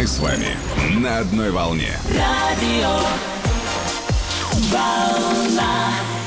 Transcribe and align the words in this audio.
Мы 0.00 0.06
с 0.06 0.18
вами 0.18 0.56
на 0.98 1.18
одной 1.18 1.50
волне. 1.50 1.92
Радио 2.08 3.00
Волна. 4.72 6.19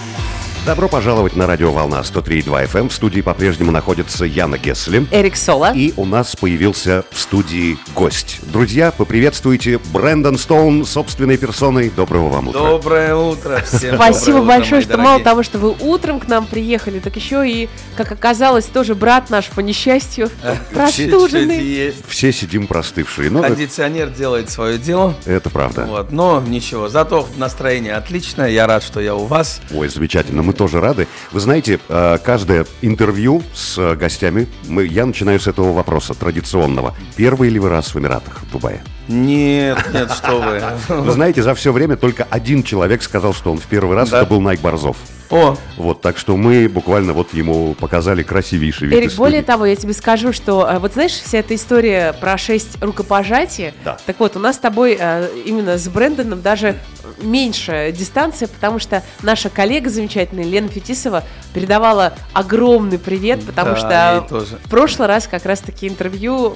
Добро 0.66 0.88
пожаловать 0.88 1.35
на 1.35 1.45
радио 1.45 1.74
«Волна» 1.74 2.00
103.2 2.00 2.71
FM. 2.71 2.87
В 2.87 2.93
студии 2.93 3.19
по-прежнему 3.19 3.71
находится 3.71 4.24
Яна 4.24 4.58
Гессли. 4.58 5.05
Эрик 5.12 5.35
Сола. 5.35 5.74
И 5.75 5.93
у 5.98 6.05
нас 6.05 6.37
появился 6.37 7.03
в 7.12 7.19
студии 7.19 7.78
гость. 7.93 8.39
Друзья, 8.43 8.94
поприветствуйте 8.94 9.78
Брэндон 9.91 10.38
Стоун 10.38 10.86
собственной 10.86 11.36
персоной. 11.36 11.89
Доброго 11.94 12.30
вам 12.30 12.48
утра. 12.48 12.62
Доброе 12.62 13.14
утро 13.14 13.62
всем. 13.66 13.96
Спасибо 13.96 14.38
утро, 14.38 14.48
большое, 14.48 14.82
что 14.82 14.96
мало 14.96 15.05
дорогие. 15.20 15.23
того, 15.26 15.44
что 15.44 15.57
вы 15.60 15.76
утром 15.82 16.21
к 16.21 16.30
нам 16.30 16.46
приехали, 16.46 17.00
так 17.00 17.14
еще 17.18 17.45
и, 17.45 17.68
как 17.98 18.14
оказалось, 18.14 18.64
тоже 18.64 18.95
брат 18.95 19.30
наш 19.30 19.48
по 19.50 19.59
несчастью 19.59 20.30
простуженный. 20.73 21.61
есть. 21.61 21.98
Все 22.07 22.32
сидим 22.32 22.68
простывшие. 22.68 23.30
Ну, 23.30 23.41
Кондиционер 23.41 24.11
делает 24.11 24.50
свое 24.50 24.77
дело. 24.77 25.14
это 25.25 25.50
правда. 25.50 25.84
Вот, 25.89 26.14
но 26.14 26.42
ничего, 26.48 26.88
зато 26.88 27.28
настроение 27.36 27.96
отличное. 27.96 28.48
Я 28.48 28.66
рад, 28.66 28.82
что 28.82 29.02
я 29.02 29.14
у 29.14 29.25
вас. 29.25 29.60
Ой, 29.74 29.89
замечательно, 29.89 30.42
мы 30.42 30.53
тоже 30.54 30.80
рады. 30.80 31.07
Вы 31.32 31.39
знаете, 31.39 31.80
э, 31.88 32.17
каждое 32.23 32.66
интервью 32.81 33.44
с 33.53 33.77
э, 33.77 33.95
гостями, 33.95 34.48
мы, 34.67 34.85
я 34.85 35.05
начинаю 35.05 35.39
с 35.39 35.48
этого 35.48 35.73
вопроса 35.73 36.13
традиционного. 36.13 36.95
Первый 37.16 37.49
ли 37.49 37.59
вы 37.59 37.70
раз 37.70 37.94
в 37.94 37.99
Эмиратах, 37.99 38.44
в 38.44 38.52
Дубае? 38.52 38.84
Нет, 39.07 39.77
нет, 39.93 40.12
что 40.12 40.39
вы. 40.39 40.62
Вы 41.02 41.11
знаете, 41.11 41.44
за 41.44 41.53
все 41.55 41.71
время 41.71 41.98
только 41.98 42.25
один 42.30 42.63
человек 42.63 43.03
сказал, 43.03 43.34
что 43.34 43.52
он 43.52 43.57
в 43.57 43.66
первый 43.66 43.95
раз, 43.95 44.09
Да. 44.09 44.20
это 44.21 44.30
был 44.30 44.39
Найк 44.41 44.61
Борзов. 44.61 44.98
О, 45.30 45.57
Вот, 45.77 46.02
так 46.02 46.17
что 46.20 46.38
мы 46.38 46.70
буквально 46.70 47.13
вот 47.13 47.34
ему 47.34 47.73
показали 47.73 48.21
красивейший 48.21 48.88
вид 48.89 48.99
Эрик, 48.99 49.09
из 49.09 49.16
более 49.16 49.41
того, 49.41 49.66
я 49.66 49.75
тебе 49.75 49.94
скажу, 49.94 50.31
что 50.31 50.67
э, 50.70 50.77
вот 50.77 50.94
знаешь, 50.94 51.13
вся 51.13 51.39
эта 51.39 51.55
история 51.55 52.13
про 52.13 52.38
шесть 52.38 52.77
рукопожатий, 52.84 53.73
Да. 53.84 53.97
так 54.05 54.20
вот, 54.20 54.35
у 54.35 54.39
нас 54.39 54.58
с 54.58 54.59
тобой 54.59 54.95
э, 54.99 55.27
именно 55.45 55.77
с 55.80 55.88
Брэндоном 55.88 56.41
даже 56.44 56.75
меньше 57.22 57.92
дистанция, 57.97 58.47
потому 58.47 58.77
что 58.77 59.02
наша 59.23 59.49
коллега 59.49 59.89
замечательная 59.89 60.45
Лена 60.45 60.67
Фетисова 60.67 61.23
передавала 61.53 62.14
огромный 62.33 62.99
привет, 62.99 63.44
потому 63.44 63.72
Да, 63.75 63.77
что 63.77 64.25
тоже. 64.30 64.59
в 64.64 64.70
прошлый 64.70 65.08
раз 65.08 65.27
как 65.27 65.45
раз-таки 65.45 65.88
интервью 65.88 66.55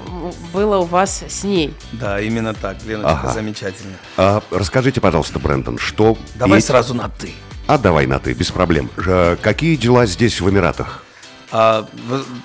было 0.54 0.78
у 0.78 0.84
вас 0.86 1.24
с 1.28 1.44
ней. 1.44 1.74
да, 1.94 2.20
именно 2.22 2.37
так. 2.54 2.78
Леночка 2.86 3.12
Ага. 3.12 3.34
замечательная. 3.34 3.98
А, 4.18 4.42
расскажите, 4.52 5.00
пожалуйста, 5.02 5.40
Брэндон, 5.40 5.78
что... 5.78 6.18
Давай 6.36 6.60
эти- 6.60 6.66
сразу 6.68 6.94
на 6.94 7.10
«ты». 7.10 7.32
А 7.68 7.78
давай 7.78 8.08
на 8.08 8.20
ты, 8.20 8.34
без 8.34 8.50
проблем. 8.52 8.90
Ж- 8.98 9.38
Какие 9.42 9.76
дела 9.76 10.06
здесь 10.06 10.40
в 10.40 10.50
Эмиратах? 10.50 11.04
А, 11.52 11.86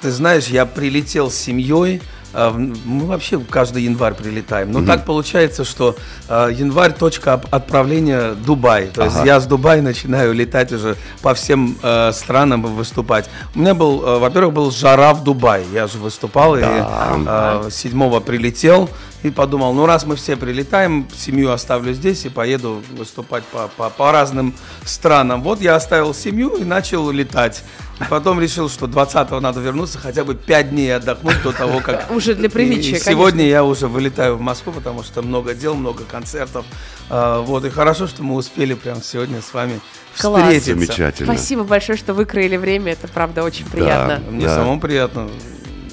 ты 0.01 0.11
знаешь, 0.11 0.47
я 0.48 0.67
прилетел 0.67 1.31
с 1.31 1.35
семьей. 1.37 2.01
а, 2.35 2.51
Мы 2.53 3.07
вообще 3.07 3.39
каждый 3.39 3.83
январь 3.85 4.15
прилетаем. 4.15 4.73
Но 4.73 4.85
так 4.87 5.05
получается, 5.05 5.65
что 5.65 5.97
а, 6.29 6.48
январь 6.48 6.93
точка 6.93 7.35
отправления 7.51 8.33
Дубай. 8.35 8.87
То 8.87 9.05
есть 9.05 9.17
Ага. 9.17 9.27
я 9.27 9.41
с 9.41 9.47
Дубая 9.47 9.83
начинаю 9.83 10.33
летать 10.33 10.73
уже 10.73 10.97
по 11.20 11.35
всем 11.35 11.77
э, 11.83 12.11
странам 12.13 12.63
выступать. 12.63 13.29
У 13.55 13.59
меня 13.61 13.75
был, 13.75 14.03
э, 14.05 14.19
во-первых, 14.19 14.55
был 14.55 14.70
жара 14.70 15.13
в 15.15 15.23
Дубае. 15.25 15.65
Я 15.73 15.87
же 15.87 15.98
выступал 15.98 16.57
и 16.57 16.63
э, 16.65 17.69
седьмого 17.70 18.20
прилетел 18.20 18.89
и 19.23 19.31
подумал, 19.31 19.73
ну 19.73 19.87
раз 19.87 20.05
мы 20.05 20.17
все 20.17 20.37
прилетаем, 20.37 21.06
семью 21.17 21.53
оставлю 21.53 21.92
здесь 21.92 22.25
и 22.25 22.28
поеду 22.28 22.83
выступать 22.97 23.45
по, 23.45 23.69
по, 23.69 23.89
по 23.91 24.12
разным 24.12 24.55
странам. 24.84 25.42
Вот 25.42 25.61
я 25.61 25.77
оставил 25.77 26.12
семью 26.14 26.56
и 26.56 26.64
начал 26.64 27.11
летать. 27.11 27.62
И 28.01 28.05
потом 28.05 28.41
решил, 28.41 28.69
что 28.69 28.87
20-го 28.87 29.39
надо 29.39 29.61
вернуться, 29.61 29.98
хотя 29.98 30.25
бы 30.25 30.34
5 30.34 30.70
дней 30.70 30.97
отдохнуть 30.97 31.41
до 31.42 31.53
того, 31.53 31.81
как... 31.81 32.11
Уже 32.11 32.34
для 32.34 32.51
приличия, 32.51 32.97
И 32.97 32.98
сегодня 32.98 33.47
я 33.47 33.62
уже 33.62 33.87
вылетаю 33.87 34.37
в 34.37 34.41
Москву, 34.41 34.73
потому 34.73 35.05
что 35.05 35.23
много 35.23 35.55
дел, 35.55 35.75
много 35.75 36.03
концертов. 36.05 36.67
А, 37.09 37.41
Вот, 37.42 37.64
и 37.64 37.70
хорошо, 37.70 38.09
что 38.09 38.25
мы 38.25 38.34
успели 38.34 38.75
прямо 38.75 39.03
сегодня 39.03 39.41
с 39.41 39.55
вами 39.55 39.79
Класс. 40.19 40.42
встретиться. 40.42 40.75
Замечательно. 40.75 41.33
Спасибо 41.33 41.62
большое, 41.62 41.97
что 41.97 42.12
выкроили 42.12 42.57
время, 42.57 42.92
это 42.92 43.07
правда 43.07 43.45
очень 43.45 43.67
приятно. 43.67 44.20
Мне 44.30 44.47
Да. 44.47 44.57
самому 44.57 44.80
приятно 44.80 45.29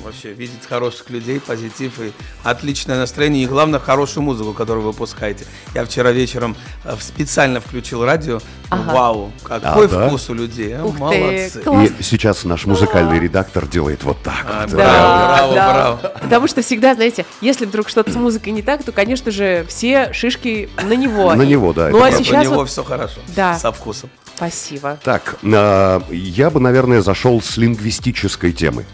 вообще 0.09 0.33
видеть 0.33 0.65
хороших 0.67 1.09
людей, 1.09 1.39
позитив 1.39 1.99
и 1.99 2.11
отличное 2.43 2.97
настроение. 2.97 3.43
И 3.43 3.45
главное, 3.45 3.79
хорошую 3.79 4.23
музыку, 4.23 4.53
которую 4.53 4.83
вы 4.85 4.91
выпускаете. 4.91 5.45
Я 5.73 5.85
вчера 5.85 6.11
вечером 6.11 6.55
э, 6.83 6.95
специально 6.99 7.59
включил 7.61 8.03
радио. 8.03 8.39
Ага. 8.69 8.93
Вау, 8.93 9.31
какой 9.43 9.85
А, 9.85 9.89
да? 9.89 10.07
вкус 10.07 10.29
у 10.29 10.33
людей. 10.33 10.75
а, 10.77 10.83
Ух 10.83 10.95
ты, 10.95 10.99
Молодцы. 10.99 11.61
класс. 11.61 11.89
И 11.99 12.03
сейчас 12.03 12.43
наш 12.43 12.65
музыкальный 12.65 13.19
редактор 13.19 13.67
делает 13.67 14.03
вот 14.03 14.21
так 14.23 14.45
А, 14.47 14.61
вот. 14.67 14.73
Браво, 14.75 15.53
браво, 15.53 15.53
браво. 15.53 16.19
Потому 16.21 16.47
что 16.47 16.61
всегда, 16.61 16.93
знаете, 16.95 17.25
если 17.41 17.65
вдруг 17.65 17.89
что-то 17.89 18.11
с 18.11 18.15
музыкой 18.15 18.51
не 18.53 18.61
так, 18.61 18.83
то, 18.83 18.91
конечно 18.91 19.31
же, 19.31 19.65
все 19.69 20.11
шишки 20.13 20.69
на 20.83 20.93
него. 20.93 21.33
На 21.33 21.43
него, 21.43 21.73
да, 21.73 21.89
Ну 21.89 22.03
а 22.03 22.11
сейчас 22.11 22.43
него 22.43 22.55
вот... 22.55 22.69
все 22.69 22.83
хорошо. 22.83 23.19
Да. 23.35 23.57
Со 23.57 23.71
вкусом. 23.71 24.09
Спасибо. 24.35 24.97
Так, 25.03 25.35
а, 25.43 26.01
я 26.11 26.49
бы, 26.49 26.59
наверное, 26.59 27.01
зашел 27.01 27.41
с 27.41 27.57
лингвистической 27.57 28.53
темы. 28.53 28.85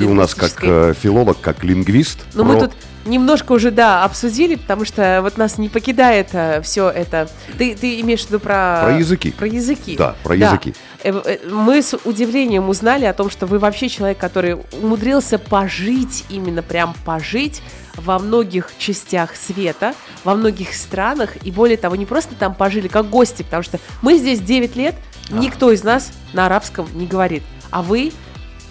Ты 0.00 0.10
у 0.10 0.14
нас 0.14 0.34
как 0.34 0.52
э, 0.62 0.94
филолог, 1.00 1.40
как 1.40 1.62
лингвист. 1.62 2.20
Ну, 2.34 2.44
мы 2.44 2.54
про- 2.54 2.68
тут 2.68 2.72
немножко 3.04 3.52
уже, 3.52 3.70
да, 3.70 4.04
обсудили, 4.04 4.56
потому 4.56 4.84
что 4.84 5.20
вот 5.22 5.36
нас 5.38 5.58
не 5.58 5.68
покидает 5.68 6.28
все 6.64 6.88
это. 6.88 7.28
Ты, 7.58 7.74
ты 7.74 8.00
имеешь 8.00 8.22
в 8.22 8.28
виду 8.28 8.40
про... 8.40 8.80
Про 8.84 8.98
языки. 8.98 9.30
Про 9.30 9.46
языки. 9.46 9.96
Да, 9.96 10.16
про 10.22 10.34
языки. 10.34 10.74
Э, 11.02 11.12
э, 11.24 11.48
Мы 11.48 11.82
с 11.82 11.96
удивлением 12.04 12.68
узнали 12.68 13.04
о 13.04 13.12
том, 13.14 13.30
что 13.30 13.46
вы 13.46 13.58
вообще 13.58 13.88
человек, 13.88 14.18
который 14.18 14.56
умудрился 14.82 15.38
пожить, 15.38 16.24
именно 16.28 16.62
прям 16.62 16.94
пожить 17.04 17.62
во 17.96 18.18
многих 18.18 18.70
частях 18.78 19.36
света, 19.36 19.94
во 20.24 20.34
многих 20.34 20.74
странах, 20.74 21.30
и 21.42 21.50
более 21.50 21.76
того, 21.76 21.96
не 21.96 22.06
просто 22.06 22.34
там 22.34 22.54
пожили, 22.54 22.88
как 22.88 23.08
гости, 23.10 23.42
потому 23.42 23.62
что 23.62 23.78
мы 24.02 24.16
здесь 24.16 24.40
9 24.40 24.76
лет, 24.76 24.94
никто 25.30 25.70
из 25.70 25.84
нас 25.84 26.10
на 26.32 26.46
арабском 26.46 26.88
не 26.94 27.06
говорит, 27.06 27.42
а 27.70 27.82
вы 27.82 28.12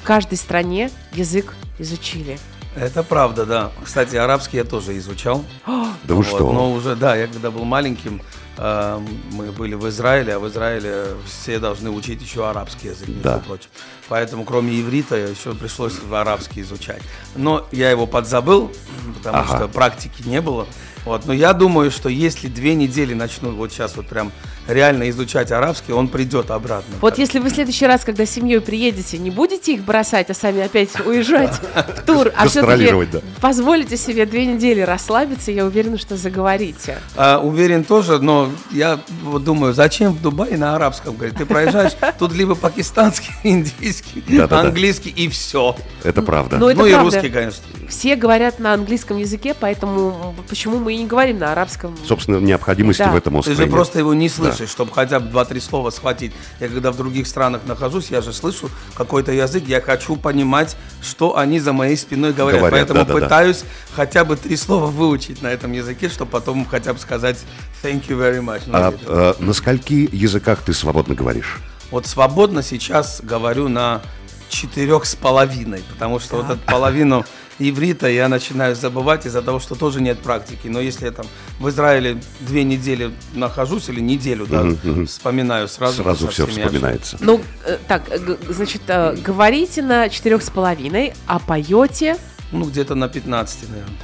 в 0.02 0.04
каждой 0.06 0.38
стране 0.38 0.92
язык 1.14 1.54
изучили. 1.78 2.40
Это 2.76 3.04
правда, 3.04 3.46
да. 3.46 3.72
Кстати, 3.84 4.16
арабский 4.16 4.58
я 4.58 4.64
тоже 4.64 4.98
изучал. 4.98 5.44
Да 5.66 6.14
вы 6.14 6.16
Вот, 6.18 6.26
что? 6.28 6.52
Но 6.54 6.72
уже, 6.72 6.96
да, 6.96 7.16
я 7.16 7.28
когда 7.28 7.52
был 7.52 7.66
маленьким, 7.66 8.22
э, 8.58 9.00
мы 9.32 9.52
были 9.52 9.74
в 9.76 9.90
Израиле, 9.90 10.36
а 10.36 10.40
в 10.40 10.48
Израиле 10.48 11.06
все 11.26 11.60
должны 11.60 11.90
учить 11.90 12.22
еще 12.22 12.48
арабский 12.48 12.90
язык, 12.90 13.08
между 13.08 13.24
Да. 13.24 13.40
прочим. 13.40 13.70
Поэтому, 14.08 14.46
кроме 14.46 14.80
иврита, 14.80 15.16
еще 15.16 15.54
пришлось 15.56 15.94
в 16.00 16.14
арабский 16.14 16.62
изучать. 16.62 17.02
Но 17.36 17.68
я 17.72 17.90
его 17.90 18.06
подзабыл, 18.06 18.72
потому 19.18 19.40
Ага. 19.40 19.58
что 19.58 19.68
практики 19.68 20.22
не 20.26 20.40
было. 20.40 20.68
Вот. 21.06 21.26
Но 21.26 21.34
я 21.34 21.54
думаю, 21.54 21.92
что 21.92 22.10
если 22.10 22.48
две 22.48 22.76
недели 22.76 23.14
начну 23.14 23.52
вот 23.52 23.72
сейчас 23.72 23.96
вот 23.96 24.08
прям 24.08 24.32
реально 24.70 25.10
изучать 25.10 25.52
арабский, 25.52 25.94
он 25.94 26.08
придет 26.08 26.52
обратно. 26.52 26.96
Вот 27.02 27.18
если 27.18 27.40
вы 27.40 27.50
в 27.50 27.54
следующий 27.54 27.88
раз, 27.88 28.04
когда 28.04 28.26
с 28.26 28.30
семьей 28.30 28.62
приедете, 28.62 29.18
не 29.18 29.32
будете 29.32 29.74
их 29.74 29.84
бросать, 29.84 30.30
а 30.30 30.34
сами 30.34 30.62
опять 30.62 30.90
уезжать 31.06 31.60
в 31.74 32.06
тур, 32.06 32.32
а 32.36 32.48
все-таки 32.48 33.22
позволите 33.42 33.98
себе 33.98 34.26
две 34.26 34.46
недели 34.46 34.82
расслабиться, 34.82 35.52
я 35.52 35.66
уверена, 35.66 35.98
что 35.98 36.18
заговорите. 36.18 37.00
А, 37.16 37.40
уверен 37.40 37.84
тоже, 37.84 38.20
но 38.20 38.50
я 38.72 39.00
вот 39.24 39.44
думаю, 39.44 39.74
зачем 39.74 40.14
в 40.14 40.22
Дубае 40.22 40.58
на 40.58 40.76
арабском 40.76 41.16
говорить? 41.16 41.38
Ты 41.38 41.46
проезжаешь, 41.46 41.94
тут 42.18 42.34
либо 42.34 42.56
пакистанский, 42.56 43.32
индийский, 43.44 44.24
английский 44.40 45.10
и 45.10 45.28
все. 45.30 45.76
Это 46.04 46.22
правда. 46.22 46.58
Ну, 46.58 46.74
ну 46.74 46.86
и 46.86 46.94
русский, 46.94 47.30
конечно. 47.30 47.64
Все 47.88 48.16
говорят 48.16 48.60
на 48.60 48.74
английском 48.74 49.18
языке, 49.18 49.56
поэтому 49.60 50.36
почему 50.48 50.78
мы 50.80 50.89
и 50.90 50.98
не 50.98 51.06
говорим 51.06 51.40
на 51.40 51.52
арабском? 51.52 51.96
Собственно, 52.06 52.38
необходимости 52.38 53.02
Да. 53.02 53.12
в 53.12 53.16
этом 53.16 53.34
Ты 53.34 53.40
острове 53.40 53.56
же 53.58 53.64
нет. 53.64 53.72
просто 53.72 54.00
его 54.00 54.14
не 54.14 54.28
слышишь, 54.30 54.70
чтобы 54.70 54.92
хотя 54.94 55.20
бы 55.20 55.30
два-три 55.30 55.60
слова 55.60 55.90
схватить. 55.90 56.34
Я 56.60 56.68
когда 56.68 56.92
в 56.92 56.98
других 56.98 57.28
странах 57.28 57.62
нахожусь, 57.66 58.10
я 58.10 58.22
же 58.22 58.34
слышу 58.34 58.70
какой-то 58.96 59.32
язык, 59.32 59.64
я 59.68 59.82
хочу 59.82 60.16
понимать, 60.16 60.76
что 61.02 61.38
они 61.38 61.60
за 61.60 61.72
моей 61.74 61.96
спиной 61.98 62.34
говорят. 62.34 62.60
Говорят, 62.62 62.80
Поэтому 62.88 63.00
да-да-да. 63.06 63.26
пытаюсь 63.26 63.64
хотя 63.96 64.26
бы 64.26 64.36
три 64.36 64.56
слова 64.58 64.88
выучить 64.88 65.42
на 65.42 65.48
этом 65.48 65.72
языке, 65.72 66.10
чтобы 66.10 66.32
потом 66.32 66.66
хотя 66.66 66.94
бы 66.94 67.00
сказать 67.00 67.38
thank 67.84 68.08
you 68.08 68.18
very 68.20 68.42
much. 68.44 68.64
Ну, 68.66 68.74
А, 68.78 68.94
э, 69.06 69.34
на 69.40 69.54
скольки 69.54 70.10
языках 70.12 70.60
ты 70.66 70.74
свободно 70.74 71.16
говоришь? 71.16 71.60
Вот 71.92 72.06
свободно 72.06 72.62
сейчас 72.62 73.22
говорю 73.24 73.68
на 73.68 74.02
четырех 74.50 75.06
с 75.06 75.16
половиной, 75.16 75.84
потому 75.94 76.20
что 76.20 76.38
вот 76.38 76.50
эту 76.50 76.60
половину 76.66 77.26
иврита 77.60 78.08
я 78.08 78.28
начинаю 78.30 78.76
забывать 78.76 79.26
из-за 79.26 79.42
того, 79.42 79.60
что 79.60 79.76
тоже 79.76 80.02
нет 80.02 80.20
практики. 80.20 80.68
Но 80.68 80.80
если 80.80 81.06
я 81.06 81.12
там 81.12 81.26
в 81.60 81.68
Израиле 81.70 82.22
две 82.40 82.64
недели 82.64 83.12
нахожусь 83.34 83.90
или 83.90 84.00
неделю, 84.00 84.48
да, 84.48 84.66
вспоминаю 85.06 85.68
сразу. 85.68 86.02
Сразу 86.04 86.28
все 86.30 86.48
вспоминается. 86.48 87.18
Ну, 87.20 87.42
э, 87.66 87.78
так, 87.88 88.04
э, 88.10 88.18
г- 88.20 88.38
значит, 88.50 88.82
э, 88.88 89.16
говорите 89.18 89.82
на 89.82 90.10
четырех 90.10 90.42
с 90.44 90.50
половиной, 90.50 91.14
а 91.28 91.40
поете 91.40 92.18
Ну, 92.52 92.66
где-то 92.66 92.96
на 92.96 93.08
15, 93.10 93.70
наверное. 93.70 93.96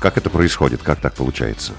Как 0.00 0.18
это 0.18 0.28
происходит? 0.28 0.82
Как 0.82 1.00
так 1.00 1.14
получается? 1.14 1.72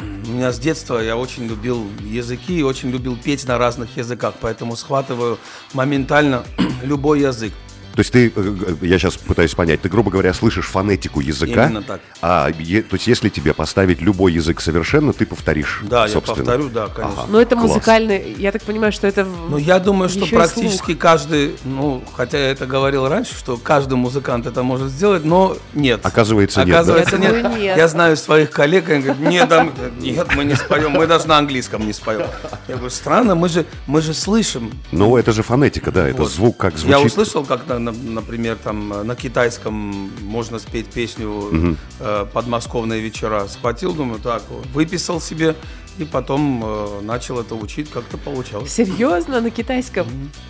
У 0.00 0.30
меня 0.32 0.52
с 0.52 0.58
детства 0.58 0.98
я 0.98 1.16
очень 1.16 1.46
любил 1.46 1.86
языки 2.00 2.58
и 2.58 2.62
очень 2.62 2.90
любил 2.90 3.16
петь 3.16 3.46
на 3.46 3.58
разных 3.58 3.96
языках, 3.96 4.34
поэтому 4.40 4.76
схватываю 4.76 5.38
моментально 5.72 6.42
любой 6.82 7.20
язык. 7.20 7.52
То 7.94 8.00
есть 8.00 8.10
ты, 8.12 8.32
э, 8.34 8.56
э, 8.82 8.86
я 8.86 8.98
сейчас 8.98 9.16
пытаюсь 9.16 9.54
понять, 9.54 9.80
ты, 9.80 9.88
грубо 9.88 10.10
говоря, 10.10 10.34
слышишь 10.34 10.66
фонетику 10.66 11.20
языка, 11.20 11.66
Именно 11.66 11.82
так. 11.82 12.00
а 12.20 12.50
е- 12.58 12.82
то 12.82 12.96
есть 12.96 13.06
если 13.06 13.28
тебе 13.28 13.54
поставить 13.54 14.00
любой 14.02 14.32
язык 14.32 14.60
совершенно, 14.60 15.12
ты 15.12 15.24
повторишь, 15.26 15.80
Да, 15.84 16.08
собственно. 16.08 16.38
я 16.38 16.44
повторю, 16.44 16.68
да, 16.70 16.88
конечно. 16.88 17.24
Но 17.28 17.40
это 17.40 17.54
Класс. 17.54 17.68
музыкальный, 17.68 18.34
я 18.36 18.50
так 18.50 18.62
понимаю, 18.62 18.90
что 18.92 19.06
это... 19.06 19.24
Ну, 19.24 19.58
я 19.58 19.78
думаю, 19.78 20.08
что 20.08 20.26
практически 20.26 20.86
слух. 20.86 20.98
каждый, 20.98 21.54
ну, 21.64 22.02
хотя 22.16 22.38
я 22.38 22.50
это 22.50 22.66
говорил 22.66 23.06
раньше, 23.08 23.36
что 23.36 23.56
каждый 23.56 23.94
музыкант 23.94 24.46
это 24.46 24.64
может 24.64 24.90
сделать, 24.90 25.24
но 25.24 25.56
нет. 25.72 26.00
Оказывается, 26.04 26.60
нет, 26.60 26.68
да? 26.70 26.74
Оказывается, 26.74 27.16
Я 27.16 27.22
нет. 27.22 27.42
думаю, 27.42 27.60
нет. 27.60 27.76
Я 27.76 27.86
знаю 27.88 28.16
своих 28.16 28.50
коллег, 28.50 28.88
они 28.88 29.02
говорят, 29.04 29.20
нет, 29.22 29.48
там, 29.48 29.72
нет, 30.00 30.26
мы 30.34 30.44
не 30.44 30.56
споем, 30.56 30.90
мы 30.90 31.06
даже 31.06 31.28
на 31.28 31.38
английском 31.38 31.86
не 31.86 31.92
споем. 31.92 32.26
Я 32.66 32.74
говорю, 32.74 32.90
странно, 32.90 33.36
мы 33.36 33.48
же, 33.48 33.66
мы 33.86 34.00
же 34.02 34.14
слышим. 34.14 34.72
Ну, 34.90 35.16
это 35.16 35.30
же 35.32 35.44
фонетика, 35.44 35.92
да, 35.92 36.08
это 36.08 36.22
Вот. 36.22 36.32
звук 36.32 36.56
как 36.56 36.72
звучит. 36.76 36.90
Я 36.90 37.00
услышал, 37.00 37.44
как, 37.44 37.68
на- 37.68 37.83
например, 37.92 38.56
там 38.56 38.92
э, 38.92 39.02
на 39.02 39.16
китайском 39.16 39.74
можно 40.22 40.58
спеть 40.58 40.86
песню 40.86 41.76
э, 42.00 42.26
«Подмосковные 42.32 43.00
вечера». 43.00 43.46
Схватил, 43.46 43.92
думаю, 43.94 44.20
так, 44.20 44.42
выписал 44.72 45.20
себе 45.20 45.54
и 45.98 46.04
потом 46.04 46.62
э, 46.64 47.00
начал 47.02 47.38
это 47.38 47.54
учить, 47.54 47.90
как-то 47.90 48.16
получалось. 48.16 48.72
Серьезно, 48.72 49.40
на 49.40 49.50
китайском? 49.50 50.06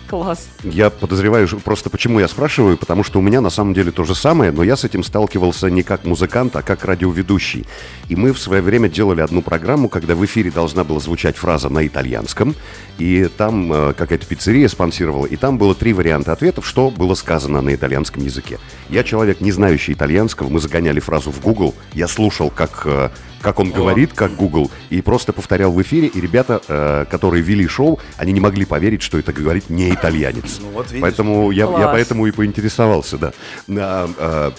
Класс. 0.07 0.47
Я 0.63 0.89
подозреваю, 0.89 1.47
просто 1.59 1.89
почему 1.89 2.19
я 2.19 2.27
спрашиваю, 2.27 2.77
потому 2.77 3.03
что 3.03 3.19
у 3.19 3.21
меня 3.21 3.41
на 3.41 3.49
самом 3.49 3.73
деле 3.73 3.91
то 3.91 4.03
же 4.03 4.15
самое, 4.15 4.51
но 4.51 4.63
я 4.63 4.75
с 4.75 4.83
этим 4.83 5.03
сталкивался 5.03 5.69
не 5.69 5.83
как 5.83 6.05
музыкант, 6.05 6.55
а 6.55 6.61
как 6.61 6.85
радиоведущий. 6.85 7.65
И 8.09 8.15
мы 8.15 8.33
в 8.33 8.39
свое 8.39 8.61
время 8.61 8.89
делали 8.89 9.21
одну 9.21 9.41
программу, 9.41 9.89
когда 9.89 10.15
в 10.15 10.25
эфире 10.25 10.51
должна 10.51 10.83
была 10.83 10.99
звучать 10.99 11.37
фраза 11.37 11.69
на 11.69 11.85
итальянском, 11.85 12.55
и 12.97 13.29
там 13.37 13.71
э, 13.71 13.93
какая-то 13.93 14.25
пиццерия 14.25 14.67
спонсировала, 14.67 15.25
и 15.25 15.35
там 15.35 15.57
было 15.57 15.75
три 15.75 15.93
варианта 15.93 16.31
ответов, 16.31 16.65
что 16.65 16.89
было 16.89 17.13
сказано 17.13 17.61
на 17.61 17.73
итальянском 17.73 18.23
языке. 18.23 18.59
Я 18.89 19.03
человек, 19.03 19.41
не 19.41 19.51
знающий 19.51 19.93
итальянского, 19.93 20.49
мы 20.49 20.59
загоняли 20.59 20.99
фразу 20.99 21.31
в 21.31 21.41
Google, 21.41 21.75
я 21.93 22.07
слушал, 22.07 22.49
как, 22.49 22.83
э, 22.85 23.09
как 23.45 23.59
он 23.59 23.69
говорит, 23.69 24.11
как 24.13 24.35
Google, 24.35 24.71
и 24.89 25.03
просто 25.03 25.31
повторял 25.31 25.71
в 25.71 25.79
эфире, 25.79 26.07
и 26.07 26.19
ребята, 26.19 26.63
э, 26.67 27.05
которые 27.11 27.43
вели 27.43 27.67
шоу, 27.67 27.99
они 28.17 28.33
не 28.33 28.39
могли 28.39 28.65
поверить, 28.65 29.03
что 29.03 29.19
это 29.19 29.31
говорит 29.31 29.69
не 29.69 29.91
итальянец. 29.91 30.57
Ну, 30.59 30.69
вот 30.69 30.87
видишь. 30.87 31.01
Поэтому 31.03 31.51
я, 31.51 31.65
я 31.65 31.87
поэтому 31.89 32.25
и 32.25 32.31
поинтересовался, 32.31 33.19
да. 33.19 33.33
А, 33.69 34.09
а, 34.17 34.53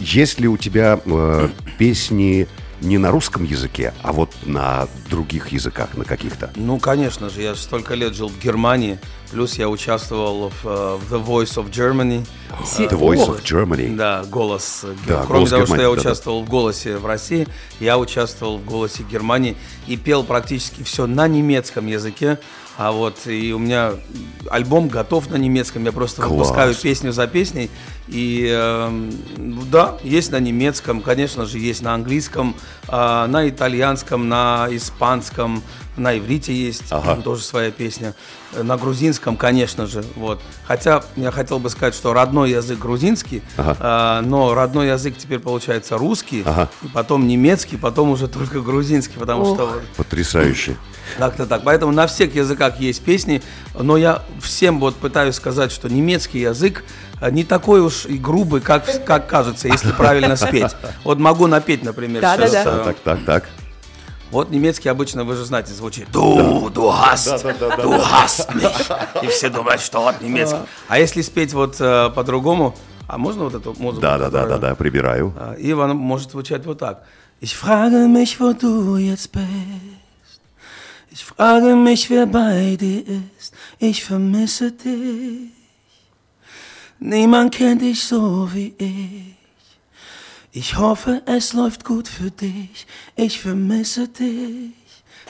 есть 0.00 0.40
ли 0.40 0.48
у 0.48 0.56
тебя 0.56 0.98
э, 1.04 1.48
песни 1.76 2.48
не 2.80 2.96
на 2.96 3.10
русском 3.10 3.44
языке, 3.44 3.92
а 4.02 4.14
вот 4.14 4.30
на 4.46 4.88
других 5.10 5.48
языках, 5.48 5.94
на 5.94 6.06
каких-то? 6.06 6.50
Ну, 6.56 6.78
конечно 6.78 7.28
же, 7.28 7.42
я 7.42 7.52
же 7.52 7.60
столько 7.60 7.94
лет 7.94 8.14
жил 8.14 8.28
в 8.28 8.42
Германии, 8.42 8.98
плюс 9.34 9.54
я 9.58 9.68
участвовал 9.68 10.48
в, 10.62 10.64
э, 10.66 10.96
в 10.96 11.12
The 11.12 11.26
Voice 11.26 11.56
of 11.56 11.68
Germany. 11.70 12.24
Си- 12.64 12.84
The 12.84 12.96
Voice 12.96 13.26
of 13.26 13.42
Germany. 13.42 13.96
Да, 13.96 14.22
голос. 14.30 14.82
э, 14.84 14.94
Да, 15.08 15.24
Кроме 15.26 15.40
«Голос 15.46 15.50
того, 15.50 15.66
что 15.66 15.74
Германии», 15.74 15.82
я 15.82 15.96
да-да. 15.96 16.00
участвовал 16.08 16.44
в 16.44 16.48
голосе 16.48 16.96
в 16.98 17.04
России, 17.06 17.48
я 17.80 17.98
участвовал 17.98 18.58
в 18.58 18.64
голосе 18.64 19.02
Германии 19.02 19.56
и 19.88 19.96
пел 19.96 20.22
практически 20.22 20.84
все 20.84 21.08
на 21.08 21.26
немецком 21.26 21.86
языке. 21.88 22.38
А 22.78 22.92
вот 22.92 23.26
и 23.26 23.52
у 23.52 23.58
меня 23.58 23.92
альбом 24.50 24.86
готов 24.88 25.28
на 25.30 25.36
немецком. 25.36 25.84
Я 25.84 25.90
просто 25.92 26.22
Класс. 26.22 26.30
выпускаю 26.32 26.74
песню 26.76 27.12
за 27.12 27.26
песней. 27.26 27.70
И 28.08 28.48
ну 29.36 29.62
да, 29.70 29.96
есть 30.02 30.30
на 30.30 30.38
немецком, 30.40 31.00
конечно 31.00 31.46
же, 31.46 31.58
есть 31.58 31.82
на 31.82 31.94
английском, 31.94 32.54
а, 32.88 33.26
на 33.26 33.48
итальянском, 33.48 34.28
на 34.28 34.68
испанском, 34.70 35.62
на 35.96 36.18
иврите 36.18 36.52
есть 36.52 36.84
Ага. 36.90 37.16
тоже 37.22 37.42
своя 37.42 37.70
песня. 37.70 38.14
Э, 38.52 38.62
На 38.62 38.76
грузинском, 38.76 39.36
конечно 39.36 39.86
же. 39.86 40.04
Вот. 40.16 40.40
Хотя 40.66 41.02
я 41.16 41.30
хотел 41.30 41.58
бы 41.60 41.70
сказать, 41.70 41.94
что 41.94 42.12
родной 42.12 42.50
язык 42.50 42.78
грузинский, 42.78 43.42
Ага. 43.56 43.76
а, 43.80 44.20
но 44.22 44.54
родной 44.54 44.88
язык 44.88 45.16
теперь 45.16 45.38
получается 45.38 45.96
русский, 45.96 46.42
Ага. 46.44 46.68
и 46.82 46.88
потом 46.88 47.26
немецкий, 47.28 47.76
потом 47.76 48.10
уже 48.10 48.26
только 48.28 48.60
грузинский, 48.60 49.18
потому 49.18 49.42
Ох. 49.44 49.54
что 49.56 49.66
вот 49.66 49.82
Потрясающе. 49.96 50.76
как-то 51.16 51.46
так. 51.46 51.62
Поэтому 51.64 51.92
на 51.92 52.06
всех 52.08 52.34
языках 52.34 52.80
есть 52.80 53.02
песни, 53.02 53.40
но 53.78 53.96
я 53.96 54.22
всем 54.42 54.80
вот 54.80 54.96
пытаюсь 54.96 55.36
сказать, 55.36 55.70
что 55.72 55.88
немецкий 55.88 56.40
язык 56.40 56.84
не 57.30 57.44
такой 57.44 57.80
уж 57.80 58.06
и 58.06 58.18
грубый, 58.18 58.60
как, 58.60 59.04
как 59.04 59.26
кажется, 59.28 59.68
если 59.68 59.92
правильно 59.92 60.36
спеть. 60.36 60.72
Вот 61.04 61.18
могу 61.18 61.46
напеть, 61.46 61.82
например, 61.84 62.20
Да-да-да. 62.22 62.48
сейчас, 62.48 62.64
Так, 62.64 62.74
э, 62.74 62.84
так, 62.84 62.96
так, 63.02 63.24
так. 63.24 63.44
вот 64.30 64.50
немецкий 64.50 64.88
обычно, 64.88 65.24
вы 65.24 65.34
же 65.36 65.44
знаете, 65.44 65.72
звучит 65.72 66.08
«Du, 66.12 66.70
du 66.70 66.90
hast, 66.90 67.42
du 67.82 68.00
hast 68.02 68.52
mich». 68.54 69.24
И 69.24 69.26
все 69.28 69.48
думают, 69.48 69.80
что 69.80 70.00
вот 70.02 70.20
немецкий. 70.20 70.58
А 70.88 70.98
если 70.98 71.22
спеть 71.22 71.52
вот 71.54 71.76
э, 71.80 72.10
по-другому, 72.10 72.74
а 73.06 73.16
можно 73.18 73.44
вот 73.44 73.54
эту 73.54 73.74
музыку? 73.78 74.02
Да, 74.02 74.18
да, 74.18 74.30
да, 74.30 74.46
да, 74.46 74.58
да, 74.58 74.74
прибираю. 74.74 75.32
А, 75.36 75.54
И 75.54 75.72
она 75.72 75.94
может 75.94 76.30
звучать 76.32 76.64
вот 76.66 76.78
так. 76.78 77.04
Ich 77.40 77.54
frage 77.56 78.08
mich, 78.08 78.40
wo 78.40 78.52
du 78.54 78.96
jetzt 78.96 79.30
bist. 79.32 80.40
Ich 81.10 81.24
frage 81.24 81.76
mich, 81.76 82.08
wer 82.08 82.26
bei 82.26 82.76
dir 82.80 83.04
ist. 83.38 83.52
Ich 83.78 84.02
vermisse 84.04 84.72
dich. 84.72 85.50
Niemand 86.98 87.54
kennt 87.54 87.82
dich 87.82 88.02
so 88.02 88.48
wie 88.52 88.74
ich. 88.78 89.34
Ich 90.52 90.76
hoffe, 90.76 91.22
es 91.26 91.52
läuft 91.52 91.84
gut 91.84 92.06
für 92.06 92.30
dich. 92.30 92.86
Ich 93.16 93.40
vermisse 93.40 94.08
dich. 94.08 94.83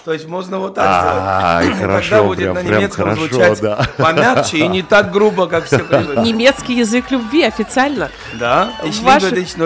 То 0.05 0.13
есть 0.13 0.29
можно 0.29 0.59
вот 0.59 0.75
так 0.75 0.85
А, 0.87 1.63
сделать. 1.63 1.81
хорошо, 1.81 2.11
Тогда 2.11 2.25
будет 2.25 2.39
прям- 2.39 2.55
на 2.55 2.61
немецком 2.61 3.05
хорошо, 3.07 3.27
звучать 3.27 3.61
да. 3.63 3.89
помягче 3.97 4.59
и 4.59 4.69
не 4.69 4.83
так 4.83 5.11
грубо, 5.11 5.47
как 5.47 5.65
все 5.65 5.79
привыкли. 5.79 6.21
Немецкий 6.21 6.75
язык 6.75 7.11
любви 7.11 7.43
официально. 7.45 8.11
Да, 8.39 8.71
ich 8.85 9.03
liebe 9.03 9.31
dich, 9.33 9.57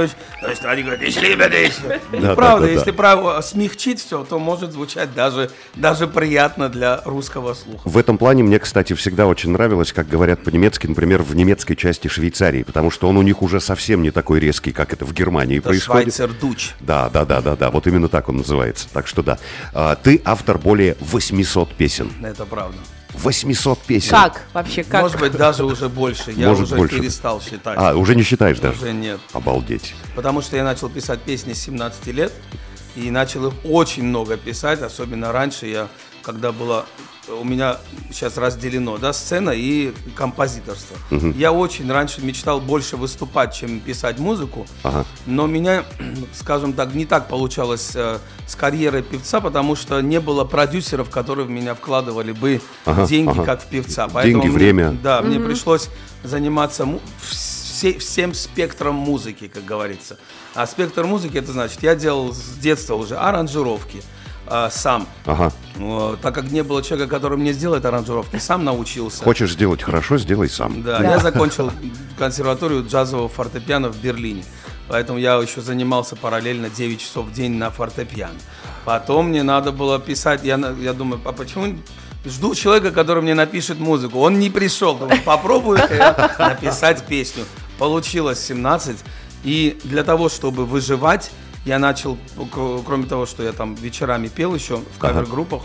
то 0.40 0.48
есть 0.48 0.64
они 0.64 0.82
говорят, 0.82 1.02
ich 1.02 1.20
liebe 1.20 1.50
dich. 1.50 2.34
Правда, 2.36 2.60
да, 2.60 2.66
да, 2.66 2.66
если 2.68 2.92
право 2.92 3.40
смягчить 3.40 4.00
все, 4.00 4.22
то 4.24 4.38
может 4.38 4.72
звучать 4.72 5.12
даже, 5.12 5.50
даже 5.74 6.06
приятно 6.06 6.68
для 6.68 7.00
русского 7.04 7.54
слуха. 7.54 7.80
В 7.88 7.98
этом 7.98 8.16
плане 8.16 8.44
мне, 8.44 8.60
кстати, 8.60 8.92
всегда 8.92 9.26
очень 9.26 9.50
нравилось, 9.50 9.92
как 9.92 10.06
говорят 10.08 10.44
по-немецки, 10.44 10.86
например, 10.86 11.22
в 11.22 11.34
немецкой 11.34 11.74
части 11.74 12.06
Швейцарии, 12.06 12.62
потому 12.62 12.92
что 12.92 13.08
он 13.08 13.16
у 13.16 13.22
них 13.22 13.42
уже 13.42 13.60
совсем 13.60 14.02
не 14.02 14.12
такой 14.12 14.38
резкий, 14.38 14.70
как 14.70 14.92
это 14.92 15.04
в 15.04 15.12
Германии 15.12 15.58
Это 15.58 15.70
происходит. 15.70 16.14
Швайцер 16.14 16.30
Дуч. 16.40 16.70
Да, 16.78 17.08
да, 17.12 17.24
да, 17.24 17.40
да, 17.40 17.56
да, 17.56 17.70
вот 17.72 17.88
именно 17.88 18.08
так 18.08 18.28
он 18.28 18.36
называется. 18.36 18.86
Так 18.92 19.08
что 19.08 19.22
да. 19.24 19.38
А, 19.74 19.96
ты 19.96 20.22
автор 20.28 20.58
более 20.58 20.96
800 21.00 21.74
песен. 21.74 22.12
Это 22.22 22.44
правда. 22.44 22.78
800 23.14 23.78
песен. 23.80 24.10
Как? 24.10 24.44
Вообще, 24.52 24.84
как? 24.84 25.02
Может 25.02 25.18
быть, 25.18 25.32
даже 25.32 25.64
уже 25.64 25.88
больше. 25.88 26.30
Я 26.32 26.48
Может, 26.48 26.64
уже 26.64 26.76
больше. 26.76 26.98
перестал 27.00 27.40
считать. 27.40 27.76
А, 27.78 27.94
уже 27.96 28.14
не 28.14 28.22
считаешь 28.22 28.58
даже? 28.60 28.78
Уже 28.78 28.92
нет. 28.92 29.18
Обалдеть. 29.32 29.94
Потому 30.14 30.42
что 30.42 30.56
я 30.56 30.64
начал 30.64 30.88
писать 30.88 31.20
песни 31.22 31.52
с 31.54 31.60
17 31.62 32.06
лет. 32.08 32.32
И 32.96 33.10
начал 33.10 33.46
их 33.48 33.54
очень 33.64 34.04
много 34.04 34.36
писать. 34.36 34.82
Особенно 34.82 35.32
раньше 35.32 35.66
я, 35.66 35.88
когда 36.22 36.52
было... 36.52 36.84
У 37.28 37.44
меня 37.44 37.76
сейчас 38.10 38.36
разделено, 38.38 38.96
да, 38.96 39.12
сцена 39.12 39.50
и 39.50 39.92
композиторство. 40.16 40.96
Я 41.36 41.52
очень 41.52 41.90
раньше 41.90 42.22
мечтал 42.22 42.60
больше 42.60 42.96
выступать, 42.96 43.54
чем 43.54 43.80
писать 43.80 44.18
музыку. 44.18 44.66
Ага. 44.82 45.04
Но 45.26 45.46
меня, 45.46 45.84
скажем 46.32 46.72
так, 46.72 46.94
не 46.94 47.04
так 47.04 47.28
получалось 47.28 47.92
э, 47.94 48.18
с 48.46 48.54
карьерой 48.54 49.02
певца, 49.02 49.40
потому 49.40 49.76
что 49.76 50.00
не 50.00 50.20
было 50.20 50.44
продюсеров, 50.44 51.10
которые 51.10 51.46
в 51.46 51.50
меня 51.50 51.74
вкладывали 51.74 52.32
бы 52.32 52.60
Ага, 52.86 53.06
деньги, 53.06 53.30
ага. 53.30 53.44
как 53.44 53.62
в 53.62 53.66
певца. 53.66 54.04
Деньги, 54.04 54.14
Поэтому 54.14 54.44
мне- 54.44 54.52
время. 54.52 54.90
да, 55.02 55.20
мне 55.20 55.38
пришлось 55.38 55.88
заниматься 56.24 56.88
все- 57.20 57.98
всем 57.98 58.32
спектром 58.34 58.94
музыки, 58.94 59.48
как 59.52 59.64
говорится. 59.64 60.18
А 60.54 60.66
спектр 60.66 61.04
музыки, 61.04 61.36
это 61.36 61.52
значит, 61.52 61.82
я 61.82 61.94
делал 61.94 62.32
с 62.32 62.56
детства 62.58 62.94
уже 62.94 63.16
аранжировки 63.16 64.02
а, 64.50 64.70
сам. 64.70 65.06
Ага. 65.26 65.52
Э, 65.76 66.16
так 66.20 66.34
как 66.34 66.50
не 66.50 66.62
было 66.62 66.82
человека, 66.82 67.10
который 67.10 67.38
мне 67.38 67.52
сделает 67.52 67.84
аранжировки, 67.84 68.36
сам 68.36 68.64
научился. 68.64 69.22
Хочешь 69.22 69.52
сделать 69.52 69.82
хорошо, 69.82 70.18
сделай 70.18 70.48
сам. 70.48 70.82
Да, 70.82 71.02
я 71.02 71.18
закончил 71.18 71.70
консерваторию 72.18 72.84
джазового 72.86 73.28
фортепиано 73.28 73.88
в 73.88 73.96
Берлине. 74.00 74.44
Поэтому 74.88 75.18
я 75.18 75.34
еще 75.34 75.60
занимался 75.60 76.16
параллельно 76.16 76.70
9 76.70 77.00
часов 77.00 77.26
в 77.26 77.32
день 77.32 77.54
на 77.54 77.70
фортепиано. 77.70 78.38
Потом 78.84 79.28
мне 79.28 79.42
надо 79.42 79.70
было 79.70 79.98
писать, 79.98 80.44
я, 80.44 80.56
я 80.80 80.92
думаю, 80.94 81.20
а 81.24 81.32
почему 81.32 81.76
жду 82.24 82.54
человека, 82.54 82.90
который 82.90 83.22
мне 83.22 83.34
напишет 83.34 83.78
музыку. 83.78 84.18
Он 84.20 84.38
не 84.38 84.50
пришел, 84.50 84.96
думаю, 84.96 85.22
попробую 85.22 85.78
я 85.90 86.34
написать 86.38 87.04
песню. 87.04 87.44
Получилось 87.78 88.40
17. 88.40 88.96
И 89.44 89.78
для 89.84 90.04
того, 90.04 90.28
чтобы 90.28 90.64
выживать, 90.66 91.30
я 91.68 91.78
начал, 91.78 92.16
кр- 92.50 92.82
кроме 92.84 93.04
того, 93.06 93.26
что 93.26 93.42
я 93.42 93.52
там 93.52 93.74
вечерами 93.74 94.28
пел 94.28 94.54
еще 94.54 94.76
в 94.78 94.98
кавер-группах, 94.98 95.62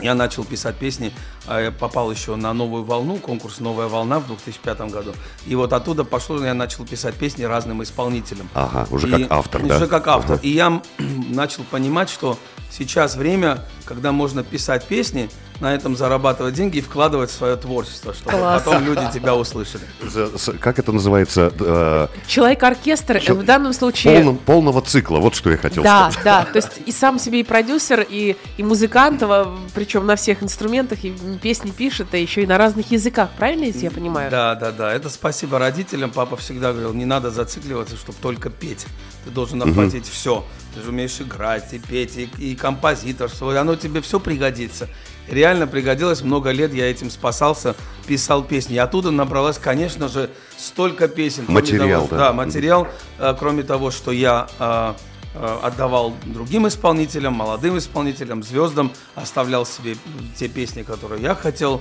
я 0.00 0.14
начал 0.14 0.44
писать 0.44 0.76
песни, 0.76 1.12
а 1.46 1.60
я 1.60 1.70
попал 1.70 2.10
еще 2.10 2.36
на 2.36 2.52
новую 2.54 2.84
волну, 2.84 3.16
конкурс 3.16 3.60
«Новая 3.60 3.86
волна» 3.88 4.18
в 4.18 4.26
2005 4.26 4.80
году. 4.90 5.12
И 5.46 5.54
вот 5.54 5.72
оттуда 5.74 6.04
пошло, 6.04 6.42
я 6.44 6.54
начал 6.54 6.86
писать 6.86 7.14
песни 7.14 7.44
разным 7.44 7.82
исполнителям. 7.82 8.48
Ага, 8.54 8.86
уже 8.90 9.08
И- 9.08 9.10
как 9.10 9.30
автор, 9.30 9.62
да? 9.66 9.76
Уже 9.76 9.86
как 9.86 10.06
автор. 10.08 10.32
Ага. 10.36 10.42
И 10.42 10.50
я 10.50 10.82
начал 11.28 11.64
понимать, 11.64 12.08
что 12.10 12.38
сейчас 12.70 13.14
время, 13.16 13.64
когда 13.84 14.12
можно 14.12 14.42
писать 14.42 14.84
песни, 14.86 15.28
на 15.60 15.74
этом 15.74 15.96
зарабатывать 15.96 16.54
деньги 16.54 16.78
и 16.78 16.80
вкладывать 16.80 17.30
в 17.30 17.32
свое 17.34 17.56
творчество, 17.56 18.12
чтобы 18.14 18.36
Класс. 18.36 18.62
потом 18.62 18.84
люди 18.84 19.02
тебя 19.12 19.34
услышали. 19.34 19.84
Как 20.60 20.78
это 20.78 20.92
называется? 20.92 21.52
Э, 21.58 22.08
Человек-оркестр 22.26 23.22
э, 23.26 23.32
в 23.32 23.44
данном 23.44 23.72
случае... 23.72 24.14
полном- 24.16 24.36
полного 24.38 24.82
цикла, 24.82 25.18
вот 25.18 25.34
что 25.34 25.50
я 25.50 25.56
хотел 25.56 25.82
Да, 25.82 26.10
сказать. 26.10 26.24
да, 26.24 26.44
то 26.52 26.56
есть 26.56 26.72
и 26.84 26.92
сам 26.92 27.18
себе 27.18 27.40
и 27.40 27.42
продюсер, 27.42 28.06
и, 28.08 28.36
и 28.56 28.62
музыкант, 28.62 29.22
причем 29.74 30.06
на 30.06 30.16
всех 30.16 30.42
инструментах, 30.42 31.04
и 31.04 31.14
песни 31.42 31.70
пишет, 31.70 32.08
а 32.12 32.16
еще 32.16 32.42
и 32.42 32.46
на 32.46 32.58
разных 32.58 32.90
языках, 32.90 33.30
правильно, 33.36 33.64
если 33.64 33.84
я 33.84 33.90
понимаю? 33.90 34.30
Да, 34.30 34.54
да, 34.54 34.72
да. 34.72 34.92
Это 34.92 35.08
спасибо 35.08 35.58
родителям. 35.58 36.10
Папа 36.10 36.36
всегда 36.36 36.72
говорил, 36.72 36.92
не 36.92 37.04
надо 37.06 37.30
зацикливаться, 37.30 37.96
чтобы 37.96 38.18
только 38.20 38.50
петь. 38.50 38.86
Ты 39.24 39.30
должен 39.30 39.62
охватить 39.62 40.06
все. 40.08 40.44
Ты 40.74 40.82
же 40.82 40.90
умеешь 40.90 41.20
играть, 41.20 41.72
и 41.72 41.78
петь, 41.78 42.16
и, 42.16 42.28
и 42.38 42.54
композиторство. 42.54 43.52
И 43.52 43.56
оно 43.56 43.74
тебе 43.76 44.00
все 44.02 44.20
пригодится. 44.20 44.88
Реально 45.28 45.66
пригодилось. 45.66 46.22
Много 46.22 46.50
лет 46.50 46.72
я 46.72 46.90
этим 46.90 47.10
спасался, 47.10 47.74
писал 48.06 48.42
песни. 48.44 48.74
И 48.74 48.78
оттуда 48.78 49.10
набралось, 49.10 49.58
конечно 49.58 50.08
же, 50.08 50.30
столько 50.56 51.08
песен. 51.08 51.44
Кроме 51.46 51.60
Материал, 51.60 52.06
того, 52.06 52.08
да. 52.10 52.16
Да, 52.18 52.32
материал. 52.32 52.88
э, 53.18 53.34
Кроме 53.38 53.62
того, 53.64 53.90
что 53.90 54.12
я 54.12 54.46
э, 54.58 54.94
э, 55.34 55.56
отдавал 55.62 56.14
другим 56.24 56.66
исполнителям, 56.68 57.34
молодым 57.34 57.76
исполнителям, 57.76 58.42
звездам, 58.42 58.92
оставлял 59.14 59.66
себе 59.66 59.96
те 60.38 60.48
песни, 60.48 60.82
которые 60.82 61.20
я 61.22 61.34
хотел. 61.34 61.80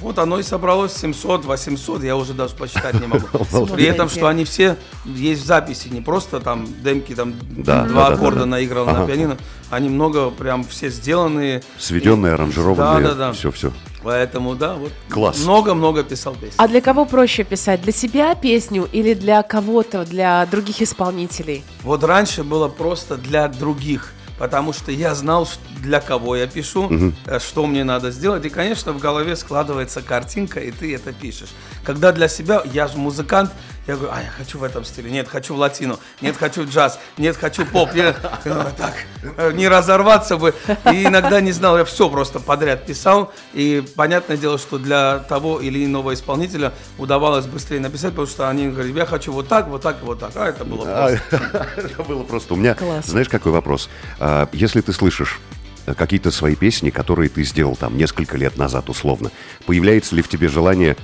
Вот 0.00 0.18
оно 0.18 0.40
и 0.40 0.42
собралось 0.42 0.92
700, 0.96 1.44
800, 1.44 2.02
я 2.02 2.16
уже 2.16 2.32
даже 2.34 2.56
посчитать 2.56 3.00
не 3.00 3.06
могу. 3.06 3.26
При 3.74 3.84
этом, 3.84 4.08
что 4.08 4.26
они 4.26 4.44
все 4.44 4.76
есть 5.04 5.42
в 5.42 5.46
записи, 5.46 5.86
не 5.88 6.00
просто 6.00 6.40
там 6.40 6.66
демки, 6.82 7.14
там 7.14 7.34
Да, 7.62 7.84
два 7.84 8.04
да, 8.04 8.08
да, 8.10 8.14
аккорда 8.16 8.38
да, 8.40 8.44
да. 8.44 8.50
наиграл 8.50 8.88
Ага. 8.88 8.98
на 9.00 9.06
пианино, 9.06 9.36
они 9.70 9.88
много 9.88 10.30
прям 10.30 10.64
все 10.64 10.88
сделанные. 10.88 11.62
Сведенные, 11.78 12.34
аранжированные, 12.34 13.02
Да, 13.02 13.08
да, 13.10 13.14
да. 13.14 13.32
все-все. 13.32 13.72
Поэтому, 14.02 14.54
да, 14.54 14.74
вот 14.74 14.92
Класс. 15.08 15.38
много-много 15.40 16.04
писал 16.04 16.34
песен. 16.34 16.54
А 16.58 16.68
для 16.68 16.80
кого 16.80 17.06
проще 17.06 17.42
писать? 17.42 17.82
Для 17.82 17.92
себя 17.92 18.34
песню 18.36 18.88
или 18.92 19.14
для 19.14 19.42
кого-то, 19.42 20.04
для 20.04 20.46
других 20.46 20.80
исполнителей? 20.80 21.64
Вот 21.82 22.04
раньше 22.04 22.44
было 22.44 22.68
просто 22.68 23.16
для 23.16 23.48
других, 23.48 24.12
потому 24.38 24.72
что 24.72 24.92
я 24.92 25.12
знал, 25.16 25.48
для 25.82 26.00
кого 26.00 26.36
я 26.36 26.46
пишу, 26.46 26.88
э, 27.26 27.38
что 27.40 27.66
мне 27.66 27.82
надо 27.82 28.12
сделать. 28.12 28.44
И, 28.44 28.48
конечно, 28.48 28.92
в 28.92 28.98
голове 29.00 29.34
складывается 29.34 30.00
картинка, 30.02 30.60
и 30.60 30.70
ты 30.70 30.94
это 30.94 31.12
пишешь. 31.12 31.50
Когда 31.82 32.12
для 32.12 32.28
себя, 32.28 32.62
я 32.72 32.86
же 32.86 32.98
музыкант, 32.98 33.50
я 33.86 33.94
говорю, 33.94 34.12
а 34.12 34.22
я 34.22 34.30
хочу 34.30 34.58
в 34.58 34.64
этом 34.64 34.84
стиле, 34.84 35.10
нет, 35.10 35.28
хочу 35.28 35.54
в 35.54 35.58
латину, 35.58 36.00
нет, 36.20 36.36
хочу 36.36 36.64
джаз, 36.64 36.98
нет, 37.16 37.36
хочу 37.36 37.64
поп. 37.64 37.94
Я, 37.94 38.12
так, 38.12 38.94
э, 39.36 39.52
не 39.52 39.68
разорваться 39.68 40.36
бы. 40.36 40.54
И 40.92 41.04
иногда 41.04 41.40
не 41.40 41.52
знал, 41.52 41.78
я 41.78 41.84
все 41.84 42.10
просто 42.10 42.40
подряд 42.40 42.84
писал. 42.84 43.32
И 43.52 43.84
понятное 43.94 44.36
дело, 44.36 44.58
что 44.58 44.78
для 44.78 45.20
того 45.20 45.60
или 45.60 45.84
иного 45.84 46.14
исполнителя 46.14 46.72
удавалось 46.98 47.46
быстрее 47.46 47.78
написать, 47.80 48.10
потому 48.10 48.26
что 48.26 48.48
они 48.48 48.68
говорят, 48.68 48.96
я 48.96 49.06
хочу 49.06 49.32
вот 49.32 49.46
так, 49.48 49.68
вот 49.68 49.82
так 49.82 50.02
и 50.02 50.04
вот 50.04 50.18
так. 50.18 50.32
А 50.34 50.48
это 50.48 50.64
было 50.64 50.84
просто. 50.84 51.66
Это 51.76 52.02
было 52.02 52.22
просто. 52.24 52.54
У 52.54 52.56
меня, 52.56 52.74
Класс. 52.74 53.06
знаешь, 53.06 53.28
какой 53.28 53.52
вопрос? 53.52 53.88
А, 54.18 54.48
Если 54.52 54.80
ты 54.80 54.92
слышишь 54.92 55.38
э, 55.86 55.94
какие-то 55.94 56.30
свои 56.32 56.56
песни, 56.56 56.90
которые 56.90 57.28
ты 57.28 57.44
сделал 57.44 57.76
там 57.76 57.96
несколько 57.96 58.36
лет 58.36 58.56
назад 58.56 58.88
условно, 58.88 59.30
появляется 59.66 60.16
ли 60.16 60.22
в 60.22 60.28
тебе 60.28 60.48
желание 60.48 60.96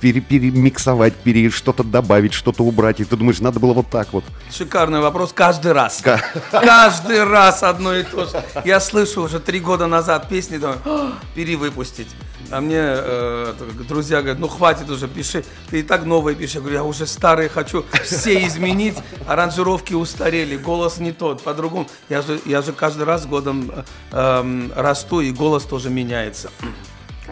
пере- 0.00 0.20
перемиксовать, 0.20 1.14
пере 1.14 1.50
что-то 1.50 1.82
добавить, 1.84 2.32
что-то 2.32 2.62
убрать, 2.64 3.00
и 3.00 3.04
ты 3.04 3.16
думаешь, 3.16 3.40
надо 3.40 3.60
было 3.60 3.72
вот 3.72 3.88
так 3.90 4.12
вот. 4.12 4.24
Шикарный 4.50 5.00
вопрос 5.00 5.32
каждый 5.32 5.72
раз. 5.72 6.02
Каждый 6.50 7.24
раз 7.24 7.62
одно 7.62 7.94
и 7.94 8.02
то 8.02 8.26
же. 8.26 8.42
Я 8.64 8.80
слышу 8.80 9.22
уже 9.22 9.40
три 9.40 9.60
года 9.60 9.86
назад 9.86 10.28
песни, 10.28 10.58
думаю, 10.58 10.78
«А, 10.84 11.12
перевыпустить. 11.34 12.08
А 12.50 12.60
мне 12.60 12.78
э, 12.80 13.54
друзья 13.88 14.18
говорят, 14.18 14.40
ну 14.40 14.48
хватит 14.48 14.90
уже, 14.90 15.06
пиши. 15.06 15.44
Ты 15.70 15.80
и 15.80 15.82
так 15.82 16.04
новые 16.04 16.34
пишешь. 16.34 16.56
Я 16.56 16.60
говорю, 16.60 16.76
я 16.76 16.84
уже 16.84 17.06
старые 17.06 17.48
хочу 17.48 17.84
все 18.02 18.44
изменить. 18.46 18.96
Аранжировки 19.26 19.94
устарели, 19.94 20.56
голос 20.56 20.98
не 20.98 21.12
тот, 21.12 21.42
по-другому. 21.42 21.86
Я 22.08 22.22
же, 22.22 22.40
я 22.44 22.62
же 22.62 22.72
каждый 22.72 23.04
раз 23.04 23.22
с 23.22 23.26
годом 23.26 23.70
э, 23.70 23.82
эм, 24.12 24.72
расту, 24.74 25.20
и 25.20 25.30
голос 25.30 25.64
тоже 25.64 25.90
меняется. 25.90 26.50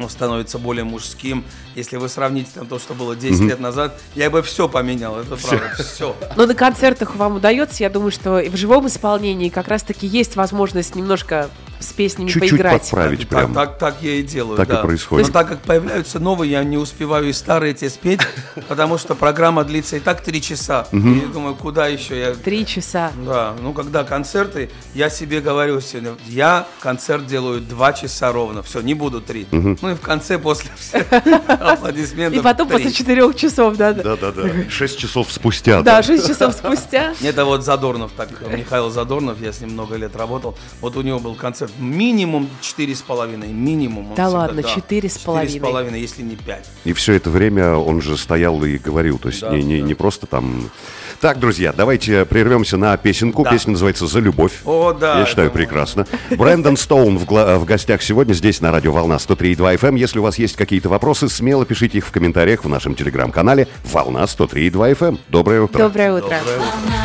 Он 0.00 0.08
становится 0.08 0.58
более 0.58 0.84
мужским. 0.84 1.44
Если 1.74 1.96
вы 1.96 2.08
сравните 2.08 2.50
там 2.54 2.66
то, 2.66 2.78
что 2.78 2.94
было 2.94 3.14
10 3.16 3.40
лет 3.40 3.60
назад, 3.60 4.00
я 4.14 4.30
бы 4.30 4.42
все 4.42 4.68
поменял. 4.68 5.18
Это 5.18 5.36
правда, 5.36 5.82
все. 5.82 6.16
Но 6.36 6.46
на 6.46 6.54
концертах 6.54 7.16
вам 7.16 7.36
удается, 7.36 7.82
я 7.82 7.90
думаю, 7.90 8.10
что 8.10 8.38
и 8.38 8.48
в 8.48 8.56
живом 8.56 8.86
исполнении 8.86 9.48
как 9.48 9.68
раз-таки 9.68 10.06
есть 10.06 10.36
возможность 10.36 10.94
немножко 10.94 11.50
с 11.80 11.92
песнями 11.92 12.28
Чуть-чуть 12.28 12.50
поиграть. 12.50 12.82
подправить 12.82 13.20
Так, 13.20 13.28
прям. 13.28 13.54
так, 13.54 13.78
так 13.78 13.96
я 14.02 14.14
и 14.14 14.22
делаю. 14.22 14.56
Так 14.56 14.68
и 14.68 14.72
да. 14.72 14.82
происходит. 14.82 15.28
Но 15.28 15.32
так 15.32 15.48
как 15.48 15.60
появляются 15.60 16.18
новые, 16.18 16.50
я 16.50 16.64
не 16.64 16.76
успеваю 16.76 17.28
и 17.28 17.32
старые 17.32 17.72
те 17.72 17.88
спеть, 17.88 18.20
потому 18.68 18.98
что 18.98 19.14
программа 19.14 19.62
длится 19.62 19.96
и 19.96 20.00
так 20.00 20.20
три 20.22 20.42
часа. 20.42 20.88
И 20.90 20.98
я 20.98 21.26
думаю, 21.26 21.54
куда 21.54 21.86
еще 21.86 22.18
я. 22.18 22.34
Три 22.34 22.66
часа. 22.66 23.12
Да, 23.24 23.54
ну 23.62 23.72
когда 23.72 24.02
концерты, 24.02 24.70
я 24.94 25.08
себе 25.08 25.40
говорю 25.40 25.80
сегодня, 25.80 26.14
я 26.26 26.66
концерт 26.80 27.26
делаю 27.26 27.60
два 27.60 27.92
часа 27.92 28.32
ровно, 28.32 28.62
все, 28.62 28.80
не 28.80 28.94
буду 28.94 29.20
три. 29.20 29.46
Ну 29.52 29.87
и 29.90 29.94
в 29.94 30.00
конце 30.00 30.38
после 30.38 30.70
всех 30.76 31.06
аплодисментов 31.12 32.40
И 32.40 32.42
потом 32.42 32.68
после 32.68 32.92
четырех 32.92 33.34
часов, 33.36 33.76
да, 33.76 33.92
да. 33.92 34.02
Да-да-да. 34.02 34.70
Шесть 34.70 34.98
часов 34.98 35.32
спустя. 35.32 35.82
Да, 35.82 36.02
шесть 36.02 36.26
часов 36.26 36.54
спустя. 36.54 37.14
Это 37.22 37.44
вот 37.44 37.64
Задорнов, 37.64 38.12
так, 38.16 38.28
Михаил 38.50 38.90
Задорнов, 38.90 39.40
я 39.40 39.52
с 39.52 39.60
ним 39.60 39.70
много 39.70 39.96
лет 39.96 40.16
работал. 40.16 40.56
Вот 40.80 40.96
у 40.96 41.02
него 41.02 41.18
был 41.18 41.34
концерт 41.34 41.72
минимум 41.78 42.48
четыре 42.60 42.94
с 42.94 43.02
половиной, 43.02 43.48
минимум. 43.48 44.10
он 44.10 44.14
Да 44.14 44.28
ладно, 44.28 44.62
четыре 44.62 45.08
с 45.08 45.18
половиной. 45.18 45.48
Четыре 45.48 45.60
с 45.60 45.68
половиной, 45.68 46.00
если 46.00 46.22
не 46.22 46.36
пять. 46.36 46.66
И 46.84 46.92
все 46.92 47.14
это 47.14 47.30
время 47.30 47.74
он 47.74 48.00
же 48.00 48.16
стоял 48.16 48.62
и 48.64 48.78
говорил, 48.78 49.18
то 49.18 49.28
есть 49.28 49.40
Да, 49.40 49.50
не, 49.50 49.62
не, 49.62 49.80
да. 49.80 49.86
не 49.86 49.94
просто 49.94 50.26
там... 50.26 50.70
Так, 51.20 51.40
друзья, 51.40 51.72
давайте 51.76 52.24
прервемся 52.24 52.76
на 52.76 52.96
песенку. 52.96 53.42
Да. 53.42 53.50
Песня 53.50 53.72
называется 53.72 54.06
«За 54.06 54.20
любовь». 54.20 54.52
О, 54.64 54.92
да, 54.92 55.18
Я 55.18 55.26
считаю, 55.26 55.48
это- 55.48 55.56
прекрасно. 55.56 56.06
Брэндон 56.30 56.76
Стоун 56.76 57.18
в, 57.18 57.24
гла- 57.24 57.58
в 57.58 57.64
гостях 57.64 58.02
сегодня 58.02 58.34
здесь 58.34 58.60
на 58.60 58.70
радио 58.70 58.92
«Волна» 58.92 59.16
103.2 59.18 59.74
FM. 59.76 59.98
Если 59.98 60.20
у 60.20 60.22
вас 60.22 60.38
есть 60.38 60.54
какие-то 60.54 60.88
вопросы, 60.88 61.28
смело 61.28 61.66
пишите 61.66 61.98
их 61.98 62.06
в 62.06 62.12
комментариях 62.12 62.62
в 62.64 62.68
нашем 62.68 62.94
телеграм-канале 62.94 63.66
«Волна 63.84 64.22
103.2 64.24 64.92
FM». 64.96 65.18
Доброе 65.28 65.62
утро. 65.62 65.78
Доброе 65.82 66.12
утро. 66.12 66.30
Радио 66.30 66.52
Волна. 66.52 67.02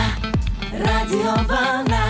Радио 0.71 1.33
Волна. 1.47 2.03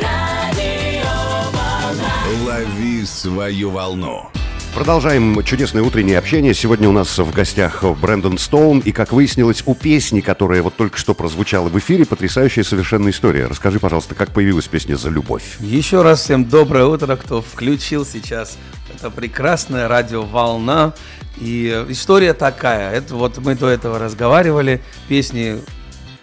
Радио 0.00 1.50
Волна. 1.52 2.06
Лови 2.46 3.04
свою 3.04 3.70
волну. 3.70 4.28
Продолжаем 4.74 5.44
чудесное 5.44 5.82
утреннее 5.82 6.18
общение. 6.18 6.54
Сегодня 6.54 6.88
у 6.88 6.92
нас 6.92 7.18
в 7.18 7.30
гостях 7.30 7.84
Брэндон 7.84 8.38
Стоун. 8.38 8.78
И, 8.78 8.90
как 8.90 9.12
выяснилось, 9.12 9.62
у 9.66 9.74
песни, 9.74 10.22
которая 10.22 10.62
вот 10.62 10.76
только 10.76 10.96
что 10.96 11.12
прозвучала 11.12 11.68
в 11.68 11.78
эфире, 11.78 12.06
потрясающая 12.06 12.64
совершенно 12.64 13.10
история. 13.10 13.46
Расскажи, 13.46 13.78
пожалуйста, 13.78 14.14
как 14.14 14.30
появилась 14.30 14.66
песня 14.66 14.96
«За 14.96 15.10
любовь». 15.10 15.58
Еще 15.60 16.00
раз 16.00 16.22
всем 16.22 16.46
доброе 16.46 16.86
утро, 16.86 17.16
кто 17.16 17.42
включил 17.42 18.06
сейчас. 18.06 18.56
Это 18.94 19.10
прекрасная 19.10 19.88
радиоволна. 19.88 20.94
И 21.38 21.84
история 21.90 22.32
такая. 22.32 22.92
Это 22.92 23.14
вот 23.14 23.38
мы 23.38 23.54
до 23.54 23.68
этого 23.68 23.98
разговаривали. 23.98 24.82
Песни 25.06 25.60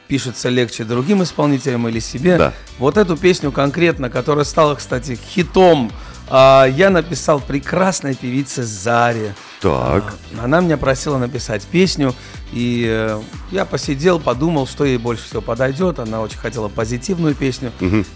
пишется 0.08 0.50
легче 0.50 0.86
другим 0.86 1.22
исполнителям 1.22 1.88
или 1.88 2.00
себе. 2.00 2.38
Да. 2.38 2.54
Вот 2.80 2.98
эту 2.98 3.16
песню 3.16 3.52
конкретно, 3.52 4.10
которая 4.10 4.44
стала, 4.44 4.74
кстати, 4.74 5.20
хитом, 5.30 5.92
а, 6.30 6.66
я 6.66 6.90
написал 6.90 7.40
прекрасной 7.40 8.16
певице 8.16 8.64
Заре. 8.64 9.36
Так. 9.62 10.16
А, 10.38 10.46
Она 10.46 10.62
меня 10.62 10.78
просила 10.78 11.18
написать 11.18 11.64
песню, 11.64 12.14
и 12.52 12.86
э, 12.90 13.22
я 13.52 13.66
посидел, 13.66 14.20
подумал, 14.20 14.66
что 14.68 14.86
ей 14.86 14.98
больше 14.98 15.26
всего 15.26 15.42
подойдет. 15.42 16.00
Она 16.00 16.22
очень 16.22 16.38
хотела 16.38 16.68
позитивную 16.68 17.36
песню. 17.36 17.72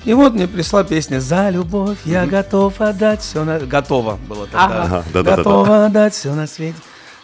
И 0.05 0.13
вот 0.13 0.33
мне 0.33 0.47
пришла 0.47 0.83
песня 0.83 1.19
«За 1.19 1.49
любовь 1.49 1.97
я 2.05 2.25
готов 2.25 2.81
отдать 2.81 3.21
все 3.21 3.43
на...» 3.43 3.59
Готова 3.59 4.17
была 4.27 4.45
тогда. 4.45 5.03
Ага. 5.13 5.23
Готова 5.23 5.85
отдать 5.85 6.13
все 6.13 6.33
на 6.33 6.47
свете. 6.47 6.77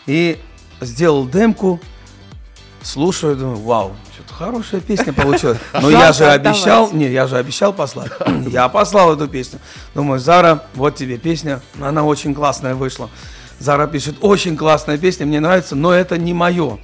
И 0.06 0.40
сделал 0.82 1.28
демку, 1.28 1.80
слушаю, 2.84 3.36
думаю, 3.36 3.58
вау, 3.58 3.96
что-то 4.14 4.34
хорошая 4.34 4.82
песня 4.82 5.14
получилась. 5.14 5.58
Но 5.74 5.90
я 5.90 6.12
же 6.14 6.26
обещал, 6.26 6.92
не, 6.92 7.10
я 7.10 7.28
же 7.28 7.38
обещал 7.38 7.74
послать. 7.74 8.12
Я 8.48 8.68
послал 8.70 9.14
эту 9.14 9.28
песню. 9.28 9.60
Думаю, 9.94 10.20
Зара, 10.20 10.64
вот 10.76 10.96
тебе 10.96 11.18
песня, 11.18 11.62
она 11.82 12.04
очень 12.04 12.34
классная 12.34 12.76
вышла. 12.76 13.10
Зара 13.60 13.88
пишет, 13.88 14.16
очень 14.22 14.56
классная 14.56 14.98
песня, 14.98 15.26
мне 15.26 15.42
нравится, 15.42 15.76
но 15.76 15.94
это 15.94 16.18
не 16.18 16.34
мое. 16.34 16.80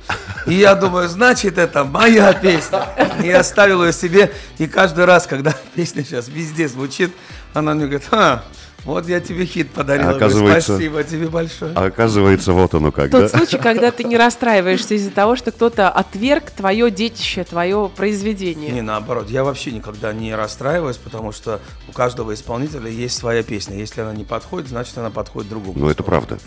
И 0.46 0.54
я 0.54 0.76
думаю, 0.76 1.08
значит, 1.08 1.58
это 1.58 1.86
моя 1.86 2.34
песня. 2.34 2.88
И 3.24 3.28
я 3.28 3.40
оставил 3.40 3.84
ее 3.84 3.94
себе, 3.94 4.32
и 4.58 4.68
каждый 4.68 5.06
раз, 5.06 5.26
когда 5.26 5.54
песня 5.76 6.04
сейчас 6.04 6.28
везде 6.28 6.68
звучит, 6.68 7.14
она 7.54 7.74
мне 7.74 7.86
говорит, 7.86 8.08
а, 8.12 8.44
Вот 8.86 9.08
я 9.08 9.20
тебе 9.20 9.46
хит 9.46 9.72
подарил. 9.72 10.10
Оказывается- 10.10 10.76
Спасибо 10.76 11.04
тебе 11.04 11.28
большое. 11.28 11.72
А 11.76 11.86
оказывается, 11.86 12.54
вот 12.54 12.74
оно 12.76 12.92
как, 12.92 13.10
да? 13.10 13.22
Тот 13.22 13.32
случай, 13.32 13.58
когда 13.58 13.92
ты 13.92 14.04
не 14.04 14.16
расстраиваешься 14.16 14.94
из-за 14.94 15.10
того, 15.10 15.36
что 15.36 15.52
кто-то 15.52 15.90
отверг 15.90 16.52
твое 16.52 16.92
детище, 16.92 17.44
твое 17.44 17.90
произведение. 17.96 18.70
Не, 18.72 18.82
наоборот, 18.82 19.30
я 19.32 19.44
вообще 19.44 19.72
никогда 19.72 20.14
не 20.14 20.36
расстраиваюсь, 20.36 20.98
потому 20.98 21.32
что 21.32 21.60
у 21.88 21.92
каждого 21.94 22.34
исполнителя 22.36 22.88
есть 22.90 23.18
своя 23.18 23.42
песня. 23.42 23.76
Если 23.78 24.02
она 24.02 24.14
не 24.14 24.24
подходит, 24.24 24.70
значит 24.70 24.96
она 25.00 25.10
подходит 25.10 25.50
другому. 25.50 25.80
Ну, 25.80 25.90
это 25.90 26.04
правда. 26.04 26.38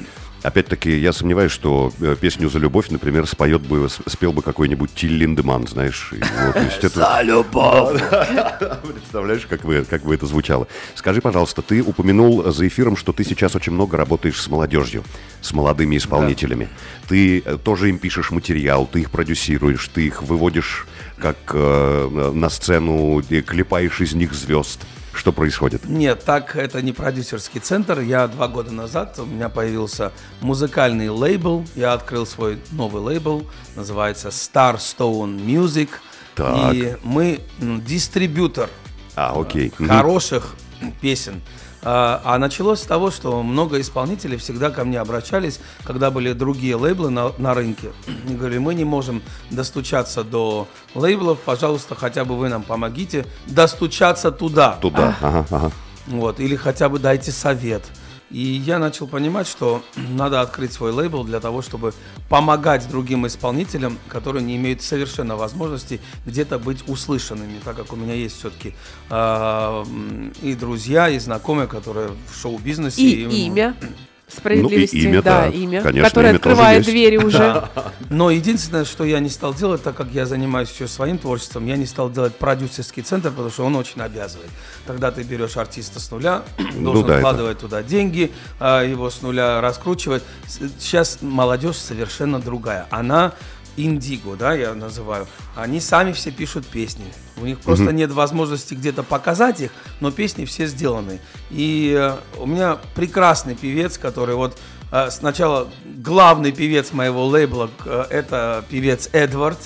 Опять-таки, 0.42 0.96
я 0.98 1.12
сомневаюсь, 1.12 1.50
что 1.50 1.92
э, 2.00 2.14
песню 2.20 2.48
«За 2.48 2.58
любовь», 2.58 2.90
например, 2.90 3.26
споет 3.26 3.62
бы, 3.62 3.88
спел 4.06 4.32
бы 4.32 4.42
какой-нибудь 4.42 4.94
Тиль 4.94 5.16
Линдеман, 5.16 5.66
знаешь. 5.66 6.12
и 6.12 6.20
вот, 6.20 6.54
то 6.54 6.62
есть 6.62 6.84
это- 6.84 7.00
За 7.00 7.22
любовь! 7.22 8.00
Представляешь, 8.94 9.46
как 9.46 9.62
бы, 9.62 9.84
как 9.88 10.02
бы 10.02 10.14
это 10.14 10.26
звучало. 10.26 10.68
Скажи, 10.94 11.20
пожалуйста, 11.20 11.62
ты 11.62 11.82
упомянул 11.82 12.44
за 12.52 12.68
эфиром, 12.68 12.96
что 12.96 13.12
ты 13.12 13.24
сейчас 13.24 13.56
очень 13.56 13.72
много 13.72 13.96
работаешь 13.96 14.40
с 14.40 14.48
молодежью, 14.48 15.02
с 15.40 15.52
молодыми 15.52 15.96
исполнителями. 15.96 16.68
Ты 17.08 17.40
э, 17.44 17.58
тоже 17.62 17.88
им 17.88 17.98
пишешь 17.98 18.30
материал, 18.30 18.86
ты 18.90 19.00
их 19.00 19.10
продюсируешь, 19.10 19.88
ты 19.88 20.06
их 20.06 20.22
выводишь 20.22 20.86
как 21.18 21.36
э, 21.52 22.30
на 22.32 22.48
сцену, 22.48 23.22
клепаешь 23.22 24.00
из 24.00 24.14
них 24.14 24.32
звезд. 24.34 24.80
Что 25.12 25.32
происходит? 25.32 25.84
Нет, 25.88 26.22
так 26.24 26.54
это 26.56 26.80
не 26.82 26.92
продюсерский 26.92 27.60
центр. 27.60 28.00
Я 28.00 28.28
два 28.28 28.48
года 28.48 28.70
назад, 28.72 29.18
у 29.18 29.26
меня 29.26 29.48
появился 29.48 30.12
музыкальный 30.40 31.08
лейбл. 31.08 31.64
Я 31.74 31.92
открыл 31.94 32.26
свой 32.26 32.60
новый 32.70 33.02
лейбл, 33.02 33.46
называется 33.74 34.28
Starstone 34.28 35.38
Music. 35.44 35.88
Так. 36.34 36.74
И 36.74 36.96
мы 37.02 37.40
дистрибьютор 37.58 38.70
А, 39.16 39.32
окей. 39.38 39.72
Мгм. 39.78 39.88
хороших 39.88 40.54
песен. 41.00 41.40
А, 41.90 42.20
а 42.22 42.38
началось 42.38 42.82
с 42.82 42.84
того, 42.84 43.10
что 43.10 43.42
много 43.42 43.80
исполнителей 43.80 44.36
всегда 44.36 44.68
ко 44.68 44.84
мне 44.84 45.00
обращались, 45.00 45.58
когда 45.84 46.10
были 46.10 46.34
другие 46.34 46.76
лейблы 46.76 47.08
на, 47.08 47.32
на 47.38 47.54
рынке. 47.54 47.92
И 48.28 48.34
говорили, 48.34 48.58
мы 48.58 48.74
не 48.74 48.84
можем 48.84 49.22
достучаться 49.50 50.22
до 50.22 50.68
лейблов, 50.94 51.38
пожалуйста, 51.38 51.94
хотя 51.94 52.26
бы 52.26 52.36
вы 52.36 52.50
нам 52.50 52.62
помогите 52.62 53.24
достучаться 53.46 54.30
туда. 54.30 54.72
Туда. 54.82 55.16
Ага, 55.22 55.46
ага. 55.50 55.70
Вот, 56.08 56.40
или 56.40 56.56
хотя 56.56 56.90
бы 56.90 56.98
дайте 56.98 57.32
совет. 57.32 57.82
И 58.30 58.40
я 58.40 58.78
начал 58.78 59.06
понимать, 59.06 59.46
что 59.46 59.82
надо 59.96 60.40
открыть 60.40 60.72
свой 60.72 60.92
лейбл 60.92 61.24
для 61.24 61.40
того, 61.40 61.62
чтобы 61.62 61.94
помогать 62.28 62.88
другим 62.88 63.26
исполнителям, 63.26 63.98
которые 64.08 64.44
не 64.44 64.56
имеют 64.56 64.82
совершенно 64.82 65.36
возможности 65.36 66.00
где-то 66.26 66.58
быть 66.58 66.86
услышанными, 66.88 67.58
так 67.64 67.76
как 67.76 67.92
у 67.92 67.96
меня 67.96 68.14
есть 68.14 68.38
все-таки 68.38 68.74
и 69.10 70.54
друзья, 70.54 71.08
и 71.08 71.18
знакомые, 71.18 71.68
которые 71.68 72.10
в 72.30 72.40
шоу-бизнесе. 72.40 73.02
И 73.02 73.24
ну, 73.24 73.32
имя 73.32 73.76
справедливости, 74.28 74.94
Ну, 74.96 75.00
и 75.00 75.04
имя, 75.06 75.22
да, 75.22 75.40
да. 75.42 75.48
имя, 75.48 75.82
Конечно, 75.82 76.08
которое 76.08 76.30
имя 76.30 76.38
тоже 76.38 76.50
открывает 76.52 76.78
есть. 76.78 76.90
двери 76.90 77.16
уже. 77.16 77.68
Но 78.10 78.30
единственное, 78.30 78.84
что 78.84 79.04
я 79.04 79.20
не 79.20 79.28
стал 79.30 79.54
делать, 79.54 79.82
так 79.82 79.96
как 79.96 80.08
я 80.12 80.26
занимаюсь 80.26 80.70
еще 80.70 80.86
своим 80.88 81.18
творчеством, 81.18 81.66
я 81.66 81.76
не 81.76 81.86
стал 81.86 82.10
делать 82.10 82.36
продюсерский 82.36 83.02
центр, 83.02 83.30
потому 83.30 83.50
что 83.50 83.64
он 83.64 83.76
очень 83.76 84.00
обязывает. 84.00 84.50
Тогда 84.86 85.10
ты 85.10 85.22
берешь 85.22 85.56
артиста 85.56 85.98
с 86.00 86.10
нуля, 86.10 86.42
должен 86.78 87.06
да, 87.06 87.12
это- 87.14 87.18
вкладывать 87.20 87.58
туда 87.58 87.82
деньги, 87.82 88.32
а, 88.60 88.82
его 88.84 89.10
с 89.10 89.22
нуля 89.22 89.60
раскручивать. 89.60 90.22
Сейчас 90.46 91.18
молодежь 91.20 91.76
совершенно 91.76 92.38
другая. 92.38 92.86
Она 92.90 93.32
индиго, 93.78 94.36
да, 94.36 94.54
я 94.54 94.74
называю. 94.74 95.26
Они 95.54 95.80
сами 95.80 96.12
все 96.12 96.30
пишут 96.30 96.66
песни. 96.66 97.06
У 97.40 97.46
них 97.46 97.60
просто 97.60 97.92
нет 97.92 98.10
возможности 98.10 98.74
где-то 98.74 99.02
показать 99.02 99.60
их, 99.60 99.70
но 100.00 100.10
песни 100.10 100.44
все 100.44 100.66
сделаны. 100.66 101.20
И 101.50 101.94
э, 101.96 102.16
у 102.38 102.46
меня 102.46 102.78
прекрасный 102.94 103.54
певец, 103.54 103.96
который 103.96 104.34
вот 104.34 104.58
э, 104.90 105.10
сначала 105.10 105.68
главный 105.84 106.52
певец 106.52 106.92
моего 106.92 107.26
лейбла, 107.26 107.70
э, 107.84 108.04
это 108.10 108.64
певец 108.68 109.08
Эдвард. 109.12 109.58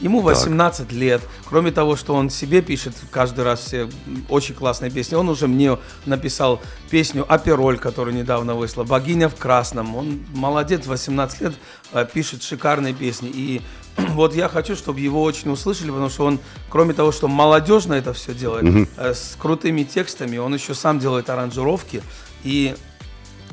Ему 0.00 0.20
18 0.20 0.92
лет. 0.92 1.20
Кроме 1.44 1.72
того, 1.72 1.94
что 1.94 2.14
он 2.14 2.30
себе 2.30 2.62
пишет 2.62 2.94
каждый 3.10 3.44
раз 3.44 3.60
все 3.60 3.88
очень 4.28 4.54
классные 4.54 4.90
песни, 4.90 5.14
он 5.14 5.28
уже 5.28 5.46
мне 5.46 5.76
написал 6.06 6.60
песню 6.90 7.26
«Апероль», 7.28 7.78
которую 7.78 8.16
недавно 8.16 8.54
вышла, 8.54 8.84
«Богиня 8.84 9.28
в 9.28 9.36
красном». 9.36 9.94
Он 9.94 10.20
молодец, 10.32 10.86
18 10.86 11.40
лет, 11.42 11.54
э, 11.92 12.06
пишет 12.12 12.42
шикарные 12.42 12.94
песни. 12.94 13.30
И 13.32 13.60
вот 13.96 14.34
я 14.34 14.48
хочу, 14.48 14.74
чтобы 14.74 15.00
его 15.00 15.22
очень 15.22 15.50
услышали, 15.50 15.88
потому 15.90 16.08
что 16.08 16.24
он, 16.24 16.38
кроме 16.70 16.94
того, 16.94 17.12
что 17.12 17.28
молодежно 17.28 17.94
это 17.94 18.14
все 18.14 18.32
делает, 18.32 18.88
э, 18.96 19.14
с 19.14 19.36
крутыми 19.38 19.82
текстами, 19.82 20.38
он 20.38 20.54
еще 20.54 20.74
сам 20.74 20.98
делает 20.98 21.28
аранжировки. 21.28 22.02
И 22.42 22.74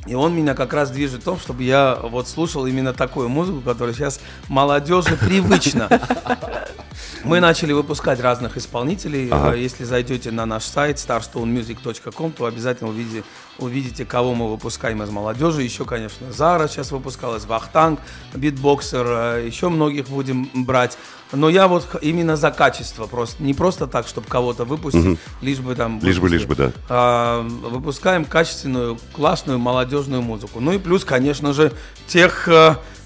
и 0.08 0.16
он 0.16 0.36
меня 0.36 0.54
как 0.54 0.74
раз 0.74 0.90
движет 0.90 1.22
в 1.22 1.26
том, 1.26 1.40
чтобы 1.40 1.64
я 1.64 2.00
вот 2.02 2.28
слушал 2.28 2.66
именно 2.66 2.94
такую 2.94 3.30
музыку, 3.30 3.62
которая 3.62 3.94
сейчас 3.94 4.20
молодежи 4.48 5.18
привычна. 5.18 5.90
Мы 7.24 7.40
начали 7.40 7.74
выпускать 7.74 8.20
разных 8.22 8.58
исполнителей. 8.58 9.30
Ага. 9.30 9.54
Если 9.54 9.84
зайдете 9.84 10.32
на 10.32 10.46
наш 10.46 10.64
сайт 10.64 10.98
starstonemusic.com, 10.98 12.32
то 12.32 12.46
обязательно 12.46 12.90
увидите, 12.90 13.24
увидите, 13.60 14.06
кого 14.06 14.34
мы 14.34 14.50
выпускаем 14.50 15.04
из 15.04 15.10
молодежи. 15.10 15.64
Еще, 15.64 15.86
конечно, 15.86 16.32
Зара 16.32 16.68
сейчас 16.68 16.92
выпускалась, 16.92 17.46
Вахтанг, 17.46 18.00
битбоксер, 18.34 19.06
э, 19.08 19.46
еще 19.48 19.70
многих 19.70 20.08
будем 20.08 20.50
брать. 20.54 20.98
Но 21.32 21.50
я 21.50 21.68
вот 21.68 21.88
именно 22.02 22.38
за 22.38 22.52
качество, 22.52 23.06
просто 23.06 23.44
не 23.44 23.54
просто 23.54 23.88
так, 23.88 24.08
чтобы 24.08 24.28
кого-то 24.28 24.64
выпустить, 24.64 25.20
лишь 25.42 25.60
бы 25.60 25.76
там... 25.76 26.00
Лишь 26.02 26.20
бы, 26.20 26.30
лишь 26.30 26.46
бы, 26.46 26.56
да. 26.56 26.72
А, 26.88 27.42
выпускаем 27.42 28.24
качественную, 28.24 28.98
классную 29.14 29.60
молодежную 29.60 30.22
музыку. 30.22 30.60
Ну 30.62 30.72
и 30.72 30.78
плюс, 30.78 31.04
конечно 31.04 31.52
же, 31.54 31.74
тех 32.08 32.48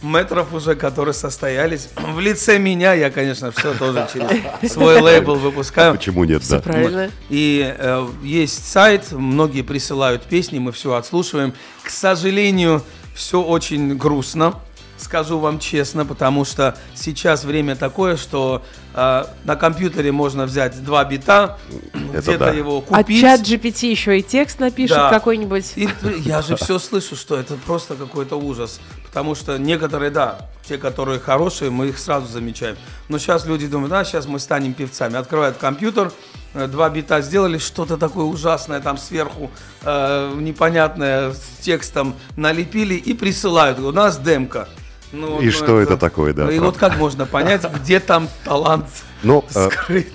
метров 0.02 0.54
уже, 0.54 0.76
которые 0.76 1.14
состоялись. 1.14 1.90
В 1.96 2.20
лице 2.20 2.58
меня 2.58 2.94
я, 2.94 3.10
конечно, 3.10 3.52
все 3.52 3.74
тоже 3.74 4.08
через 4.12 4.72
свой 4.72 5.00
лейбл 5.00 5.36
выпускаю. 5.36 5.94
Почему 5.96 6.24
нет, 6.24 6.44
Все 6.44 6.56
да? 6.56 6.62
правильно. 6.62 7.12
И 7.30 7.76
э, 7.78 8.08
есть 8.24 8.68
сайт, 8.68 9.12
многие 9.12 9.62
присылают 9.62 10.24
песни, 10.24 10.60
мы 10.60 10.72
все 10.72 10.94
отслушиваем. 10.94 11.54
К 11.84 11.90
сожалению, 11.90 12.84
все 13.14 13.42
очень 13.42 13.96
грустно, 13.98 14.56
скажу 15.02 15.40
вам 15.40 15.60
честно, 15.60 16.06
потому 16.06 16.46
что 16.46 16.78
сейчас 16.96 17.44
время 17.44 17.76
такое, 17.76 18.18
что 18.18 18.62
э, 18.94 19.26
на 19.44 19.56
компьютере 19.56 20.12
можно 20.12 20.46
взять 20.46 20.82
два 20.84 21.04
бита, 21.06 21.58
где-то 21.94 22.38
да. 22.38 22.50
его 22.52 22.84
А 22.90 22.98
купить. 23.00 23.22
чат 23.22 23.42
GPT 23.42 23.88
еще 23.90 24.20
и 24.20 24.24
текст 24.24 24.60
напишет 24.60 24.98
Да. 24.98 25.10
какой-нибудь. 25.10 25.74
И 25.76 25.90
я 26.26 26.42
же 26.42 26.56
все 26.56 26.80
слышу, 26.80 27.16
что 27.16 27.36
это 27.38 27.56
просто 27.66 27.96
какой-то 27.96 28.36
ужас. 28.36 28.80
Потому 29.08 29.36
что 29.36 29.58
некоторые, 29.58 30.10
да, 30.12 30.50
те, 30.66 30.78
которые 30.78 31.20
хорошие, 31.20 31.70
мы 31.70 31.88
их 31.88 32.00
сразу 32.00 32.28
замечаем. 32.28 32.78
Но 33.10 33.18
сейчас 33.18 33.46
люди 33.46 33.68
думают, 33.68 33.90
да, 33.92 34.06
сейчас 34.06 34.26
мы 34.26 34.40
станем 34.40 34.74
певцами. 34.74 35.18
Открывают 35.18 35.58
компьютер, 35.58 36.12
э, 36.54 36.68
два 36.68 36.90
бита 36.90 37.22
сделали, 37.22 37.58
что-то 37.58 37.98
такое 37.98 38.24
ужасное 38.26 38.80
там 38.80 38.98
сверху, 38.98 39.52
э, 39.84 40.34
непонятное, 40.38 41.34
с 41.34 41.42
текстом 41.62 42.16
налепили 42.38 42.96
и 42.96 43.14
присылают. 43.14 43.80
У 43.80 43.92
нас 43.92 44.18
демка. 44.18 44.70
Ну, 45.12 45.42
И 45.42 45.46
ну, 45.46 45.52
что 45.52 45.80
это 45.80 45.98
такое, 45.98 46.34
да, 46.34 46.46
Ну, 46.46 46.50
и 46.52 46.58
правда. 46.58 46.66
вот 46.66 46.78
как 46.78 46.98
можно 46.98 47.26
понять, 47.26 47.64
где 47.84 48.00
там 48.00 48.28
талант 48.46 48.86
Но, 49.24 49.44
э, 49.56 49.70
скрыт? 49.70 50.08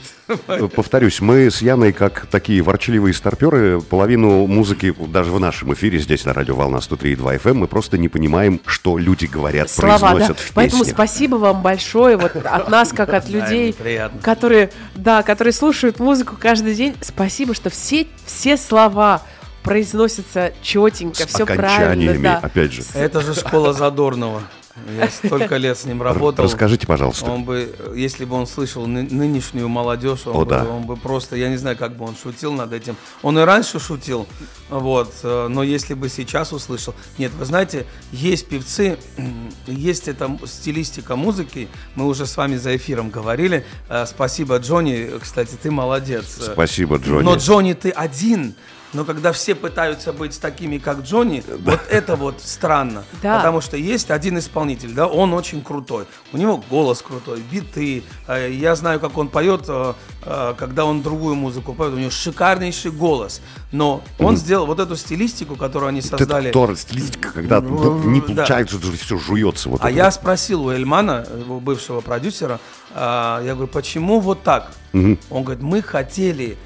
Э, 0.49 0.69
Повторюсь, 0.75 1.21
мы 1.21 1.51
с 1.51 1.63
Яной, 1.63 1.93
как 1.93 2.27
такие 2.27 2.61
ворчливые 2.63 3.15
старперы, 3.15 3.81
половину 3.81 4.47
музыки, 4.47 4.93
даже 5.09 5.31
в 5.31 5.39
нашем 5.39 5.73
эфире, 5.75 5.99
здесь 5.99 6.25
на 6.25 6.33
радио 6.35 6.57
Волна 6.57 6.79
103.2 6.79 7.41
FM, 7.43 7.55
мы 7.55 7.67
просто 7.69 7.97
не 7.99 8.09
понимаем, 8.09 8.61
что 8.67 8.99
люди 8.99 9.27
говорят, 9.27 9.71
Слова, 9.71 9.99
да. 9.99 10.11
произносят 10.11 10.41
в 10.41 10.53
Поэтому 10.53 10.83
песнях. 10.83 10.97
спасибо 10.97 11.37
вам 11.37 11.63
большое 11.63 12.17
вот 12.17 12.35
от 12.35 12.69
нас, 12.69 12.93
как 12.93 13.13
от 13.13 13.29
людей, 13.29 13.75
которые, 14.23 14.73
да, 14.95 15.23
которые 15.23 15.53
слушают 15.53 16.01
музыку 16.01 16.37
каждый 16.41 16.75
день. 16.75 16.97
Спасибо, 17.03 17.55
что 17.55 17.71
все, 17.71 18.07
все 18.25 18.57
слова 18.57 19.23
произносятся 19.63 20.53
четенько, 20.63 21.27
все 21.27 21.45
правильно. 21.45 22.19
Да. 22.19 22.39
опять 22.43 22.73
же. 22.73 22.83
Это 22.95 23.21
же 23.21 23.35
школа 23.35 23.73
Задорнова. 23.73 24.43
Я 24.99 25.09
столько 25.09 25.57
лет 25.57 25.79
с 25.79 25.85
ним 25.85 26.03
работал. 26.03 26.45
Расскажите, 26.45 26.87
пожалуйста. 26.87 27.31
Он 27.31 27.45
бы, 27.45 27.75
если 27.95 28.25
бы 28.25 28.37
он 28.37 28.47
слышал 28.47 28.87
ны- 28.87 29.03
нынешнюю 29.03 29.69
молодежь, 29.69 30.27
он, 30.27 30.37
О, 30.37 30.45
бы, 30.45 30.51
да. 30.51 30.65
он 30.65 30.83
бы 30.83 30.97
просто, 30.97 31.37
я 31.37 31.49
не 31.49 31.57
знаю, 31.57 31.77
как 31.77 31.97
бы 31.97 32.05
он 32.05 32.15
шутил 32.17 32.53
над 32.53 32.73
этим. 32.73 32.97
Он 33.23 33.39
и 33.39 33.43
раньше 33.43 33.81
шутил, 33.81 34.27
вот, 34.69 35.15
э, 35.23 35.49
но 35.49 35.63
если 35.63 35.95
бы 35.95 36.09
сейчас 36.09 36.53
услышал. 36.53 36.95
Нет, 37.19 37.33
вы 37.39 37.45
знаете, 37.47 37.87
есть 38.13 38.49
певцы, 38.49 38.99
есть 39.67 40.09
эта 40.09 40.39
стилистика 40.45 41.17
музыки, 41.17 41.69
мы 41.95 42.07
уже 42.07 42.27
с 42.27 42.37
вами 42.37 42.57
за 42.57 42.77
эфиром 42.77 43.11
говорили. 43.11 43.65
Э, 43.89 44.05
Спасибо, 44.07 44.59
Джонни, 44.59 45.11
кстати, 45.21 45.57
ты 45.61 45.71
молодец. 45.71 46.39
Спасибо, 46.53 46.97
Джонни. 46.99 47.25
но 47.25 47.37
Джонни, 47.37 47.73
ты 47.73 47.91
один. 47.91 48.55
Но 48.97 49.05
когда 49.05 49.33
все 49.33 49.55
пытаются 49.55 50.15
быть 50.15 50.41
такими, 50.41 50.79
как 50.79 51.01
Джонни, 51.01 51.45
вот 51.65 51.81
это 51.91 52.17
вот 52.17 52.41
странно. 52.41 53.05
Да. 53.23 53.37
Потому 53.37 53.61
что 53.61 53.77
есть 53.77 54.11
один 54.11 54.39
исполнитель, 54.39 54.95
да, 54.95 55.07
он 55.07 55.35
очень 55.35 55.63
крутой. 55.63 56.07
У 56.33 56.39
него 56.39 56.65
голос 56.71 57.03
крутой, 57.03 57.43
биты. 57.53 58.05
Э, 58.27 58.51
Я 58.51 58.75
знаю, 58.75 58.99
как 58.99 59.19
он 59.19 59.29
поет, 59.29 59.67
э, 59.69 59.93
э, 60.23 60.55
когда 60.57 60.87
он 60.87 61.03
другую 61.03 61.35
музыку 61.35 61.75
поет. 61.75 61.93
У 61.93 61.99
него 61.99 62.11
шикарнейший 62.11 62.91
голос. 62.91 63.43
Но 63.71 64.03
он 64.19 64.39
сделал 64.39 64.65
вот 64.65 64.81
эту 64.81 64.97
стилистику, 64.97 65.57
которую 65.57 65.91
они 65.91 66.01
создали. 66.01 66.49
Это 66.49 66.55
Тор, 66.55 66.75
стилистика, 66.75 67.33
когда 67.33 67.61
ну, 67.61 68.03
не 68.03 68.21
да. 68.23 68.27
получается, 68.29 68.79
все 68.79 69.19
жуется. 69.19 69.69
Вот 69.69 69.83
А 69.83 69.91
это 69.91 69.97
я 69.97 70.05
вот. 70.07 70.15
спросил 70.15 70.65
у 70.65 70.71
Эльмана, 70.71 71.27
его 71.39 71.61
бывшего 71.61 72.01
продюсера, 72.01 72.61
я 72.95 73.43
говорю, 73.45 73.67
почему 73.67 74.21
вот 74.21 74.43
так? 74.43 74.71
Он 74.95 75.19
говорит, 75.45 75.63
мы 75.63 75.83
хотели, 75.83 76.57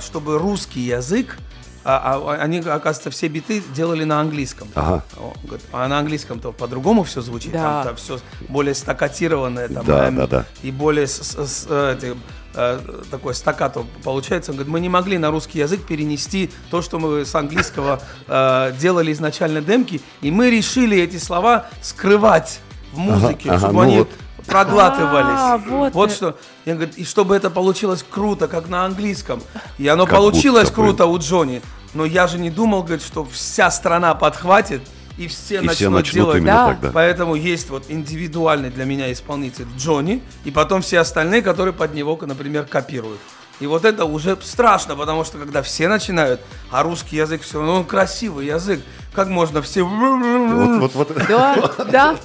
чтобы 0.00 0.38
русский 0.38 0.82
язык, 0.82 1.36
а, 1.84 2.20
а, 2.26 2.34
они, 2.42 2.58
оказывается, 2.58 3.10
все 3.10 3.28
биты 3.28 3.62
делали 3.74 4.04
на 4.04 4.20
английском. 4.20 4.68
Ага. 4.74 5.02
Говорит, 5.44 5.64
а 5.72 5.88
на 5.88 5.98
английском-то 5.98 6.52
по-другому 6.52 7.04
все 7.04 7.20
звучит, 7.22 7.52
Да. 7.52 7.84
там, 7.84 7.96
все 7.96 8.18
более 8.48 8.74
стакатированное, 8.74 9.68
там, 9.68 9.84
Да, 9.86 10.08
эм, 10.08 10.16
да, 10.16 10.26
да. 10.26 10.44
и 10.62 10.70
более 10.70 11.06
с- 11.06 11.20
с- 11.22 11.46
с- 11.46 11.66
э, 11.68 11.96
эти, 11.98 12.16
э, 12.54 12.80
такой 13.10 13.34
стаккато 13.34 13.84
получается. 14.04 14.50
Он 14.50 14.56
говорит, 14.58 14.72
мы 14.72 14.80
не 14.80 14.88
могли 14.88 15.16
на 15.18 15.30
русский 15.30 15.58
язык 15.60 15.86
перенести 15.86 16.50
то, 16.70 16.82
что 16.82 16.98
мы 16.98 17.24
с 17.24 17.34
английского 17.34 18.00
э, 18.28 18.72
делали 18.78 19.12
изначально 19.12 19.60
демки, 19.62 20.00
и 20.20 20.30
мы 20.30 20.50
решили 20.50 20.98
эти 20.98 21.16
слова 21.16 21.66
скрывать 21.80 22.60
в 22.92 22.98
музыке, 22.98 23.48
ага, 23.50 23.58
чтобы 23.58 23.74
ну 23.74 23.80
они 23.80 23.98
вот. 24.00 24.10
Проглатывались. 24.50 25.40
А, 25.40 25.58
вот 25.92 26.10
э- 26.10 26.14
что. 26.14 26.38
Я 26.64 26.74
говорю, 26.74 26.92
и 26.96 27.04
чтобы 27.04 27.36
это 27.36 27.50
получилось 27.50 28.04
круто, 28.08 28.48
как 28.48 28.68
на 28.68 28.84
английском. 28.84 29.42
И 29.78 29.86
оно 29.88 30.06
Как 30.06 30.16
получилось 30.16 30.68
будто 30.70 30.80
бы. 30.80 30.86
круто 30.88 31.06
у 31.06 31.18
Джонни. 31.18 31.62
Но 31.94 32.04
я 32.04 32.26
же 32.26 32.38
не 32.38 32.50
думал, 32.50 32.82
говорит, 32.82 33.02
что 33.04 33.24
вся 33.24 33.70
страна 33.70 34.14
подхватит 34.14 34.82
и 35.18 35.26
все 35.26 35.56
И 35.56 35.58
начнут 35.58 35.74
все 35.76 35.90
начнут 35.90 36.14
делать. 36.14 36.36
именно 36.38 36.52
Да. 36.52 36.66
так, 36.68 36.80
да. 36.80 36.90
Поэтому 36.92 37.34
есть 37.34 37.68
вот 37.70 37.84
индивидуальный 37.88 38.70
для 38.70 38.84
меня 38.84 39.10
исполнитель 39.12 39.66
Джонни, 39.76 40.22
и 40.44 40.50
потом 40.50 40.82
все 40.82 41.00
остальные, 41.00 41.42
которые 41.42 41.74
под 41.74 41.94
него, 41.94 42.18
например, 42.22 42.64
копируют. 42.64 43.18
И 43.60 43.66
вот 43.66 43.84
это 43.84 44.06
уже 44.06 44.38
страшно, 44.42 44.96
потому 44.96 45.24
что 45.24 45.38
когда 45.38 45.62
все 45.62 45.86
начинают, 45.86 46.40
а 46.70 46.82
русский 46.82 47.16
язык 47.16 47.42
все 47.42 47.58
равно, 47.58 47.76
он 47.76 47.84
красивый 47.84 48.46
язык, 48.46 48.80
как 49.12 49.28
можно 49.28 49.60
все... 49.60 49.84
Вот, 49.84 50.94
вот, 50.94 50.94
вот. 50.94 51.26
Да, 51.28 51.70
да. 51.92 52.16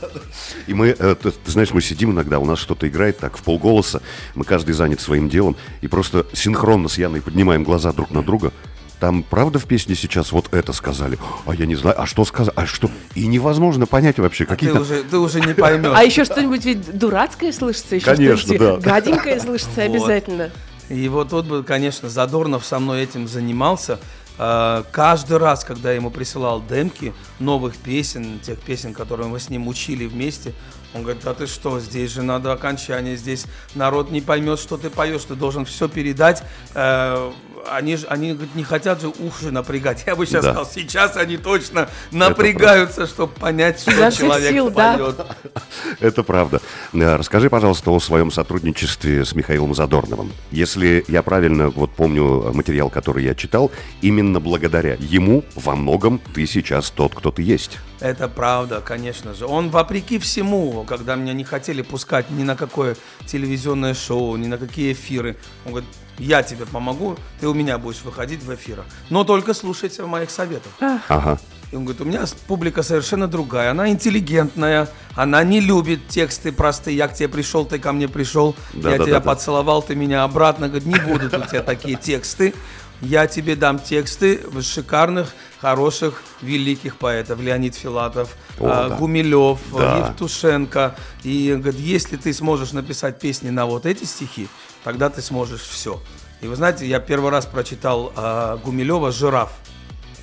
И 0.66 0.74
мы, 0.74 0.96
э, 0.98 1.16
ты, 1.16 1.32
ты 1.32 1.52
знаешь, 1.52 1.72
мы 1.72 1.82
сидим 1.82 2.12
иногда, 2.12 2.40
у 2.40 2.46
нас 2.46 2.58
что-то 2.60 2.88
играет 2.88 3.18
так 3.18 3.38
в 3.38 3.44
полголоса, 3.44 4.02
мы 4.34 4.46
каждый 4.46 4.74
занят 4.74 5.02
своим 5.02 5.28
делом, 5.28 5.58
и 5.82 5.88
просто 5.88 6.26
синхронно 6.34 6.88
с 6.88 6.98
Яной 6.98 7.22
поднимаем 7.22 7.66
глаза 7.66 7.92
друг 7.92 8.12
на 8.12 8.24
друга. 8.24 8.54
Там 9.02 9.24
правда 9.24 9.60
в 9.60 9.66
песне 9.66 9.94
сейчас 9.94 10.32
вот 10.32 10.54
это 10.54 10.72
сказали? 10.72 11.20
А 11.46 11.54
я 11.54 11.66
не 11.66 11.76
знаю, 11.76 12.02
а 12.02 12.06
что 12.06 12.24
сказали? 12.24 12.54
А 12.56 12.66
что? 12.66 12.90
И 13.14 13.28
невозможно 13.28 13.86
понять 13.86 14.20
вообще 14.20 14.46
Ты 14.46 14.50
какие-то... 14.52 14.80
уже, 14.80 15.04
ты 15.04 15.18
уже 15.18 15.42
не 15.42 15.54
поймешь. 15.54 15.92
А 15.94 16.02
еще 16.02 16.24
что-нибудь 16.24 16.64
ведь 16.64 16.98
дурацкое 16.98 17.52
слышится, 17.52 17.96
еще 17.96 18.06
Конечно, 18.06 18.58
да. 18.58 18.78
гаденькое 18.78 19.42
слышится 19.42 19.82
обязательно. 19.82 20.52
И 20.90 21.08
вот 21.10 21.30
тут 21.30 21.46
бы, 21.46 21.64
конечно, 21.64 22.10
Задорнов 22.10 22.66
со 22.66 22.80
мной 22.80 23.04
этим 23.04 23.28
занимался. 23.28 24.00
Э, 24.38 24.84
Каждый 24.92 25.38
раз, 25.38 25.64
когда 25.64 25.90
я 25.90 25.96
ему 25.96 26.12
присылал 26.12 26.62
демки 26.62 27.14
новых 27.40 27.76
песен, 27.78 28.40
тех 28.40 28.60
песен, 28.60 28.94
которые 28.94 29.28
мы 29.28 29.40
с 29.40 29.50
ним 29.50 29.68
учили 29.68 30.06
вместе, 30.06 30.54
он 30.94 31.02
говорит, 31.04 31.24
да 31.24 31.34
ты 31.34 31.46
что, 31.46 31.80
здесь 31.80 32.12
же 32.12 32.22
надо 32.22 32.54
окончание, 32.54 33.18
здесь 33.18 33.48
народ 33.74 34.12
не 34.12 34.22
поймет, 34.22 34.60
что 34.60 34.78
ты 34.78 34.90
поешь, 34.90 35.24
ты 35.24 35.36
должен 35.36 35.66
все 35.66 35.90
передать. 35.90 36.44
Э, 36.74 37.32
Они, 37.72 37.96
же, 37.98 38.06
они 38.08 38.34
говорит, 38.34 38.56
не 38.56 38.64
хотят 38.64 39.02
же 39.02 39.08
уши 39.08 39.52
напрягать. 39.52 40.04
Я 40.08 40.16
бы 40.16 40.26
сейчас 40.26 40.44
Да. 40.44 40.54
сказал, 40.54 40.72
сейчас 40.72 41.18
они 41.18 41.38
точно 41.38 41.90
напрягаются, 42.12 43.08
чтобы 43.08 43.34
понять, 43.34 43.80
что 43.80 43.92
всех 43.92 44.14
человек 44.16 44.52
сил, 44.52 44.70
да. 44.70 44.98
поет. 44.98 45.26
Это 46.00 46.24
правда. 46.24 46.62
Э, 46.94 47.16
Расскажи, 47.16 47.50
пожалуйста, 47.50 47.92
о 47.92 48.00
своем 48.00 48.32
сотрудничестве 48.32 49.26
с 49.26 49.34
Михаилом 49.34 49.74
Задорновым. 49.76 50.32
Если 50.52 51.04
я 51.08 51.24
правильно 51.24 51.70
вот 51.70 51.92
помню 51.92 52.54
материал, 52.54 52.90
который 52.90 53.24
я 53.24 53.36
читал, 53.36 53.72
именно 54.02 54.40
благодаря 54.40 54.96
ему 55.00 55.44
во 55.56 55.76
многом 55.76 56.20
ты 56.34 56.46
сейчас 56.46 56.90
тот, 56.92 57.14
кто 57.16 57.32
ты 57.32 57.42
есть. 57.42 57.78
Это 58.00 58.28
правда, 58.28 58.82
конечно 58.82 59.34
же. 59.34 59.46
Он 59.46 59.70
вопреки 59.70 60.20
всему, 60.20 60.84
когда 60.84 61.16
меня 61.16 61.34
не 61.34 61.44
хотели 61.44 61.82
пускать 61.82 62.30
ни 62.30 62.44
на 62.44 62.56
какое 62.56 62.96
телевизионное 63.26 63.94
шоу, 63.94 64.36
ни 64.36 64.48
на 64.48 64.58
какие 64.58 64.92
эфиры. 64.94 65.38
Он 65.66 65.72
говорит, 65.72 65.90
я 66.18 66.44
тебе 66.44 66.66
помогу, 66.66 67.18
ты 67.40 67.48
у 67.48 67.54
меня 67.54 67.78
будешь 67.78 68.02
выходить 68.02 68.44
в 68.44 68.54
эфирах. 68.54 68.86
Но 69.10 69.24
только 69.24 69.54
слушайся 69.54 70.06
моих 70.06 70.30
советов. 70.30 70.72
Ага. 70.80 71.40
И 71.72 71.76
он 71.76 71.84
говорит, 71.84 72.02
у 72.02 72.06
меня 72.06 72.24
публика 72.48 72.84
совершенно 72.84 73.28
другая. 73.28 73.72
Она 73.72 73.90
интеллигентная, 73.90 74.88
она 75.16 75.44
не 75.44 75.60
любит 75.60 76.08
тексты 76.08 76.52
простые. 76.52 76.96
Я 76.96 77.08
к 77.08 77.14
тебе 77.16 77.28
пришел, 77.28 77.66
ты 77.66 77.80
ко 77.80 77.92
мне 77.92 78.08
пришел, 78.08 78.56
Да, 78.74 78.92
я 78.92 78.98
да, 78.98 79.04
тебя 79.04 79.14
да, 79.16 79.20
да. 79.20 79.32
поцеловал, 79.32 79.82
ты 79.82 79.96
меня 79.96 80.24
обратно. 80.24 80.68
Говорит, 80.70 80.88
не 80.88 81.00
будут 81.00 81.34
у 81.34 81.42
тебя 81.42 81.62
такие 81.64 81.98
тексты. 81.98 82.54
Я 83.02 83.28
тебе 83.28 83.58
дам 83.58 83.80
тексты 83.80 84.40
шикарных, 84.62 85.34
хороших, 85.60 86.24
великих 86.42 86.96
поэтов. 86.96 87.42
Леонид 87.42 87.76
Филатов, 87.76 88.36
О, 88.58 88.68
а, 88.68 88.90
да. 88.90 88.96
Гумилев, 88.96 89.60
Да. 89.78 89.98
Евтушенко. 89.98 90.96
И 91.24 91.52
он 91.54 91.62
говорит, 91.62 91.82
если 91.82 92.16
ты 92.16 92.32
сможешь 92.34 92.72
написать 92.72 93.20
песни 93.20 93.50
на 93.50 93.66
вот 93.66 93.86
эти 93.86 94.06
стихи, 94.06 94.48
тогда 94.86 95.10
ты 95.10 95.22
сможешь 95.24 95.62
все. 95.62 96.00
И 96.42 96.48
вы 96.48 96.56
знаете, 96.56 96.86
я 96.86 97.00
первый 97.00 97.32
раз 97.32 97.48
прочитал 97.48 98.14
а, 98.16 98.58
Гумилева 98.58 99.12
«Жираф». 99.12 99.52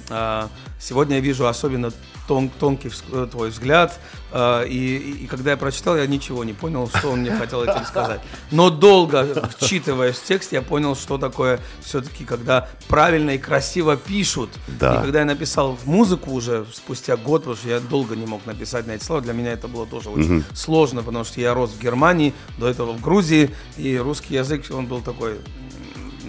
А, 0.09 0.48
Сегодня 0.79 1.16
я 1.16 1.20
вижу 1.20 1.46
особенно 1.46 1.92
тон- 2.28 2.50
тонкий 2.61 2.90
э, 3.12 3.26
твой 3.30 3.50
взгляд, 3.50 3.98
и, 4.35 4.66
и- 4.68 5.24
и 5.24 5.26
когда 5.26 5.50
я 5.50 5.56
прочитал, 5.58 5.96
я 5.96 6.06
ничего 6.06 6.42
не 6.44 6.54
понял, 6.54 6.88
что 6.88 7.11
он 7.11 7.20
мне 7.20 7.30
хотел 7.32 7.64
этим 7.64 7.85
сказать. 7.85 8.20
Но 8.50 8.70
долго 8.70 9.26
вчитываясь 9.58 10.16
в 10.16 10.24
текст, 10.24 10.52
я 10.52 10.62
понял, 10.62 10.96
что 10.96 11.18
такое 11.18 11.61
все-таки, 11.82 12.24
когда 12.24 12.68
правильно 12.88 13.30
и 13.32 13.38
красиво 13.38 13.96
пишут. 13.96 14.48
Да. 14.80 14.94
И 15.00 15.02
когда 15.02 15.18
я 15.20 15.24
написал 15.26 15.78
музыку 15.85 16.30
уже 16.32 16.64
спустя 16.72 17.16
год, 17.18 17.42
потому 17.42 17.56
что 17.56 17.68
я 17.68 17.80
долго 17.80 18.16
не 18.16 18.24
мог 18.26 18.46
написать 18.46 18.87
на 18.87 18.92
эти 18.92 19.04
слова, 19.04 19.20
для 19.20 19.35
меня 19.35 19.52
это 19.52 19.68
было 19.68 19.87
тоже 19.87 20.08
очень 20.08 20.44
сложно, 20.54 21.02
потому 21.02 21.24
что 21.24 21.40
я 21.40 21.52
рос 21.52 21.70
в 21.72 21.80
Германии, 21.82 22.32
до 22.58 22.68
этого 22.68 22.92
в 22.92 23.00
Грузии, 23.02 23.50
и 23.76 23.98
русский 23.98 24.35
язык, 24.35 24.64
он 24.70 24.87
был 24.87 25.02
такой 25.02 25.40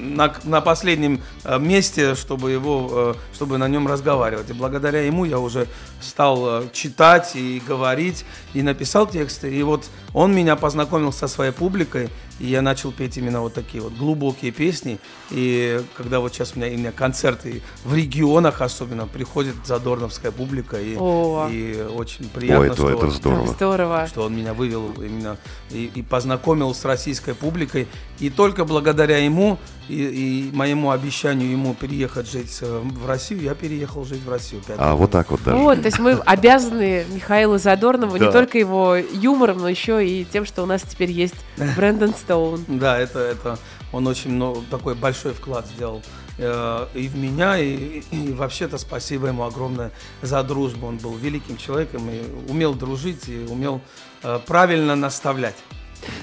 на, 0.03 0.33
на 0.43 0.61
последнем 0.61 1.21
э, 1.43 1.59
месте, 1.59 2.15
чтобы 2.15 2.51
его, 2.51 2.89
э, 2.91 3.13
чтобы 3.33 3.57
на 3.57 3.67
нем 3.67 3.87
разговаривать. 3.87 4.49
И 4.49 4.53
благодаря 4.53 5.01
ему 5.01 5.25
я 5.25 5.39
уже 5.39 5.67
стал 6.01 6.63
э, 6.63 6.63
читать 6.73 7.35
и 7.35 7.61
говорить, 7.65 8.25
и 8.53 8.61
написал 8.61 9.07
тексты. 9.07 9.53
И 9.53 9.63
вот 9.63 9.85
он 10.13 10.35
меня 10.35 10.55
познакомил 10.55 11.11
со 11.11 11.27
своей 11.27 11.51
публикой, 11.51 12.09
и 12.39 12.47
я 12.47 12.61
начал 12.61 12.91
петь 12.91 13.17
именно 13.17 13.41
вот 13.41 13.53
такие 13.53 13.81
вот 13.81 13.93
глубокие 13.93 14.51
песни. 14.51 14.99
И 15.31 15.81
когда 15.95 16.19
вот 16.19 16.33
сейчас 16.33 16.53
у 16.55 16.59
меня 16.59 16.67
именно 16.67 16.91
концерты 16.91 17.61
в 17.83 17.95
регионах 17.95 18.61
особенно, 18.61 19.07
приходит 19.07 19.55
задорновская 19.65 20.31
публика, 20.31 20.79
и, 20.79 20.95
О. 20.97 21.47
и 21.49 21.81
очень 21.81 22.29
приятно, 22.29 22.61
Ой, 22.61 22.67
это, 22.67 22.75
что 22.75 22.89
это 22.89 23.09
здорово. 23.09 23.47
Здорово. 23.47 24.07
что 24.07 24.23
он 24.23 24.35
меня 24.35 24.53
вывел 24.53 24.91
именно 24.93 25.37
и, 25.69 25.91
и 25.93 26.01
познакомил 26.01 26.73
с 26.73 26.85
российской 26.85 27.33
публикой. 27.33 27.87
И 28.19 28.29
только 28.29 28.65
благодаря 28.65 29.17
ему 29.17 29.57
и, 29.89 30.49
и 30.49 30.51
моему 30.53 30.91
обещанию 30.91 31.51
ему 31.51 31.73
переехать 31.73 32.29
жить 32.29 32.57
э, 32.61 32.81
в 32.83 33.07
Россию, 33.07 33.41
я 33.41 33.55
переехал 33.55 34.05
жить 34.05 34.21
в 34.23 34.29
Россию. 34.29 34.61
А 34.77 34.91
лет 34.91 34.99
вот 34.99 35.11
так 35.11 35.31
вот 35.31 35.43
даже. 35.43 35.57
Вот, 35.57 35.81
то 35.81 35.85
есть 35.85 35.99
мы 35.99 36.13
обязаны 36.13 37.05
Михаилу 37.13 37.57
Задорнову 37.57 38.17
Да. 38.17 38.25
не 38.25 38.31
только 38.31 38.57
его 38.57 38.95
юмором, 38.95 39.59
но 39.59 39.69
еще 39.69 40.05
и 40.05 40.25
тем, 40.25 40.45
что 40.45 40.63
у 40.63 40.65
нас 40.65 40.81
теперь 40.81 41.11
есть 41.11 41.35
Брэндон 41.75 42.13
Стоун. 42.13 42.63
Да, 42.67 42.97
это, 42.97 43.19
это 43.19 43.59
он 43.91 44.07
очень 44.07 44.31
много, 44.31 44.61
такой 44.71 44.95
большой 44.95 45.33
вклад 45.33 45.67
сделал 45.67 46.01
э, 46.37 46.87
и 46.93 47.07
в 47.07 47.15
меня, 47.15 47.57
и, 47.59 48.03
и 48.11 48.31
вообще-то 48.33 48.77
спасибо 48.77 49.27
ему 49.27 49.43
огромное 49.43 49.91
за 50.21 50.43
дружбу. 50.43 50.87
Он 50.87 50.97
был 50.97 51.15
великим 51.15 51.57
человеком 51.57 52.09
и 52.09 52.21
умел 52.49 52.73
дружить, 52.73 53.27
и 53.27 53.45
умел 53.49 53.81
э, 54.23 54.39
правильно 54.45 54.95
наставлять. 54.95 55.55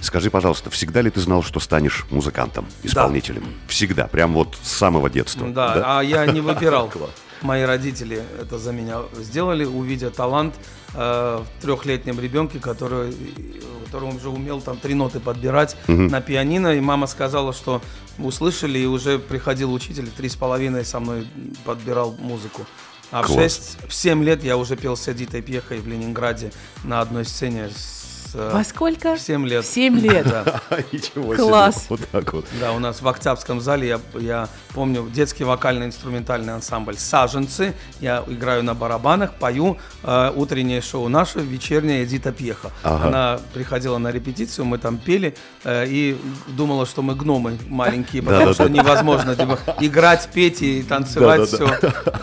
Скажи, 0.00 0.30
пожалуйста, 0.30 0.70
всегда 0.70 1.00
ли 1.02 1.10
ты 1.10 1.20
знал, 1.20 1.42
что 1.42 1.60
станешь 1.60 2.06
музыкантом, 2.10 2.66
исполнителем? 2.82 3.44
Всегда, 3.68 4.06
прям 4.06 4.32
вот 4.32 4.56
с 4.62 4.72
самого 4.72 5.10
детства. 5.10 5.46
Да, 5.48 5.98
а 5.98 6.02
я 6.02 6.26
не 6.26 6.40
выбирал. 6.40 6.92
Мои 7.42 7.62
родители 7.62 8.22
это 8.38 8.58
за 8.58 8.72
меня 8.72 9.02
сделали, 9.16 9.64
увидя 9.64 10.10
талант 10.10 10.54
э, 10.94 10.98
в 11.42 11.62
трехлетнем 11.62 12.20
ребенке, 12.20 12.58
который, 12.58 13.14
который 13.86 14.14
уже 14.14 14.28
умел 14.28 14.60
там 14.60 14.76
три 14.76 14.92
ноты 14.92 15.20
подбирать 15.20 15.76
на 15.86 16.20
пианино. 16.20 16.74
И 16.74 16.80
мама 16.80 17.06
сказала, 17.06 17.54
что 17.54 17.80
услышали, 18.18 18.78
и 18.78 18.84
уже 18.84 19.18
приходил 19.18 19.72
учитель, 19.72 20.08
три 20.08 20.28
с 20.28 20.36
половиной 20.36 20.84
со 20.84 21.00
мной 21.00 21.26
подбирал 21.64 22.12
музыку. 22.18 22.66
А 23.10 23.22
в 23.22 23.26
Класс. 23.26 23.38
6, 23.38 23.88
в 23.88 23.94
7 23.94 24.22
лет 24.22 24.44
я 24.44 24.56
уже 24.56 24.76
пел 24.76 24.96
с 24.96 25.08
Эдитой 25.08 25.42
Пьехой 25.42 25.80
в 25.80 25.88
Ленинграде 25.88 26.52
на 26.84 27.00
одной 27.00 27.24
сцене 27.24 27.68
с 27.68 27.99
э, 28.34 28.50
Во 28.52 28.64
сколько? 28.64 29.16
в 29.16 29.20
7 29.20 29.46
лет. 29.46 29.64
В 29.64 29.68
7 29.68 29.98
лет. 30.00 30.26
Да. 30.28 30.60
Ничего 30.92 31.34
Класс. 31.34 31.76
себе. 31.76 31.86
Вот 31.90 32.00
так 32.10 32.32
вот. 32.32 32.46
Да, 32.60 32.72
у 32.72 32.78
нас 32.78 33.02
в 33.02 33.08
Октябрьском 33.08 33.60
зале, 33.60 33.88
я, 33.88 34.00
я 34.20 34.48
помню, 34.74 35.08
детский 35.08 35.44
вокально-инструментальный 35.44 36.54
ансамбль 36.54 36.96
«Саженцы». 36.96 37.74
Я 38.00 38.24
играю 38.26 38.62
на 38.62 38.74
барабанах, 38.74 39.34
пою 39.34 39.78
э, 40.02 40.32
утреннее 40.34 40.80
шоу 40.80 41.08
наше, 41.08 41.40
вечерняя 41.40 42.04
Эдита 42.04 42.32
Пьеха. 42.32 42.70
Ага. 42.82 43.08
Она 43.08 43.40
приходила 43.54 43.98
на 43.98 44.10
репетицию, 44.10 44.64
мы 44.64 44.78
там 44.78 44.98
пели, 44.98 45.34
э, 45.64 45.86
и 45.88 46.18
думала, 46.48 46.86
что 46.86 47.02
мы 47.02 47.14
гномы 47.14 47.58
маленькие, 47.68 48.22
потому 48.22 48.54
что 48.54 48.68
невозможно 48.68 49.36
типа, 49.36 49.58
играть, 49.80 50.28
петь 50.32 50.62
и 50.62 50.82
танцевать 50.82 51.48
все. 51.48 51.68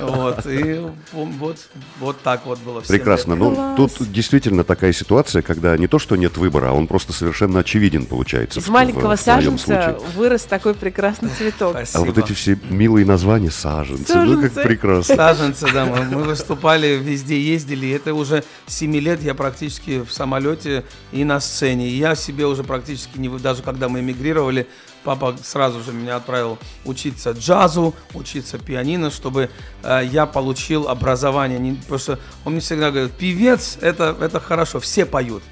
Вот, 0.01 0.45
и 0.45 0.81
вот, 1.11 1.57
вот 1.99 2.21
так 2.21 2.45
вот 2.45 2.59
было. 2.59 2.81
Прекрасно. 2.81 3.35
Ну, 3.35 3.75
тут 3.75 4.11
действительно 4.11 4.63
такая 4.63 4.93
ситуация, 4.93 5.41
когда 5.41 5.77
не 5.77 5.87
то, 5.87 5.96
что 5.99 6.15
нет 6.15 6.37
выбора, 6.37 6.69
а 6.69 6.73
он 6.73 6.87
просто 6.87 7.13
совершенно 7.13 7.59
очевиден 7.59 8.05
получается. 8.05 8.59
Из 8.59 8.65
в- 8.65 8.69
маленького 8.69 9.15
в 9.15 9.21
твоем 9.23 9.57
саженца 9.57 9.97
вырос 10.15 10.43
такой 10.43 10.73
прекрасный 10.73 11.29
цветок. 11.29 11.75
А 11.75 11.85
Спасибо. 11.85 12.05
вот 12.11 12.17
эти 12.17 12.33
все 12.33 12.59
милые 12.69 13.05
названия 13.05 13.51
саженцы, 13.51 14.13
ну 14.15 14.41
как 14.41 14.51
Саженцы. 14.53 14.61
прекрасно. 14.63 15.15
Саженцы, 15.15 15.67
да, 15.73 15.85
мы, 15.85 16.03
мы 16.05 16.23
выступали, 16.23 16.99
везде 17.01 17.39
ездили. 17.39 17.89
Это 17.91 18.13
уже 18.13 18.43
7 18.67 18.95
лет 18.97 19.21
я 19.23 19.33
практически 19.33 20.01
в 20.03 20.11
самолете 20.11 20.83
и 21.11 21.23
на 21.23 21.39
сцене. 21.39 21.87
И 21.89 21.97
я 21.97 22.15
себе 22.15 22.45
уже 22.45 22.63
практически 22.63 23.17
не... 23.17 23.29
Даже 23.39 23.63
когда 23.63 23.89
мы 23.89 23.99
эмигрировали, 23.99 24.67
папа 25.03 25.35
сразу 25.43 25.81
же 25.83 25.91
меня 25.93 26.17
отправил 26.17 26.57
учиться 26.85 27.31
джазу, 27.31 27.93
учиться 28.13 28.57
пианино, 28.57 29.09
чтобы 29.11 29.49
э, 29.83 30.01
я 30.11 30.25
получил 30.25 30.87
образование. 30.87 31.59
Не- 31.59 31.73
потому 31.75 31.99
что 31.99 32.19
он 32.45 32.53
мне 32.53 32.61
всегда 32.61 32.91
говорит, 32.91 33.11
певец, 33.13 33.77
это, 33.81 34.15
это 34.19 34.39
хорошо, 34.39 34.79
все 34.79 35.05
поют. 35.05 35.43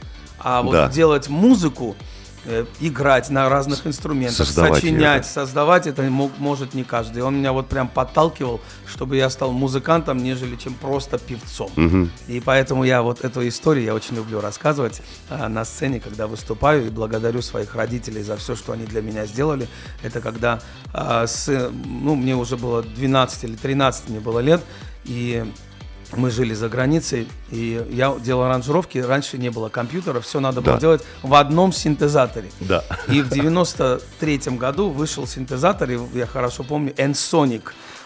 А 0.47 0.62
вот 0.62 0.73
Да. 0.73 0.88
делать 0.89 1.27
музыку, 1.27 1.95
э, 2.47 2.65
играть 2.79 3.31
на 3.31 3.49
разных 3.49 3.88
инструментах, 3.88 4.45
Создавать 4.45 4.75
сочинять, 4.75 5.23
да. 5.23 5.27
создавать 5.27 5.88
это 5.88 6.03
мог- 6.03 6.38
может 6.38 6.75
не 6.75 6.84
каждый. 6.84 7.23
Он 7.23 7.36
меня 7.39 7.51
вот 7.51 7.67
прям 7.67 7.88
подталкивал, 7.88 8.62
чтобы 8.86 9.15
я 9.17 9.31
стал 9.31 9.51
музыкантом, 9.51 10.19
нежели 10.19 10.55
чем 10.55 10.75
просто 10.75 11.17
певцом. 11.17 11.71
И 12.27 12.39
поэтому 12.39 12.84
я 12.84 13.01
вот 13.01 13.25
эту 13.25 13.47
историю 13.47 13.86
я 13.86 13.95
очень 13.95 14.15
люблю 14.17 14.39
рассказывать 14.39 15.01
а, 15.31 15.49
на 15.49 15.65
сцене, 15.65 15.99
когда 15.99 16.27
выступаю 16.27 16.86
и 16.86 16.89
благодарю 16.91 17.41
своих 17.41 17.73
родителей 17.73 18.21
за 18.21 18.38
все, 18.38 18.55
что 18.55 18.73
они 18.73 18.86
для 18.86 19.01
меня 19.01 19.25
сделали. 19.25 19.67
Это 20.03 20.21
когда 20.21 20.62
а, 20.93 21.25
сын- 21.25 21.73
ну, 21.84 22.13
мне 22.13 22.36
уже 22.36 22.55
было 22.58 22.84
12 22.84 23.45
или 23.45 23.55
13 23.55 24.10
мне 24.10 24.19
было 24.19 24.38
лет, 24.38 24.62
и 25.05 25.43
мы 26.15 26.30
жили 26.32 26.54
за 26.54 26.70
границей, 26.70 27.28
и 27.52 27.86
я 27.91 28.15
делал 28.20 28.44
аранжировки, 28.44 28.98
раньше 29.00 29.38
не 29.38 29.50
было 29.50 29.70
компьютера, 29.70 30.20
все 30.22 30.39
надо 30.39 30.62
было 30.62 30.76
Да. 30.76 30.80
делать 30.80 31.04
в 31.24 31.34
одном 31.34 31.72
синтезаторе. 31.74 32.50
Да. 32.60 32.84
И 33.10 33.22
в 33.22 33.30
93 33.30 34.58
году 34.58 34.89
вышел 34.89 35.28
синтезатор, 35.28 35.89
и 35.91 36.00
я 36.13 36.26
хорошо 36.26 36.63
помню, 36.63 36.94
Ensonic 36.94 37.63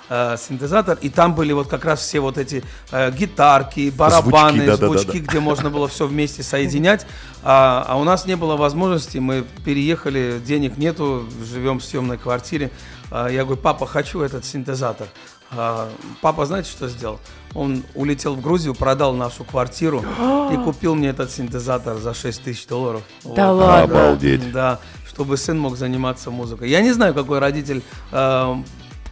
э, 0.10 0.36
синтезатор, 0.38 0.98
и 1.02 1.10
там 1.10 1.36
были 1.36 1.54
вот 1.54 1.68
как 1.68 1.86
раз 1.86 2.02
все 2.02 2.20
вот 2.20 2.38
эти 2.38 2.64
э, 2.92 3.12
гитарки, 3.12 3.90
барабаны, 3.90 4.66
да-да-да-да. 4.66 5.00
звучки, 5.00 5.20
где 5.20 5.40
можно 5.40 5.70
было 5.70 5.88
все 5.88 6.08
вместе 6.08 6.44
соединять, 6.44 7.06
а, 7.44 7.86
а 7.88 7.98
у 7.98 8.04
нас 8.04 8.26
не 8.26 8.36
было 8.36 8.56
возможности, 8.58 9.18
мы 9.18 9.46
переехали, 9.64 10.42
денег 10.46 10.78
нету, 10.78 11.26
живем 11.44 11.80
в 11.80 11.84
съемной 11.84 12.18
квартире, 12.18 12.72
А, 13.12 13.28
я 13.28 13.44
говорю, 13.44 13.62
папа, 13.62 13.88
хочу 13.88 14.22
этот 14.22 14.46
синтезатор. 14.46 15.08
А, 15.52 15.90
Папа, 16.22 16.46
знаете, 16.46 16.70
что 16.70 16.88
сделал? 16.88 17.20
Он 17.56 17.84
улетел 17.96 18.36
в 18.36 18.42
Грузию, 18.42 18.76
продал 18.76 19.14
нашу 19.14 19.44
квартиру 19.44 20.04
и 20.52 20.58
купил 20.64 20.94
мне 20.94 21.10
этот 21.10 21.32
синтезатор 21.32 21.98
за 21.98 22.14
6 22.14 22.44
тысяч 22.44 22.68
долларов. 22.68 23.02
Да 23.24 23.52
ладно? 23.52 23.84
Обалдеть. 23.84 24.52
Да, 24.52 24.80
чтобы 25.08 25.38
сын 25.38 25.60
мог 25.60 25.76
заниматься 25.76 26.30
музыкой. 26.30 26.70
Я 26.70 26.82
не 26.82 26.92
знаю, 26.92 27.16
какой 27.16 27.40
родитель 27.40 27.82
э, 28.12 28.56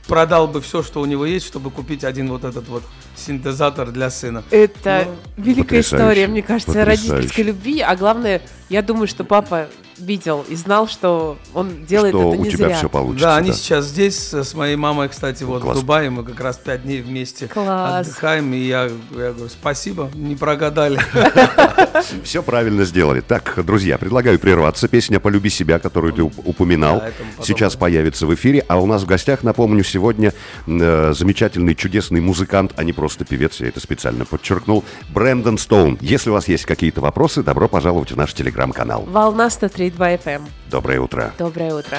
продал 0.08 0.48
бы 0.48 0.62
все, 0.62 0.82
что 0.84 1.02
у 1.02 1.06
него 1.06 1.26
есть, 1.26 1.46
чтобы 1.46 1.70
купить 1.70 2.04
один 2.04 2.30
вот 2.30 2.44
этот 2.44 2.68
вот 2.68 2.84
синтезатор 3.16 3.92
для 3.92 4.10
сына. 4.10 4.44
Это 4.52 5.08
великая 5.38 5.64
Потрясающе. 5.82 5.96
история, 5.96 6.28
мне 6.28 6.42
кажется, 6.42 6.74
Потрясающе. 6.74 7.12
родительской 7.12 7.44
любви. 7.44 7.82
А 7.82 7.96
главное, 7.96 8.42
я 8.70 8.82
думаю, 8.82 9.08
что 9.08 9.24
папа 9.24 9.68
видел 9.98 10.46
и 10.48 10.56
знал, 10.56 10.88
что 10.88 11.38
он 11.56 11.86
делает 11.86 12.14
Что 12.14 12.34
это 12.34 12.42
у 12.42 12.44
не 12.46 12.52
тебя 12.52 12.68
зря. 12.68 12.78
все 12.78 12.88
получится. 12.90 13.26
Да, 13.26 13.38
они 13.38 13.52
сейчас 13.52 13.86
здесь 13.86 14.32
с 14.32 14.54
моей 14.54 14.76
мамой, 14.76 15.10
кстати, 15.10 15.44
вот 15.44 15.64
Класс. 15.64 15.78
в 15.78 15.82
Дубае. 15.82 16.10
Мы 16.12 16.24
как 16.24 16.40
раз 16.40 16.58
пять 16.58 16.84
дней 16.84 17.02
вместе 17.02 17.48
Класс. 17.48 18.06
отдыхаем. 18.08 18.54
И 18.54 18.60
я, 18.60 18.84
я 18.84 19.32
говорю, 19.34 19.50
спасибо, 19.50 20.12
не 20.14 20.36
прогадали. 20.36 21.00
Все 22.24 22.44
правильно 22.44 22.86
сделали. 22.86 23.22
Так, 23.22 23.60
друзья, 23.66 23.98
предлагаю 23.98 24.38
прерваться. 24.40 24.88
Песня 24.88 25.20
«Полюби 25.20 25.50
себя», 25.50 25.80
которую 25.80 26.14
ты 26.14 26.22
уп- 26.22 26.42
упоминал, 26.46 27.00
Да, 27.00 27.44
сейчас 27.44 27.76
появится 27.76 28.28
в 28.28 28.34
эфире. 28.36 28.64
А 28.68 28.78
у 28.80 28.86
нас 28.86 29.04
в 29.04 29.06
гостях, 29.08 29.44
напомню, 29.44 29.84
сегодня 29.84 30.34
э, 30.68 31.14
замечательный, 31.16 31.74
чудесный 31.76 32.22
музыкант, 32.22 32.74
а 32.76 32.84
не 32.84 32.94
просто 32.94 33.26
певец, 33.26 33.60
я 33.60 33.68
это 33.70 33.80
специально 33.80 34.26
подчеркнул, 34.26 34.84
Брэндон 35.10 35.58
Стоун. 35.58 35.98
Если 36.02 36.30
у 36.30 36.34
вас 36.34 36.48
есть 36.48 36.66
какие-то 36.66 37.02
вопросы, 37.02 37.42
добро 37.44 37.68
пожаловать 37.68 38.12
в 38.12 38.16
наш 38.16 38.34
телеграм-канал. 38.58 39.04
Волна 39.08 39.48
103.2 39.48 40.24
FM. 40.24 40.42
Доброе 40.70 41.00
утро. 41.00 41.32
Доброе 41.38 41.74
утро. 41.74 41.98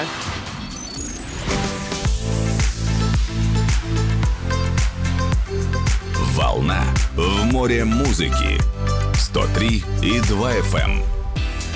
Волна 6.35 6.83
в 7.15 7.45
море 7.45 7.85
музыки. 7.85 8.59
103 9.15 9.83
и 10.03 10.19
2 10.21 10.51
FM. 10.57 11.18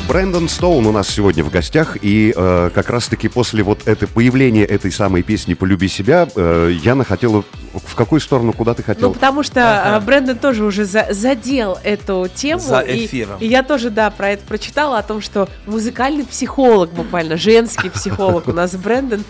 Брэндон 0.07 0.49
Стоун 0.49 0.85
у 0.85 0.91
нас 0.91 1.07
сегодня 1.07 1.45
в 1.45 1.49
гостях, 1.49 1.97
и 2.01 2.33
э, 2.35 2.69
как 2.75 2.89
раз-таки 2.89 3.29
после 3.29 3.63
вот 3.63 3.87
это 3.87 4.05
появления 4.05 4.65
этой 4.65 4.91
самой 4.91 5.23
песни 5.23 5.53
«Полюби 5.53 5.87
себя» 5.87 6.27
э, 6.35 6.77
Яна 6.83 7.05
хотела... 7.05 7.43
В 7.73 7.95
какую 7.95 8.21
сторону, 8.21 8.53
куда 8.53 8.75
ты 8.75 8.83
хотел? 8.83 9.07
Ну, 9.07 9.13
потому 9.15 9.41
что 9.41 9.95
а, 9.95 9.99
Брэндон 9.99 10.37
тоже 10.37 10.63
уже 10.63 10.85
за- 10.85 11.07
задел 11.09 11.79
эту 11.83 12.27
тему. 12.35 12.59
За 12.59 12.81
и- 12.81 13.05
эфиром. 13.07 13.39
И, 13.39 13.47
я 13.47 13.63
тоже, 13.63 13.89
да, 13.89 14.11
про 14.11 14.29
это 14.31 14.45
прочитала, 14.45 14.99
о 14.99 15.03
том, 15.03 15.21
что 15.21 15.49
музыкальный 15.65 16.23
психолог 16.23 16.91
буквально, 16.91 17.35
женский 17.35 17.89
психолог 17.89 18.47
у 18.47 18.53
нас 18.53 18.75
Брэндон. 18.75 19.23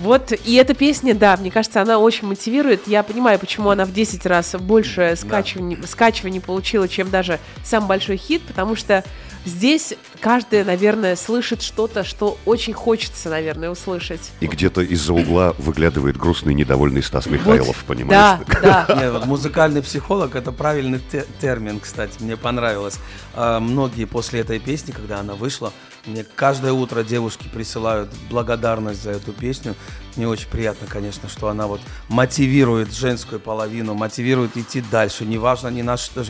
Вот, 0.00 0.32
и 0.32 0.54
эта 0.54 0.72
песня, 0.72 1.14
да, 1.14 1.36
мне 1.36 1.50
кажется, 1.50 1.82
она 1.82 1.98
очень 1.98 2.26
мотивирует. 2.26 2.88
Я 2.88 3.02
понимаю, 3.02 3.38
почему 3.38 3.68
она 3.70 3.84
в 3.84 3.92
10 3.92 4.24
раз 4.24 4.54
больше 4.58 5.14
скачиваний, 5.16 5.78
скачиваний 5.86 6.40
получила, 6.40 6.88
чем 6.88 7.10
даже 7.10 7.40
сам 7.62 7.86
большой 7.86 8.16
хит, 8.16 8.42
потому 8.42 8.74
что 8.74 9.04
здесь 9.44 9.94
каждый, 10.20 10.64
наверное, 10.64 11.16
слышит 11.16 11.62
что-то, 11.62 12.04
что 12.04 12.38
очень 12.46 12.72
хочется, 12.72 13.28
наверное, 13.28 13.70
услышать. 13.70 14.32
И 14.40 14.46
где-то 14.46 14.82
из-за 14.82 15.12
угла 15.12 15.54
выглядывает 15.58 16.16
грустный, 16.16 16.54
недовольный 16.54 17.02
Стас 17.02 17.26
Михайлов, 17.26 17.66
Вот, 17.68 17.76
понимаешь? 17.86 18.40
Да, 18.62 18.86
да. 18.86 18.94
Не, 19.00 19.10
вот 19.10 19.26
музыкальный 19.26 19.82
психолог 19.82 20.36
это 20.36 20.52
правильный 20.52 21.00
те- 21.10 21.26
термин, 21.40 21.80
кстати, 21.80 22.14
мне 22.20 22.36
понравилось. 22.36 22.98
А, 23.34 23.60
многие 23.60 24.04
после 24.04 24.40
этой 24.40 24.58
песни, 24.58 24.92
когда 24.92 25.20
она 25.20 25.34
вышла, 25.34 25.72
мне 26.06 26.24
каждое 26.24 26.72
утро 26.72 27.04
девушки 27.04 27.48
присылают 27.52 28.10
благодарность 28.28 29.02
за 29.02 29.12
эту 29.12 29.32
песню. 29.32 29.74
Мне 30.16 30.26
очень 30.26 30.48
приятно, 30.48 30.86
конечно, 30.86 31.28
что 31.28 31.48
она 31.48 31.66
вот 31.66 31.80
мотивирует 32.08 32.92
женскую 32.92 33.40
половину, 33.40 33.94
мотивирует 33.94 34.56
идти 34.56 34.82
дальше. 34.90 35.24
Неважно, 35.24 35.68
ни 35.68 35.82
на 35.82 35.96
что, 35.96 36.24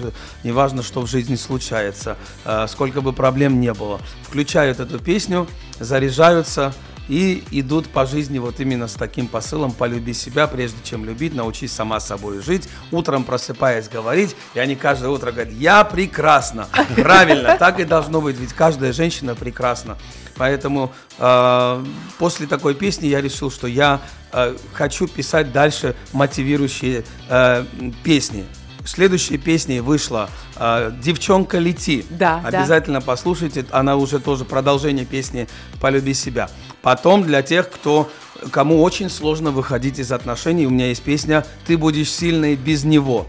неважно 0.45 0.83
что 0.83 1.01
в 1.01 1.07
жизни 1.07 1.37
случается, 1.37 2.17
а, 2.45 2.67
сколько 2.69 3.01
бы 3.01 3.13
проблем 3.13 3.61
не 3.61 3.73
было. 3.73 4.01
Включают 4.23 4.79
эту 4.79 4.99
песню, 4.99 5.49
заряжаются, 5.81 6.75
и 7.09 7.43
идут 7.51 7.89
по 7.89 8.07
жизни 8.07 8.39
вот 8.39 8.61
именно 8.61 8.89
с 8.89 8.95
таким 8.95 9.27
посылом 9.27 9.73
«полюби 9.73 10.15
себя, 10.15 10.47
прежде 10.47 10.79
чем 10.85 11.05
любить, 11.05 11.35
научись 11.35 11.73
сама 11.73 12.01
собой 12.01 12.41
жить». 12.41 12.69
Утром 12.91 13.25
просыпаясь 13.25 13.89
говорить, 13.89 14.37
и 14.55 14.59
они 14.59 14.77
каждое 14.77 15.11
утро 15.11 15.33
говорят 15.33 15.53
«я 15.53 15.85
прекрасна». 15.85 16.69
Правильно, 16.97 17.57
так 17.59 17.81
и 17.81 17.85
должно 17.85 18.21
быть, 18.21 18.39
ведь 18.39 18.53
каждая 18.53 18.93
женщина 18.93 19.35
прекрасна. 19.35 19.99
Поэтому 20.37 20.93
э, 21.19 21.85
после 22.19 22.47
такой 22.47 22.75
песни 22.75 23.07
я 23.07 23.21
решил, 23.21 23.51
что 23.51 23.67
я 23.67 24.01
э, 24.33 24.57
хочу 24.73 25.07
писать 25.07 25.53
дальше 25.53 25.95
мотивирующие 26.13 27.05
э, 27.29 27.65
песни. 28.03 28.47
Следующей 28.85 29.39
песней 29.39 29.81
вышла 29.81 30.29
э, 30.57 30.93
«Девчонка, 31.03 31.59
лети». 31.59 32.05
Да, 32.11 32.43
да. 32.51 32.59
Обязательно 32.59 33.01
послушайте, 33.01 33.65
она 33.71 33.97
уже 33.97 34.19
тоже 34.19 34.45
продолжение 34.45 35.05
песни 35.05 35.49
«Полюби 35.81 36.15
себя». 36.15 36.51
Потом 36.83 37.23
для 37.23 37.43
тех, 37.43 37.71
кто, 37.71 38.11
кому 38.51 38.83
очень 38.83 39.09
сложно 39.09 39.53
выходить 39.53 39.99
из 39.99 40.11
отношений, 40.11 40.67
у 40.67 40.71
меня 40.71 40.89
есть 40.89 41.03
песня 41.03 41.47
«Ты 41.67 41.79
будешь 41.79 42.11
сильной 42.11 42.57
без 42.57 42.85
него». 42.85 43.27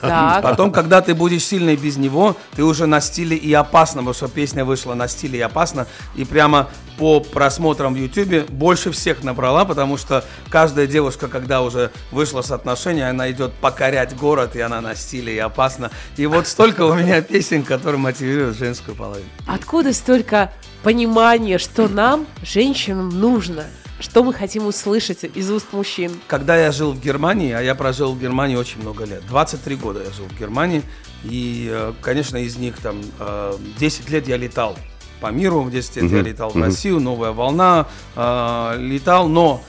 Так. 0.00 0.42
Потом, 0.42 0.72
когда 0.72 1.00
ты 1.00 1.14
будешь 1.14 1.44
сильный 1.44 1.76
без 1.76 1.96
него, 1.96 2.36
ты 2.54 2.64
уже 2.64 2.86
на 2.86 3.00
стиле 3.00 3.36
и 3.36 3.52
опасно, 3.52 4.00
потому 4.00 4.14
что 4.14 4.28
песня 4.28 4.64
вышла 4.64 4.94
на 4.94 5.08
стиле 5.08 5.38
и 5.38 5.42
опасно. 5.42 5.86
И 6.14 6.24
прямо 6.24 6.68
по 6.98 7.20
просмотрам 7.20 7.94
в 7.94 7.96
Ютубе 7.96 8.42
больше 8.42 8.90
всех 8.90 9.24
набрала, 9.24 9.64
потому 9.64 9.96
что 9.96 10.24
каждая 10.50 10.86
девушка, 10.86 11.28
когда 11.28 11.62
уже 11.62 11.90
вышла 12.10 12.42
с 12.42 12.50
отношений, 12.50 13.02
она 13.02 13.30
идет 13.30 13.52
покорять 13.54 14.16
город, 14.16 14.54
и 14.54 14.60
она 14.60 14.80
на 14.80 14.94
стиле 14.94 15.34
и 15.34 15.38
опасно. 15.38 15.90
И 16.16 16.26
вот 16.26 16.46
столько 16.46 16.82
у 16.82 16.94
меня 16.94 17.22
песен, 17.22 17.62
которые 17.62 17.98
мотивируют 17.98 18.56
женскую 18.56 18.94
половину. 18.94 19.28
Откуда 19.46 19.92
столько 19.92 20.52
понимания, 20.82 21.58
что 21.58 21.88
нам, 21.88 22.26
женщинам, 22.42 23.08
нужно? 23.08 23.64
Что 24.00 24.24
мы 24.24 24.32
хотим 24.32 24.66
услышать 24.66 25.24
из 25.24 25.50
уст 25.50 25.66
мужчин? 25.72 26.10
Когда 26.26 26.56
я 26.56 26.72
жил 26.72 26.92
в 26.92 27.00
Германии, 27.00 27.52
а 27.52 27.60
я 27.60 27.74
прожил 27.74 28.14
в 28.14 28.20
Германии 28.20 28.56
очень 28.56 28.80
много 28.80 29.04
лет, 29.04 29.22
23 29.28 29.76
года 29.76 30.02
я 30.02 30.10
жил 30.10 30.24
в 30.24 30.38
Германии, 30.40 30.82
и, 31.22 31.68
э, 31.70 31.92
конечно, 32.00 32.38
из 32.38 32.56
них 32.56 32.78
там 32.78 33.02
э, 33.18 33.58
10 33.78 34.08
лет 34.08 34.26
я 34.26 34.38
летал 34.38 34.78
по 35.20 35.26
миру, 35.26 35.60
в 35.60 35.70
10 35.70 35.96
лет 35.96 36.12
я 36.12 36.22
летал 36.22 36.48
в 36.48 36.56
Россию, 36.56 36.98
новая 36.98 37.32
волна, 37.32 37.88
э, 38.16 38.76
летал, 38.78 39.28
но 39.28 39.62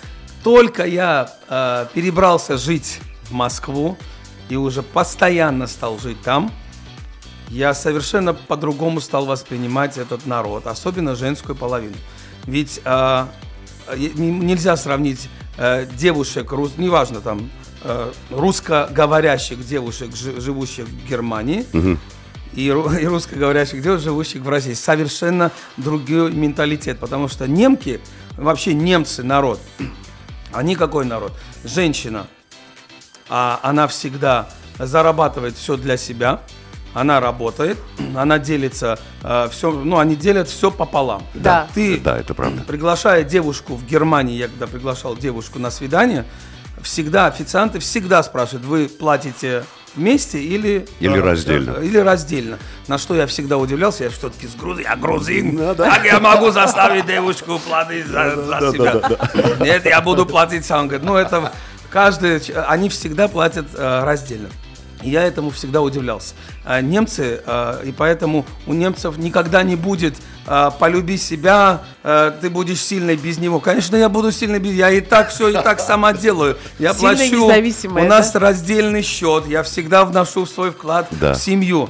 только 0.45 0.85
я 0.85 1.29
э, 1.49 1.87
перебрался 1.93 2.57
жить 2.57 3.01
в 3.23 3.33
Москву 3.33 3.97
и 4.47 4.55
уже 4.55 4.81
постоянно 4.81 5.67
стал 5.67 5.99
жить 5.99 6.21
там, 6.21 6.53
я 7.49 7.73
совершенно 7.73 8.33
по-другому 8.33 9.01
стал 9.01 9.25
воспринимать 9.25 9.97
этот 9.97 10.25
народ, 10.25 10.67
особенно 10.67 11.15
женскую 11.15 11.53
половину. 11.53 11.97
Ведь 12.45 12.79
э, 12.85 13.25
нельзя 13.97 14.75
сравнить 14.77 15.29
э, 15.57 15.85
девушек, 15.97 16.51
рус- 16.51 16.73
неважно 16.77 17.21
там, 17.21 17.49
э, 17.83 18.11
русскоговорящих 18.29 19.65
девушек, 19.65 20.15
жи- 20.15 20.39
живущих 20.39 20.85
в 20.85 21.07
Германии, 21.09 21.65
и, 22.53 22.65
и 23.01 23.05
русскоговорящих 23.07 23.81
девушек, 23.81 24.03
живущих 24.05 24.41
в 24.41 24.49
России. 24.49 24.73
Совершенно 24.73 25.51
другой 25.77 26.31
менталитет, 26.31 26.99
потому 26.99 27.27
что 27.27 27.47
немки, 27.47 27.99
вообще 28.37 28.73
немцы 28.73 29.23
народ, 29.23 29.59
они 30.51 30.75
какой 30.75 31.05
народ? 31.05 31.31
Женщина, 31.63 32.27
а 33.29 33.59
она 33.63 33.87
всегда 33.87 34.49
зарабатывает 34.79 35.55
все 35.55 35.77
для 35.77 35.95
себя, 35.97 36.41
она 36.93 37.19
работает, 37.19 37.77
она 38.15 38.39
делится 38.39 38.99
все, 39.51 39.71
ну 39.71 39.97
они 39.99 40.15
делят 40.15 40.47
все 40.49 40.71
пополам. 40.71 41.23
Да. 41.33 41.67
Ты 41.73 41.97
Да, 41.99 42.17
это 42.17 42.33
правда. 42.33 42.63
приглашая 42.63 43.23
девушку 43.23 43.75
в 43.75 43.85
Германии, 43.85 44.35
я 44.37 44.47
когда 44.47 44.67
приглашал 44.67 45.15
девушку 45.15 45.59
на 45.59 45.71
свидание, 45.71 46.25
всегда 46.81 47.27
официанты 47.27 47.79
всегда 47.79 48.23
спрашивают, 48.23 48.65
вы 48.65 48.87
платите 48.87 49.63
вместе 49.95 50.41
или 50.41 50.87
Или 50.99 51.17
э, 51.17 51.21
раздельно. 51.21 51.75
э, 51.79 51.85
или 51.85 51.97
раздельно. 51.97 52.57
На 52.87 52.97
что 52.97 53.13
я 53.13 53.27
всегда 53.27 53.57
удивлялся, 53.57 54.05
я 54.05 54.09
все-таки 54.09 54.47
с 54.47 54.55
Грузии, 54.55 54.83
я 54.83 54.95
грузин, 54.95 55.55
Ну 55.55 55.75
да. 55.75 55.89
как 55.91 56.05
я 56.05 56.19
могу 56.19 56.49
заставить 56.51 57.05
девушку 57.05 57.59
платить 57.59 58.07
за, 58.07 58.35
за 58.41 58.71
себя? 58.71 59.01
Нет, 59.59 59.85
я 59.85 60.01
буду 60.01 60.25
платить 60.25 60.65
сам. 60.65 60.87
Говорит, 60.87 61.05
ну 61.05 61.15
это 61.17 61.51
каждый, 61.89 62.37
они 62.67 62.87
всегда 62.89 63.27
платят 63.27 63.65
э, 63.75 64.03
раздельно. 64.03 64.49
Я 65.03 65.23
этому 65.23 65.49
всегда 65.49 65.81
удивлялся. 65.81 66.33
А 66.63 66.81
немцы, 66.81 67.41
э, 67.45 67.81
и 67.85 67.91
поэтому 67.91 68.45
у 68.67 68.73
немцев 68.73 69.17
никогда 69.17 69.63
не 69.63 69.75
будет 69.75 70.15
э, 70.47 70.69
полюби 70.79 71.17
себя, 71.17 71.81
ты 72.03 72.49
будешь 72.49 72.81
сильной 72.81 73.15
без 73.15 73.37
него. 73.37 73.59
Конечно, 73.59 73.95
я 73.95 74.09
буду 74.09 74.31
сильной 74.31 74.59
без 74.59 74.73
Я 74.73 74.89
и 74.91 75.01
так 75.01 75.29
все, 75.29 75.49
и 75.49 75.53
так 75.53 75.79
сама 75.79 76.13
делаю. 76.25 76.57
Я 76.79 76.93
Сильная, 76.93 77.15
плачу. 77.15 77.45
независимая, 77.47 78.03
У 78.05 78.07
нас 78.07 78.31
да? 78.31 78.39
раздельный 78.39 79.01
счет. 79.03 79.45
Я 79.47 79.63
всегда 79.63 80.03
вношу 80.05 80.45
свой 80.45 80.71
вклад 80.71 81.07
Да. 81.11 81.33
в 81.33 81.37
семью. 81.37 81.89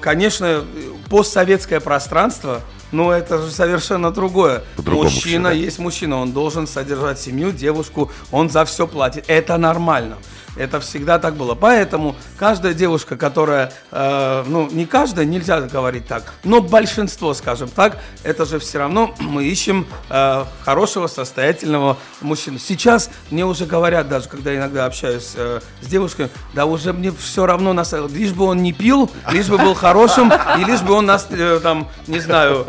Конечно, 0.00 0.64
постсоветское 1.08 1.78
пространство, 1.78 2.60
но 2.90 3.12
это 3.12 3.38
же 3.40 3.50
совершенно 3.50 4.10
другое. 4.10 4.64
Мужчина 4.84 5.50
да. 5.50 5.54
есть 5.54 5.78
мужчина, 5.78 6.20
он 6.20 6.32
должен 6.32 6.66
содержать 6.66 7.20
семью, 7.20 7.52
девушку, 7.52 8.10
он 8.32 8.50
за 8.50 8.64
все 8.64 8.86
платит. 8.88 9.24
Это 9.28 9.56
нормально. 9.56 10.16
Это 10.56 10.80
всегда 10.80 11.18
так 11.18 11.34
было. 11.34 11.54
Поэтому 11.54 12.14
каждая 12.38 12.74
девушка, 12.74 13.16
которая, 13.16 13.72
э, 13.90 14.44
ну, 14.46 14.68
не 14.70 14.84
каждая, 14.84 15.24
нельзя 15.24 15.60
говорить 15.62 16.06
так, 16.06 16.34
но 16.44 16.60
большинство, 16.60 17.32
скажем 17.34 17.68
так, 17.68 17.98
это 18.22 18.44
же 18.44 18.58
все 18.58 18.78
равно 18.78 19.14
мы 19.18 19.44
ищем 19.44 19.86
э, 20.10 20.44
хорошего, 20.62 21.06
состоятельного 21.06 21.96
мужчину. 22.20 22.58
Сейчас 22.58 23.10
мне 23.30 23.46
уже 23.46 23.64
говорят, 23.64 24.08
даже 24.08 24.28
когда 24.28 24.54
иногда 24.54 24.84
общаюсь 24.84 25.32
э, 25.36 25.60
с 25.80 25.86
девушками, 25.86 26.28
да 26.54 26.66
уже 26.66 26.92
мне 26.92 27.12
все 27.12 27.46
равно, 27.46 27.72
на 27.72 27.84
самом- 27.84 28.14
лишь 28.14 28.32
бы 28.32 28.44
он 28.44 28.62
не 28.62 28.72
пил, 28.72 29.10
лишь 29.30 29.48
бы 29.48 29.56
был 29.58 29.74
хорошим, 29.74 30.32
и 30.58 30.64
лишь 30.64 30.82
бы 30.82 30.92
он 30.94 31.06
нас, 31.06 31.28
э, 31.30 31.60
там, 31.62 31.88
не 32.06 32.20
знаю, 32.20 32.66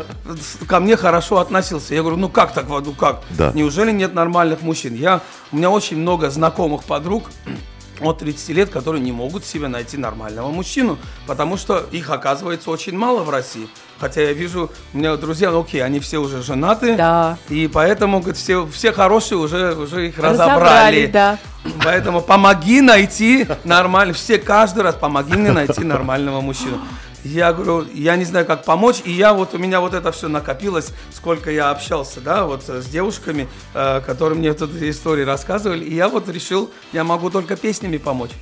ко 0.66 0.80
мне 0.80 0.96
хорошо 0.96 1.38
относился. 1.38 1.94
Я 1.94 2.00
говорю, 2.00 2.16
ну 2.16 2.28
как 2.28 2.52
так, 2.54 2.66
ну 2.68 2.92
как? 2.92 3.22
Да. 3.30 3.52
Неужели 3.54 3.92
нет 3.92 4.14
нормальных 4.14 4.62
мужчин? 4.62 4.94
Я, 4.94 5.20
у 5.52 5.56
меня 5.56 5.70
очень 5.70 5.98
много 5.98 6.30
знакомых 6.30 6.84
подруг, 6.84 7.30
от 8.06 8.18
30 8.18 8.48
лет, 8.50 8.70
которые 8.70 9.02
не 9.02 9.12
могут 9.12 9.44
себе 9.44 9.68
найти 9.68 9.96
нормального 9.96 10.50
мужчину, 10.50 10.98
потому 11.26 11.56
что 11.56 11.84
их 11.90 12.10
оказывается 12.10 12.70
очень 12.70 12.96
мало 12.96 13.22
в 13.22 13.30
России. 13.30 13.68
Хотя 14.00 14.22
я 14.22 14.32
вижу, 14.32 14.70
у 14.92 14.98
меня 14.98 15.16
друзья, 15.16 15.50
ну 15.50 15.60
окей, 15.60 15.82
они 15.82 16.00
все 16.00 16.18
уже 16.18 16.42
женаты, 16.42 16.96
Да. 16.96 17.38
и 17.48 17.68
поэтому 17.72 18.18
говорит, 18.18 18.36
все, 18.36 18.66
все 18.66 18.92
хорошие 18.92 19.38
уже, 19.38 19.74
уже 19.74 20.08
их 20.08 20.18
Разобрали, 20.18 20.50
разобрали. 20.50 21.06
да. 21.06 21.38
Поэтому 21.82 22.20
помоги 22.20 22.80
найти 22.82 23.46
нормально, 23.64 24.12
все 24.12 24.38
каждый 24.38 24.82
раз 24.82 24.94
помоги 24.96 25.34
мне 25.34 25.50
найти 25.52 25.82
нормального 25.84 26.40
мужчину. 26.40 26.78
Я 27.24 27.54
говорю, 27.54 27.88
я 27.94 28.16
не 28.16 28.24
знаю, 28.24 28.44
как 28.44 28.64
помочь, 28.64 29.00
и 29.02 29.10
я 29.10 29.32
вот, 29.32 29.54
у 29.54 29.58
меня 29.58 29.80
вот 29.80 29.94
это 29.94 30.12
все 30.12 30.28
накопилось, 30.28 30.92
сколько 31.10 31.50
я 31.50 31.70
общался, 31.70 32.20
да, 32.20 32.44
вот 32.44 32.68
э, 32.68 32.82
с 32.82 32.86
девушками, 32.86 33.48
э, 33.72 34.02
которые 34.02 34.38
мне 34.38 34.52
тут 34.52 34.74
истории 34.82 35.24
рассказывали, 35.24 35.84
и 35.84 35.94
я 35.94 36.10
вот 36.10 36.28
решил, 36.28 36.70
я 36.92 37.02
могу 37.02 37.30
только 37.30 37.56
песнями 37.56 37.96
помочь. 37.96 38.32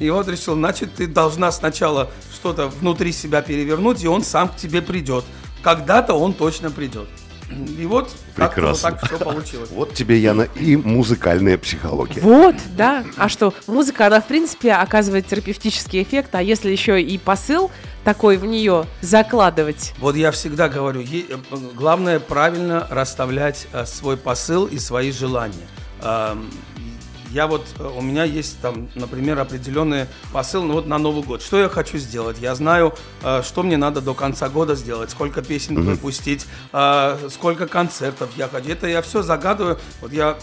И 0.00 0.10
вот 0.10 0.26
решил, 0.26 0.54
значит, 0.54 0.96
ты 0.96 1.06
должна 1.06 1.52
сначала 1.52 2.10
что-то 2.34 2.66
внутри 2.66 3.12
себя 3.12 3.42
перевернуть, 3.42 4.02
и 4.02 4.08
он 4.08 4.24
сам 4.24 4.48
к 4.48 4.56
тебе 4.56 4.82
придет. 4.82 5.24
Когда-то 5.62 6.14
он 6.14 6.34
точно 6.34 6.72
придет. 6.72 7.08
И 7.78 7.86
вот 7.86 8.10
как-то 8.34 8.60
вот 8.62 8.80
Прекрасно. 8.80 8.90
так 8.90 9.06
все 9.06 9.18
получилось. 9.18 9.70
Вот 9.72 9.94
тебе, 9.94 10.18
Яна, 10.18 10.42
и 10.56 10.76
музыкальная 10.76 11.58
психология. 11.58 12.20
Вот, 12.20 12.56
да. 12.76 13.04
А 13.16 13.28
что, 13.28 13.54
музыка, 13.66 14.06
она, 14.06 14.20
в 14.20 14.26
принципе, 14.26 14.72
оказывает 14.72 15.26
терапевтический 15.26 16.02
эффект, 16.02 16.34
а 16.34 16.42
если 16.42 16.70
еще 16.70 17.00
и 17.00 17.18
посыл 17.18 17.70
такой 18.04 18.36
в 18.36 18.44
нее 18.44 18.86
закладывать, 19.00 19.94
Вот 19.98 20.16
я 20.16 20.32
всегда 20.32 20.68
говорю, 20.68 21.02
э, 21.02 21.22
главное 21.74 22.18
правильно 22.18 22.86
расставлять 22.90 23.68
э, 23.72 23.84
свой 23.86 24.16
посыл 24.16 24.66
и 24.66 24.78
свои 24.78 25.12
желания. 25.12 25.68
Я 27.32 27.46
вот, 27.46 27.64
э, 27.78 27.84
у 27.96 28.02
меня 28.02 28.24
есть 28.24 28.60
там, 28.60 28.88
например, 28.94 29.38
определенный 29.38 30.06
посыл 30.32 30.64
ну, 30.64 30.74
вот 30.74 30.86
на 30.86 30.98
Новый 30.98 31.22
год. 31.22 31.40
Что 31.42 31.58
я 31.58 31.68
хочу 31.70 31.96
сделать? 31.96 32.36
Я 32.40 32.54
знаю, 32.54 32.94
э, 33.22 33.42
что 33.42 33.62
мне 33.62 33.78
надо 33.78 34.02
до 34.02 34.12
конца 34.12 34.50
года 34.50 34.74
сделать, 34.74 35.10
сколько 35.10 35.40
песен 35.42 35.82
выпустить, 35.82 36.46
э, 36.74 37.28
сколько 37.30 37.66
концертов 37.66 38.28
я 38.36 38.48
хочу. 38.48 38.68
Это 38.70 38.86
я 38.86 39.00
все 39.00 39.22
загадываю. 39.22 39.78
Вот 40.02 40.12
я 40.12 40.36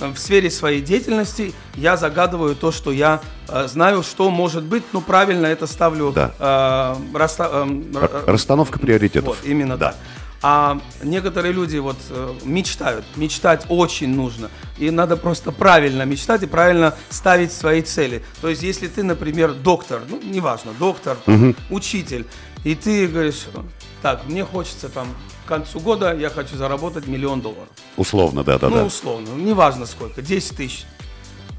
э, 0.00 0.08
в 0.08 0.18
сфере 0.18 0.50
своей 0.50 0.80
деятельности 0.80 1.54
я 1.76 1.96
загадываю 1.96 2.56
то, 2.56 2.72
что 2.72 2.90
я 2.90 3.20
э, 3.48 3.68
знаю, 3.68 4.02
что 4.02 4.28
может 4.28 4.64
быть, 4.64 4.82
ну 4.92 5.00
правильно 5.00 5.46
это 5.46 5.68
ставлю. 5.68 6.10
Да. 6.10 6.32
э, 6.40 7.16
расста- 7.16 7.50
эм, 7.62 7.84
Р- 7.96 8.24
Расстановка 8.26 8.80
приоритетов. 8.80 9.28
вот, 9.28 9.38
именно 9.44 9.76
Да. 9.76 9.90
так. 9.92 9.96
А 10.44 10.80
некоторые 11.02 11.52
люди 11.52 11.76
вот 11.78 11.98
э, 12.10 12.34
мечтают. 12.44 13.04
Мечтать 13.14 13.64
очень 13.68 14.14
нужно. 14.14 14.50
И 14.76 14.90
надо 14.90 15.16
просто 15.16 15.52
правильно 15.52 16.02
мечтать 16.02 16.42
и 16.42 16.46
правильно 16.46 16.96
ставить 17.10 17.52
свои 17.52 17.80
цели. 17.82 18.24
То 18.40 18.48
есть, 18.48 18.62
если 18.62 18.88
ты, 18.88 19.04
например, 19.04 19.52
доктор, 19.52 20.02
ну, 20.08 20.20
неважно, 20.20 20.72
доктор, 20.78 21.16
там, 21.24 21.54
учитель, 21.70 22.26
и 22.64 22.74
ты 22.74 23.06
говоришь, 23.06 23.46
так, 24.02 24.26
мне 24.26 24.44
хочется 24.44 24.88
там 24.88 25.08
к 25.44 25.48
концу 25.48 25.80
года 25.80 26.14
я 26.14 26.30
хочу 26.30 26.56
заработать 26.56 27.06
миллион 27.06 27.40
долларов. 27.40 27.68
Условно, 27.96 28.44
да, 28.44 28.58
да, 28.58 28.68
ну, 28.68 28.76
да. 28.76 28.84
условно, 28.84 29.28
неважно 29.36 29.86
сколько, 29.86 30.22
10 30.22 30.56
тысяч. 30.56 30.84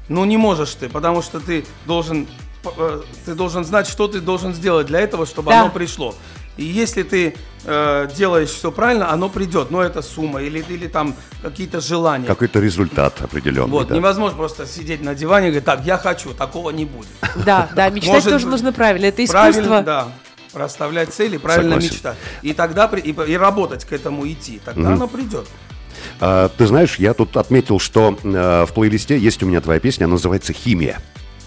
Ну, 0.08 0.24
не 0.24 0.36
можешь 0.36 0.74
ты, 0.74 0.88
потому 0.88 1.22
что 1.22 1.40
ты 1.40 1.64
должен, 1.86 2.26
э, 2.64 3.02
ты 3.24 3.34
должен 3.34 3.64
знать, 3.64 3.86
что 3.86 4.08
ты 4.08 4.20
должен 4.20 4.54
сделать 4.54 4.86
для 4.86 5.00
этого, 5.00 5.24
чтобы 5.26 5.50
Да. 5.50 5.62
оно 5.62 5.70
пришло. 5.70 6.14
И 6.56 6.64
если 6.64 7.02
ты 7.02 7.34
э, 7.64 8.08
делаешь 8.16 8.50
все 8.50 8.70
правильно, 8.70 9.10
оно 9.10 9.28
придет. 9.28 9.70
Но 9.70 9.82
это 9.82 10.02
сумма 10.02 10.42
или, 10.42 10.64
или 10.68 10.86
там 10.86 11.14
какие-то 11.42 11.80
желания. 11.80 12.26
Какой-то 12.26 12.60
результат 12.60 13.20
определенный. 13.20 13.70
Вот, 13.70 13.88
да. 13.88 13.96
невозможно 13.96 14.36
просто 14.36 14.66
сидеть 14.66 15.02
на 15.02 15.14
диване 15.14 15.48
и 15.48 15.50
говорить, 15.50 15.64
так, 15.64 15.84
я 15.84 15.98
хочу, 15.98 16.32
такого 16.32 16.70
не 16.70 16.84
будет. 16.84 17.08
да, 17.44 17.68
да, 17.74 17.88
мечтать 17.90 18.14
Может 18.14 18.30
тоже 18.30 18.46
нужно 18.46 18.72
правильно. 18.72 19.06
Это 19.06 19.26
Правильно, 19.26 19.60
искусство. 19.60 19.82
да. 19.82 20.08
Расставлять 20.52 21.12
цели, 21.12 21.36
правильно 21.36 21.72
Согласен. 21.72 21.94
мечтать. 21.94 22.16
И 22.42 22.52
тогда 22.52 22.86
и 22.86 23.36
работать 23.36 23.84
к 23.84 23.92
этому 23.92 24.26
идти. 24.30 24.60
Тогда 24.64 24.92
оно 24.92 25.08
придет. 25.08 25.46
А, 26.20 26.48
ты 26.48 26.66
знаешь, 26.66 26.96
я 26.96 27.14
тут 27.14 27.36
отметил, 27.36 27.78
что 27.78 28.16
э, 28.22 28.66
в 28.68 28.72
плейлисте 28.72 29.18
есть 29.18 29.42
у 29.42 29.46
меня 29.46 29.60
твоя 29.60 29.80
песня, 29.80 30.04
она 30.04 30.12
называется 30.12 30.52
«Химия». 30.52 31.00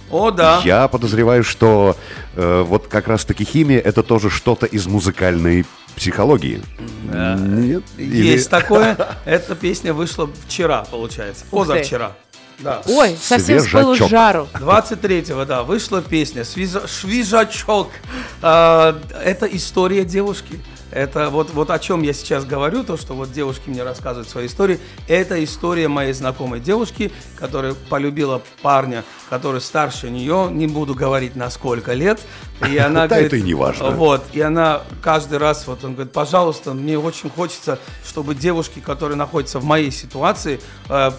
О, 0.10 0.32
да. 0.32 0.62
Я 0.64 0.88
подозреваю, 0.88 1.44
что 1.44 1.96
э, 2.36 2.62
вот 2.68 2.88
как 2.88 3.08
раз-таки 3.08 3.44
химия 3.44 3.80
это 3.80 4.04
тоже 4.04 4.30
что-то 4.30 4.66
из 4.66 4.86
музыкальной 4.88 5.66
психологии. 5.96 6.62
Нет? 7.04 7.84
Или- 7.98 8.28
Есть 8.28 8.50
такое. 8.50 8.98
Эта 9.26 9.56
песня 9.56 9.94
вышла 9.94 10.30
вчера, 10.48 10.84
получается. 10.90 11.46
Позавчера. 11.50 12.14
Да. 12.60 12.82
Ой, 12.88 13.16
совсем 13.22 13.60
с 13.60 13.68
пылу 13.68 13.94
жару. 13.96 14.48
23-го, 14.54 15.46
да, 15.46 15.62
вышла 15.62 16.02
песня 16.02 16.42
«Свиза- 16.44 16.88
«Швижачок». 16.88 17.90
А, 18.42 19.00
Это 19.24 19.46
история 19.46 20.04
девушки. 20.04 20.60
Это 20.92 21.30
вот, 21.30 21.52
вот 21.52 21.70
о 21.70 21.80
чем 21.80 22.02
я 22.02 22.14
сейчас 22.14 22.46
говорю, 22.46 22.84
то, 22.84 22.98
что 22.98 23.14
вот 23.14 23.32
девушки 23.32 23.70
мне 23.70 23.84
рассказывают 23.84 24.30
свои 24.30 24.48
истории. 24.48 24.80
Это 25.08 25.44
история 25.44 25.88
моей 25.88 26.14
знакомой 26.14 26.60
девушки, 26.60 27.12
которая 27.36 27.74
полюбила 27.74 28.42
парня, 28.62 29.04
который 29.30 29.62
старше 29.62 30.10
нее, 30.10 30.50
не 30.52 30.68
буду 30.68 30.96
говорить 30.96 31.36
на 31.36 31.50
сколько 31.50 31.94
лет. 31.94 32.20
И 32.68 32.78
она 32.78 33.08
говорит, 33.08 33.28
это 33.28 33.36
и 33.38 33.42
не 33.42 33.54
важно. 33.54 33.92
Вот, 33.92 34.24
и 34.34 34.42
она 34.42 34.82
каждый 35.02 35.38
раз, 35.38 35.68
вот 35.68 35.84
он 35.84 35.94
говорит, 35.94 36.14
пожалуйста, 36.14 36.74
мне 36.74 36.98
очень 36.98 37.30
хочется, 37.30 37.80
чтобы 38.06 38.36
девушки, 38.36 38.80
которые 38.80 39.18
находятся 39.18 39.60
в 39.60 39.64
моей 39.64 39.92
ситуации, 39.92 40.60
э, 40.90 41.12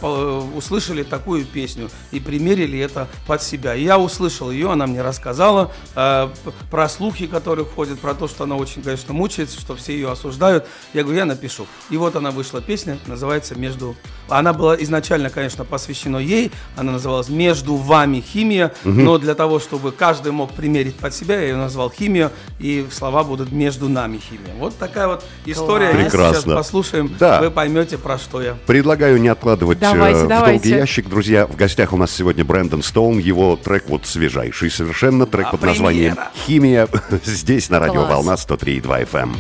услышали 0.54 1.02
такую 1.02 1.44
песню 1.44 1.90
и 2.10 2.20
примерили 2.20 2.78
это 2.78 3.08
под 3.26 3.42
себя. 3.42 3.74
И 3.74 3.84
я 3.84 3.98
услышал 3.98 4.50
ее, 4.50 4.72
она 4.72 4.86
мне 4.86 5.02
рассказала 5.02 5.72
э, 5.94 6.28
про 6.70 6.88
слухи, 6.88 7.26
которые 7.26 7.66
ходят, 7.66 8.00
про 8.00 8.14
то, 8.14 8.28
что 8.28 8.44
она 8.44 8.56
очень, 8.56 8.82
конечно, 8.82 9.12
мучается, 9.12 9.57
что 9.58 9.76
все 9.76 9.92
ее 9.92 10.10
осуждают. 10.10 10.66
Я 10.94 11.02
говорю, 11.02 11.18
я 11.18 11.24
напишу. 11.24 11.66
И 11.90 11.96
вот 11.96 12.16
она 12.16 12.30
вышла 12.30 12.60
песня, 12.60 12.98
называется 13.06 13.54
«Между...» 13.54 13.96
Она 14.28 14.52
была 14.52 14.76
изначально, 14.76 15.30
конечно, 15.30 15.64
посвящена 15.64 16.18
ей, 16.18 16.52
она 16.76 16.92
называлась 16.92 17.28
«Между 17.30 17.76
вами 17.76 18.20
химия», 18.20 18.74
но 18.84 19.16
для 19.18 19.34
того, 19.34 19.58
чтобы 19.58 19.90
каждый 19.90 20.32
мог 20.32 20.52
примерить 20.52 20.96
под 20.96 21.14
себя, 21.14 21.36
я 21.36 21.48
ее 21.48 21.56
назвал 21.56 21.90
«Химия», 21.90 22.30
и 22.58 22.86
слова 22.92 23.24
будут 23.24 23.52
«Между 23.52 23.88
нами 23.88 24.18
химия». 24.18 24.54
Вот 24.58 24.76
такая 24.76 25.06
вот 25.08 25.24
история. 25.46 25.90
Прекрасно. 25.90 26.34
сейчас 26.42 26.44
послушаем, 26.44 27.16
Да. 27.18 27.40
вы 27.40 27.50
поймете, 27.50 27.96
про 27.96 28.18
что 28.18 28.42
я. 28.42 28.56
Предлагаю 28.66 29.18
не 29.18 29.28
откладывать 29.28 29.78
Давайте, 29.78 30.20
э, 30.20 30.24
в 30.24 30.28
давайте. 30.28 30.52
долгий 30.64 30.78
ящик. 30.78 31.08
Друзья, 31.08 31.46
в 31.46 31.56
гостях 31.56 31.92
у 31.92 31.96
нас 31.96 32.10
сегодня 32.10 32.44
Брэндон 32.44 32.82
Стоун. 32.82 33.18
Его 33.18 33.56
трек 33.56 33.88
вот 33.88 34.06
свежайший 34.06 34.70
совершенно. 34.70 35.24
Трек 35.26 35.46
А, 35.48 35.50
под 35.52 35.62
названием. 35.62 36.16
«Химия». 36.46 36.86
Здесь 37.24 37.70
на 37.70 37.78
радио. 37.78 38.04
«Волна» 38.04 38.34
103,2 38.34 39.08
FM. 39.10 39.34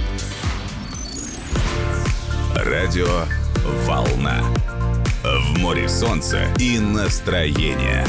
Радио 2.54 3.06
«Волна». 3.86 4.42
В 5.22 5.58
море 5.58 5.88
солнца 5.88 6.46
и 6.58 6.78
настроения. 6.78 8.06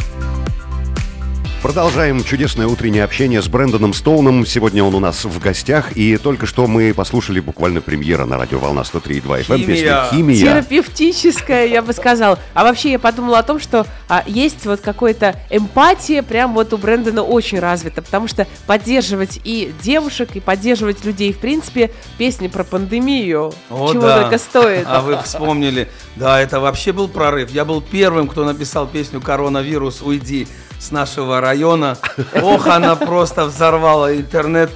Продолжаем 1.61 2.23
чудесное 2.23 2.67
утреннее 2.67 3.03
общение 3.03 3.41
с 3.41 3.49
Брэндоном 3.49 3.93
Стоуном. 3.93 4.45
Сегодня 4.45 4.81
он 4.81 4.95
у 4.95 4.99
нас 4.99 5.25
в 5.25 5.39
гостях. 5.39 5.91
И 5.97 6.15
только 6.15 6.45
что 6.45 6.67
мы 6.67 6.93
послушали 6.93 7.41
буквально 7.41 7.81
премьера 7.81 8.23
на 8.23 8.37
радио 8.37 8.59
«Волна» 8.59 8.83
103,2 8.83 9.45
FM. 9.45 9.65
Песня 9.65 9.65
Химия. 9.65 10.05
«Химия». 10.09 10.39
Терапевтическая, 10.39 11.65
я 11.65 11.81
бы 11.81 11.91
сказала. 11.91 12.39
А 12.53 12.63
вообще 12.63 12.93
я 12.93 12.99
подумала 12.99 13.39
о 13.39 13.43
том, 13.43 13.59
что 13.59 13.85
а, 14.07 14.23
есть 14.25 14.65
вот 14.65 14.79
какая-то 14.79 15.35
эмпатия 15.49 16.23
прям 16.23 16.53
вот 16.53 16.71
у 16.71 16.77
Брэндона 16.77 17.23
очень 17.23 17.59
развита, 17.59 18.01
потому 18.01 18.29
что 18.29 18.47
поддерживать 18.65 19.41
и 19.43 19.73
девушек, 19.83 20.29
и 20.35 20.39
поддерживать 20.39 21.03
людей, 21.03 21.33
в 21.33 21.39
принципе, 21.39 21.91
песни 22.17 22.47
про 22.47 22.63
пандемию, 22.63 23.53
О, 23.69 23.91
чего 23.91 24.03
да. 24.03 24.21
только 24.21 24.37
стоит. 24.37 24.85
А 24.87 25.01
вы 25.01 25.21
вспомнили. 25.23 25.89
Да, 26.15 26.39
это 26.39 26.61
вообще 26.61 26.93
был 26.93 27.09
прорыв. 27.09 27.51
Я 27.51 27.65
был 27.65 27.81
первым, 27.81 28.29
кто 28.29 28.45
написал 28.45 28.87
песню 28.87 29.19
«Коронавирус, 29.19 30.01
уйди» 30.01 30.47
с 30.79 30.91
нашего 30.91 31.41
района. 31.41 31.97
Ох, 32.41 32.67
она 32.67 32.95
просто 32.95 33.45
взорвала 33.45 34.15
интернет. 34.15 34.71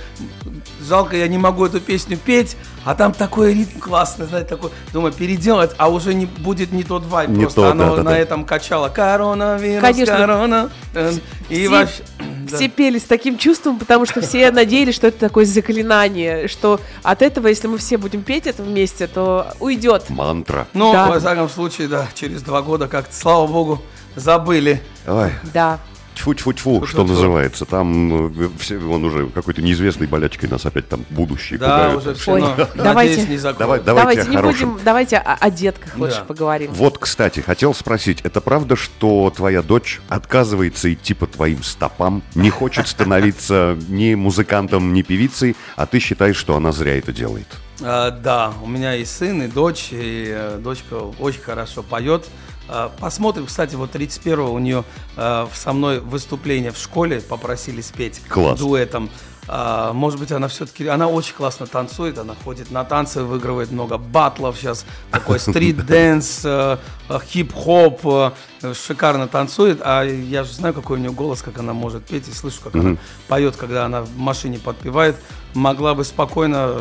Жалко, 0.86 1.16
я 1.16 1.30
не 1.30 1.38
могу 1.38 1.66
эту 1.66 1.80
песню 1.80 2.18
петь, 2.18 2.58
а 2.84 2.94
там 2.94 3.14
такой 3.14 3.54
ритм 3.54 3.80
классный, 3.80 4.26
знаете, 4.26 4.50
такой, 4.50 4.70
думаю, 4.92 5.14
переделать, 5.14 5.72
а 5.78 5.88
уже 5.90 6.14
не 6.14 6.26
будет 6.26 6.74
не 6.74 6.84
тот 6.84 7.06
вайб, 7.06 7.30
Не 7.30 7.44
просто 7.44 7.62
то, 7.62 7.72
оно 7.72 7.84
да-да-да. 7.92 8.10
на 8.12 8.18
этом 8.20 8.44
качало. 8.44 8.90
Коронавирус, 8.90 9.82
Конечно. 9.82 10.18
корона. 10.18 10.70
э, 10.94 11.14
И 11.48 11.56
Все- 11.56 11.70
вообще... 11.70 12.04
да. 12.52 12.58
Все 12.58 12.68
пели 12.68 13.00
с 13.00 13.04
таким 13.04 13.38
чувством, 13.38 13.80
потому 13.80 14.06
что 14.06 14.20
все 14.20 14.52
надеялись, 14.52 14.94
что 14.96 15.08
это 15.08 15.20
такое 15.20 15.46
заклинание, 15.46 16.50
что 16.50 16.82
от 17.02 17.22
этого, 17.22 17.48
если 17.48 17.68
мы 17.68 17.78
все 17.78 17.96
будем 17.98 18.22
петь 18.22 18.46
это 18.46 18.62
вместе, 18.62 19.08
то 19.08 19.54
уйдет. 19.62 20.10
Мантра. 20.10 20.68
Ну, 20.74 20.92
Да. 20.92 21.08
во 21.08 21.18
всяком 21.18 21.48
случае, 21.50 21.88
да, 21.88 22.08
через 22.14 22.42
два 22.42 22.62
года 22.62 22.90
как-то, 22.90 23.16
слава 23.16 23.48
богу, 23.48 23.82
забыли. 24.18 24.82
Ой, 25.08 25.32
Да. 25.54 25.80
Тьфу-тьфу-тьфу, 26.16 26.86
что 26.86 27.04
называется. 27.04 27.66
Там 27.66 28.28
э, 28.42 28.50
все- 28.60 28.78
он 28.78 29.04
уже 29.06 29.28
какой-то 29.28 29.62
неизвестной 29.62 30.08
болячкой 30.08 30.50
нас 30.50 30.66
опять 30.66 30.88
там 30.90 31.06
будущее 31.10 31.60
Да, 31.60 31.78
пугают. 31.78 32.02
уже 32.02 32.14
все, 32.16 32.32
Ой, 32.34 32.42
но, 32.42 32.56
давайте. 32.76 33.18
надеюсь, 33.18 33.44
не. 33.44 33.54
Давай, 33.54 33.80
давайте, 33.80 33.84
Давайте 33.86 34.30
не 34.30 34.36
хорошем. 34.36 34.72
будем, 34.74 34.84
давайте 34.86 35.18
о, 35.18 35.34
о 35.40 35.50
детках 35.50 35.98
лучше 35.98 36.18
Да. 36.20 36.26
поговорим. 36.26 36.72
Вот, 36.74 36.98
кстати, 36.98 37.40
хотел 37.42 37.74
спросить, 37.74 38.22
это 38.24 38.42
правда, 38.42 38.76
что 38.76 39.32
твоя 39.36 39.62
дочь 39.62 40.02
отказывается 40.10 40.92
идти 40.94 41.14
по 41.14 41.28
твоим 41.28 41.64
стопам, 41.64 42.24
не 42.36 42.50
хочет 42.50 42.88
становиться 42.88 43.78
ни 43.88 44.16
музыкантом, 44.16 44.94
ни 44.94 45.02
певицей, 45.02 45.56
а 45.76 45.86
ты 45.86 46.00
считаешь, 46.00 46.36
что 46.38 46.56
она 46.56 46.72
зря 46.72 46.98
это 46.98 47.12
делает? 47.12 47.48
А, 47.82 48.12
да, 48.12 48.54
у 48.64 48.68
меня 48.68 48.96
и 48.96 49.04
сын, 49.04 49.42
и 49.44 49.48
дочь, 49.48 49.90
и 49.92 50.28
э, 50.34 50.60
дочка 50.64 50.94
очень 51.20 51.42
хорошо 51.42 51.84
поет. 51.84 52.26
А, 52.68 52.92
посмотрим, 53.00 53.46
кстати, 53.46 53.76
вот 53.76 53.96
31-го 53.96 54.52
у 54.52 54.60
нее 54.60 54.84
э, 55.18 55.48
со 55.54 55.74
мной 55.74 56.00
выступление 56.00 56.72
в 56.72 56.78
школе 56.78 57.22
попросили 57.22 57.82
спеть 57.82 58.22
Класс. 58.30 58.60
дуэтом. 58.60 59.10
А, 59.48 59.92
может 59.94 60.20
быть, 60.20 60.32
она 60.32 60.48
все-таки, 60.48 60.88
она 60.88 61.08
очень 61.08 61.36
классно 61.36 61.68
танцует, 61.68 62.18
она 62.18 62.34
ходит 62.44 62.72
на 62.72 62.84
танцы, 62.86 63.24
выигрывает 63.24 63.72
много 63.72 63.98
батлов 63.98 64.58
сейчас, 64.58 64.86
такой 65.12 65.40
street 65.40 65.91
dance, 65.91 66.42
э, 66.46 66.78
э, 67.10 67.20
хип-хоп, 67.26 68.00
э, 68.06 68.74
шикарно 68.74 69.28
танцует, 69.28 69.82
а 69.84 70.04
я 70.04 70.44
же 70.44 70.54
знаю, 70.54 70.74
какой 70.74 70.98
у 70.98 71.00
нее 71.02 71.12
голос, 71.12 71.42
как 71.42 71.60
она 71.60 71.74
может 71.74 72.06
петь, 72.06 72.28
и 72.30 72.32
слышу, 72.32 72.62
как 72.64 72.76
она 72.76 72.98
поет, 73.28 73.58
когда 73.58 73.86
она 73.86 74.04
в 74.04 74.18
машине 74.18 74.60
подпевает, 74.60 75.18
могла 75.54 75.94
бы 75.94 76.06
спокойно 76.06 76.78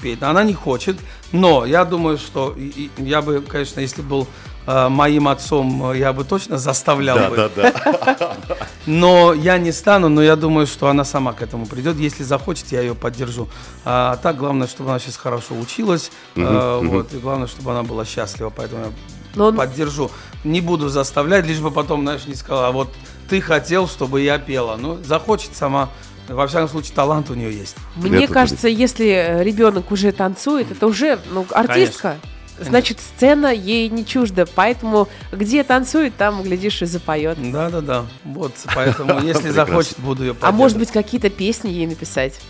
петь. 0.00 0.22
Она 0.22 0.44
не 0.44 0.54
хочет, 0.54 0.96
но 1.32 1.64
я 1.64 1.84
думаю, 1.84 2.18
что 2.18 2.56
я 2.96 3.22
бы, 3.22 3.40
конечно, 3.40 3.80
если 3.80 4.02
был 4.02 4.28
моим 4.66 5.28
отцом, 5.28 5.90
э, 5.92 5.98
я 5.98 6.12
бы 6.12 6.24
точно 6.24 6.58
заставлял 6.58 7.18
бы. 7.30 7.50
да. 7.54 8.36
Но 8.86 9.32
я 9.32 9.58
не 9.58 9.72
стану, 9.72 10.08
но 10.08 10.22
я 10.22 10.36
думаю, 10.36 10.66
что 10.66 10.88
она 10.88 11.04
сама 11.04 11.32
к 11.32 11.42
этому 11.42 11.66
придет. 11.66 11.96
Если 11.96 12.22
захочет, 12.22 12.70
я 12.72 12.80
ее 12.80 12.94
поддержу. 12.94 13.48
А 13.84 14.16
так, 14.16 14.36
главное, 14.36 14.66
чтобы 14.66 14.90
она 14.90 14.98
сейчас 14.98 15.16
хорошо 15.16 15.54
училась. 15.54 16.10
э, 16.36 16.80
Вот, 16.82 17.12
и 17.14 17.18
главное, 17.18 17.46
чтобы 17.46 17.70
она 17.72 17.82
была 17.82 18.04
счастлива. 18.04 18.50
Поэтому 18.54 18.84
я 18.86 18.90
Но 19.34 19.46
он- 19.46 19.56
поддержу. 19.56 20.10
Не 20.44 20.60
буду 20.60 20.88
заставлять, 20.90 21.46
лишь 21.46 21.60
бы 21.60 21.70
потом, 21.70 22.02
знаешь, 22.02 22.26
не 22.26 22.34
сказала, 22.34 22.68
а 22.68 22.72
вот 22.72 22.88
ты 23.28 23.40
хотел, 23.40 23.88
чтобы 23.88 24.20
я 24.20 24.38
пела. 24.38 24.76
Ну, 24.78 24.98
захочет 25.02 25.56
сама. 25.56 25.88
Во 26.28 26.46
всяком 26.46 26.68
случае, 26.68 26.94
талант 26.94 27.30
у 27.30 27.34
нее 27.34 27.52
есть. 27.52 27.76
Мне 27.96 28.24
Это 28.24 28.32
кажется, 28.32 28.68
если 28.68 29.06
э, 29.08 29.42
ребенок 29.44 29.90
уже 29.92 30.10
танцует, 30.12 30.70
это 30.70 30.86
уже 30.86 31.18
ну, 31.32 31.44
артистка. 31.50 32.16
Значит, 32.70 33.00
сцена 33.00 33.52
ей 33.52 33.88
не 33.88 34.04
чужда. 34.06 34.44
Поэтому 34.54 35.08
где 35.32 35.62
танцует, 35.64 36.16
там, 36.16 36.42
глядишь, 36.42 36.82
и 36.82 36.86
запоет. 36.86 37.38
Да-да-да. 37.52 38.06
Вот, 38.24 38.52
поэтому, 38.74 39.20
если 39.22 39.50
захочет, 39.50 39.98
буду 40.00 40.24
ее 40.24 40.36
А 40.40 40.52
может 40.52 40.78
быть, 40.78 40.90
какие-то 40.90 41.30
песни 41.30 41.70
ей 41.70 41.86
написать? 41.86 42.40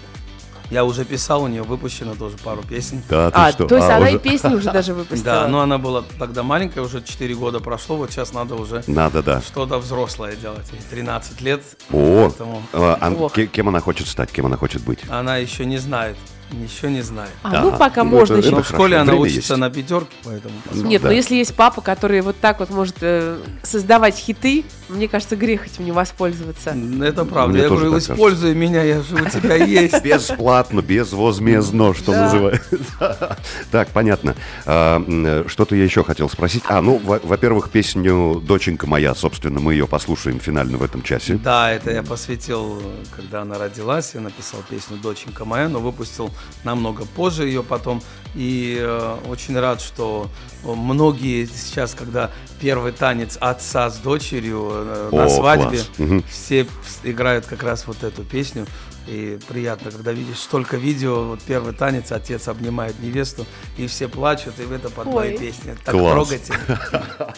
Я 0.71 0.85
уже 0.85 1.05
писал, 1.05 1.43
у 1.43 1.47
нее 1.47 1.63
выпущено 1.63 2.15
тоже 2.15 2.37
пару 2.39 2.63
песен. 2.63 3.03
Да, 3.09 3.31
ты 3.31 3.37
А, 3.39 3.53
что? 3.53 3.67
то 3.67 3.77
есть 3.77 3.89
А, 3.89 3.97
она 3.97 4.07
уже- 4.07 4.17
и 4.17 4.19
песни 4.19 4.55
уже 4.55 4.73
даже 4.73 4.95
выпустила. 4.95 5.43
Да, 5.43 5.49
но 5.49 5.61
она 5.61 5.79
была 5.79 6.03
тогда 6.19 6.43
маленькая, 6.43 6.81
уже 6.81 7.03
4 7.03 7.35
года 7.35 7.61
прошло, 7.61 7.97
вот 7.97 8.11
сейчас 8.11 8.33
надо 8.33 8.55
уже 8.55 8.83
Надо, 8.87 9.23
да. 9.23 9.43
что-то 9.43 9.79
взрослое 9.79 10.37
делать. 10.37 10.67
Ей 10.73 10.81
13 10.91 11.41
лет, 11.43 11.63
О, 11.93 12.29
поэтому 12.29 12.63
а, 12.73 12.99
а 13.01 13.31
кем 13.47 13.69
она 13.69 13.81
хочет 13.81 14.09
стать, 14.09 14.33
кем 14.33 14.47
она 14.47 14.57
хочет 14.57 14.83
быть? 14.83 15.01
она 15.09 15.37
еще 15.37 15.67
не 15.67 15.77
знает, 15.79 16.17
еще 16.53 16.91
не 16.91 17.03
знает. 17.03 17.31
А, 17.43 17.61
ну 17.63 17.69
Ага. 17.69 17.77
пока 17.79 18.05
Ну, 18.05 18.11
можно 18.11 18.35
это- 18.35 18.43
еще. 18.43 18.51
Но 18.51 18.59
это 18.61 18.67
в 18.67 18.69
школе 18.69 18.95
хорошо, 18.97 19.03
она 19.03 19.13
время 19.13 19.23
учится 19.23 19.53
есть. 19.55 19.61
на 19.61 19.71
пятерке, 19.71 20.17
поэтому 20.25 20.55
посмотрим. 20.65 20.89
Нет, 20.91 21.03
да. 21.03 21.09
но 21.09 21.15
если 21.15 21.35
есть 21.37 21.55
папа, 21.55 21.81
который 21.81 22.21
вот 22.21 22.37
так 22.41 22.61
вот 22.61 22.71
может 22.71 22.97
э, 23.01 23.39
создавать 23.63 24.17
хиты, 24.17 24.65
мне 24.89 25.09
кажется, 25.09 25.35
грех 25.37 25.67
этим 25.67 25.85
не 25.87 25.93
воспользоваться. 25.93 26.77
Это 27.03 27.25
правда. 27.25 27.53
Мне 27.55 27.63
я 27.63 27.69
говорю, 27.69 27.97
используй 27.99 28.55
меня, 28.55 28.83
я 28.83 29.01
же 29.01 29.15
у 29.17 29.29
тебя 29.29 29.55
есть. 29.65 30.03
Бесплатно, 30.05 30.81
безвозмездно, 30.81 31.95
что 31.95 32.13
Да. 32.13 32.25
называется. 32.25 32.79
Так, 33.71 33.89
понятно. 33.89 34.35
А, 34.67 35.03
э, 35.07 35.45
Что-то 35.49 35.75
я 35.77 35.85
еще 35.85 36.05
хотел 36.05 36.29
спросить. 36.29 36.63
А, 36.69 36.81
ну, 36.83 36.99
во- 36.99 37.21
во-первых, 37.23 37.71
песню 37.71 38.41
«Доченька 38.47 38.87
моя», 38.87 39.15
собственно, 39.15 39.61
мы 39.61 39.73
ее 39.75 39.87
послушаем 39.87 40.39
финально 40.41 40.79
в 40.79 40.83
этом 40.83 41.03
часе. 41.03 41.35
Да, 41.35 41.73
это 41.73 41.91
я 41.91 42.03
посвятил, 42.03 42.83
когда 43.17 43.43
она 43.43 43.59
родилась, 43.59 44.13
я 44.15 44.21
написал 44.21 44.61
песню 44.69 44.97
«Доченька 44.99 45.45
моя», 45.45 45.69
но 45.69 45.81
выпустил 45.81 46.31
намного 46.65 47.05
позже 47.05 47.47
ее 47.47 47.63
потом. 47.63 48.03
И 48.35 48.77
э, 48.81 49.17
очень 49.29 49.59
рад, 49.59 49.81
что 49.81 50.29
многие 50.65 51.47
сейчас, 51.47 51.95
когда 51.95 52.31
первый 52.61 52.93
танец 52.93 53.37
отца 53.41 53.91
с 53.91 53.99
дочерью 53.99 54.71
э, 54.73 55.09
на 55.13 55.25
О, 55.27 55.29
свадьбе, 55.29 55.81
класс. 55.97 56.23
Все 56.31 56.67
играют 57.05 57.47
как 57.47 57.63
раз 57.63 57.87
вот 57.87 58.03
эту 58.03 58.23
песню. 58.25 58.67
И 59.07 59.39
приятно, 59.49 59.91
когда 59.91 60.13
видишь 60.13 60.39
столько 60.39 60.77
видео, 60.77 61.25
вот 61.25 61.41
первый 61.43 61.75
танец, 61.75 62.11
отец 62.11 62.49
обнимает 62.49 62.99
невесту, 63.01 63.47
и 63.77 63.87
все 63.87 64.09
плачут, 64.09 64.55
и 64.59 64.63
это 64.63 64.89
под 64.89 65.07
мои 65.07 65.37
песни. 65.37 65.77
Так 65.85 65.95
Класс. 65.95 66.29
трогательно. 66.29 66.81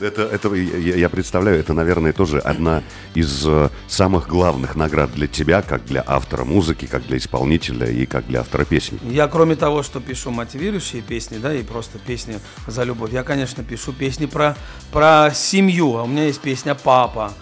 Это, 0.00 0.22
это 0.22 0.52
я, 0.54 0.96
я 0.96 1.08
представляю, 1.08 1.60
это, 1.60 1.74
наверное, 1.74 2.12
тоже 2.12 2.40
одна 2.40 2.82
из 3.14 3.46
э, 3.46 3.68
самых 3.86 4.26
главных 4.26 4.74
наград 4.74 5.12
для 5.12 5.28
тебя, 5.28 5.62
как 5.62 5.84
для 5.84 6.02
автора 6.04 6.44
музыки, 6.44 6.86
как 6.86 7.06
для 7.06 7.18
исполнителя 7.18 7.88
и 7.88 8.04
как 8.04 8.26
для 8.26 8.40
автора 8.40 8.64
песни. 8.64 8.98
Я, 9.04 9.28
кроме 9.28 9.54
того, 9.54 9.84
что 9.84 10.00
пишу 10.00 10.32
мотивирующие 10.32 11.02
песни, 11.02 11.38
да, 11.38 11.54
и 11.54 11.62
просто 11.62 12.00
песни 12.00 12.40
за 12.66 12.82
любовь, 12.82 13.12
я, 13.12 13.22
конечно, 13.22 13.62
пишу 13.62 13.92
песни 13.92 14.26
про, 14.26 14.56
про 14.90 15.30
семью. 15.32 15.96
А 15.96 16.02
у 16.02 16.06
меня 16.08 16.24
есть 16.24 16.40
песня 16.40 16.74
«Папа», 16.74 17.32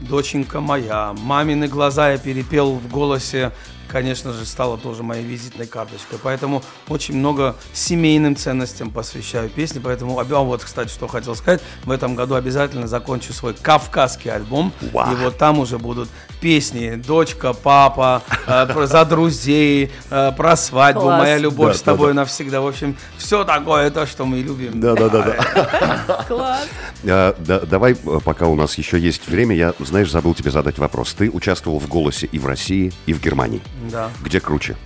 «Доченька 0.00 0.60
моя», 0.60 1.12
«Мамины 1.12 1.68
глаза» 1.68 2.10
я 2.10 2.18
перепел 2.18 2.74
в 2.74 2.88
голосе, 2.88 3.52
конечно 3.92 4.32
же, 4.32 4.46
стала 4.46 4.78
тоже 4.78 5.02
моей 5.02 5.22
визитной 5.22 5.66
карточкой. 5.66 6.18
Поэтому 6.22 6.62
очень 6.88 7.14
много 7.16 7.56
семейным 7.74 8.34
ценностям 8.34 8.90
посвящаю 8.90 9.50
песни. 9.50 9.80
Поэтому, 9.84 10.18
а 10.18 10.24
вот, 10.24 10.64
кстати, 10.64 10.88
что 10.88 11.06
хотел 11.06 11.36
сказать, 11.36 11.60
в 11.84 11.90
этом 11.90 12.14
году 12.14 12.34
обязательно 12.34 12.86
закончу 12.86 13.34
свой 13.34 13.52
кавказский 13.54 14.30
альбом. 14.30 14.72
Вау. 14.92 15.12
И 15.12 15.16
вот 15.16 15.36
там 15.36 15.58
уже 15.58 15.78
будут 15.78 16.08
песни 16.40 16.94
«Дочка», 16.94 17.52
«Папа», 17.52 18.22
э, 18.46 18.66
про- 18.66 18.86
«За 18.86 19.04
друзей», 19.04 19.92
э, 20.10 20.32
про 20.36 20.56
свадьбу, 20.56 21.02
Класс. 21.02 21.20
«Моя 21.20 21.38
любовь 21.38 21.72
Да, 21.72 21.78
с 21.78 21.82
тобой 21.82 22.14
навсегда». 22.14 22.60
В 22.62 22.66
общем, 22.66 22.96
все 23.18 23.44
такое, 23.44 23.90
то, 23.90 24.06
что 24.06 24.24
мы 24.24 24.38
любим. 24.38 24.80
Да, 24.80 24.94
да, 24.94 25.08
да, 25.08 25.22
да. 25.22 26.24
Класс. 26.28 26.66
А, 27.04 27.36
да, 27.38 27.60
давай, 27.60 27.92
э, 27.92 28.18
пока 28.24 28.46
у 28.46 28.56
нас 28.56 28.78
еще 28.78 28.98
есть 28.98 29.28
время, 29.28 29.54
я, 29.54 29.74
знаешь, 29.78 30.10
забыл 30.10 30.34
тебе 30.34 30.50
задать 30.50 30.78
вопрос. 30.78 31.12
Ты 31.12 31.30
участвовал 31.30 31.78
в 31.78 31.88
«Голосе» 31.88 32.26
и 32.26 32.38
в 32.38 32.46
России, 32.46 32.92
и 33.06 33.12
в 33.12 33.20
Германии. 33.20 33.60
Да, 33.90 34.10
Где 34.22 34.40
круче? 34.40 34.76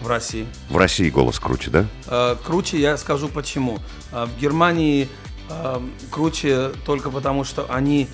в 0.00 0.06
России. 0.06 0.46
В 0.70 0.76
России 0.76 1.10
голос 1.10 1.40
круче, 1.40 1.70
да? 1.70 1.84
Э, 2.06 2.36
Круче 2.44 2.78
я 2.80 2.96
скажу 2.96 3.28
почему. 3.28 3.80
Э, 4.12 4.26
В 4.26 4.40
Германии 4.40 5.08
э, 5.50 5.80
круче 6.12 6.70
только 6.86 7.10
потому, 7.10 7.42
что 7.42 7.66
они 7.68 8.08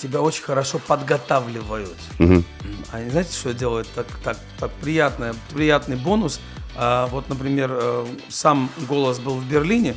тебя 0.00 0.22
очень 0.22 0.44
хорошо 0.44 0.78
подготавливают. 0.78 1.98
Мгм. 2.18 2.42
Они 2.90 3.10
знаете, 3.10 3.34
что 3.36 3.52
делают? 3.52 3.86
Так, 3.94 4.06
так, 4.24 4.38
так 4.58 4.70
приятное, 4.80 5.34
приятный 5.52 5.96
бонус. 5.96 6.40
А, 6.76 7.06
вот, 7.08 7.28
например, 7.28 7.70
э, 7.72 8.06
сам 8.28 8.68
голос 8.88 9.18
был 9.18 9.34
в 9.36 9.44
Берлине. 9.44 9.96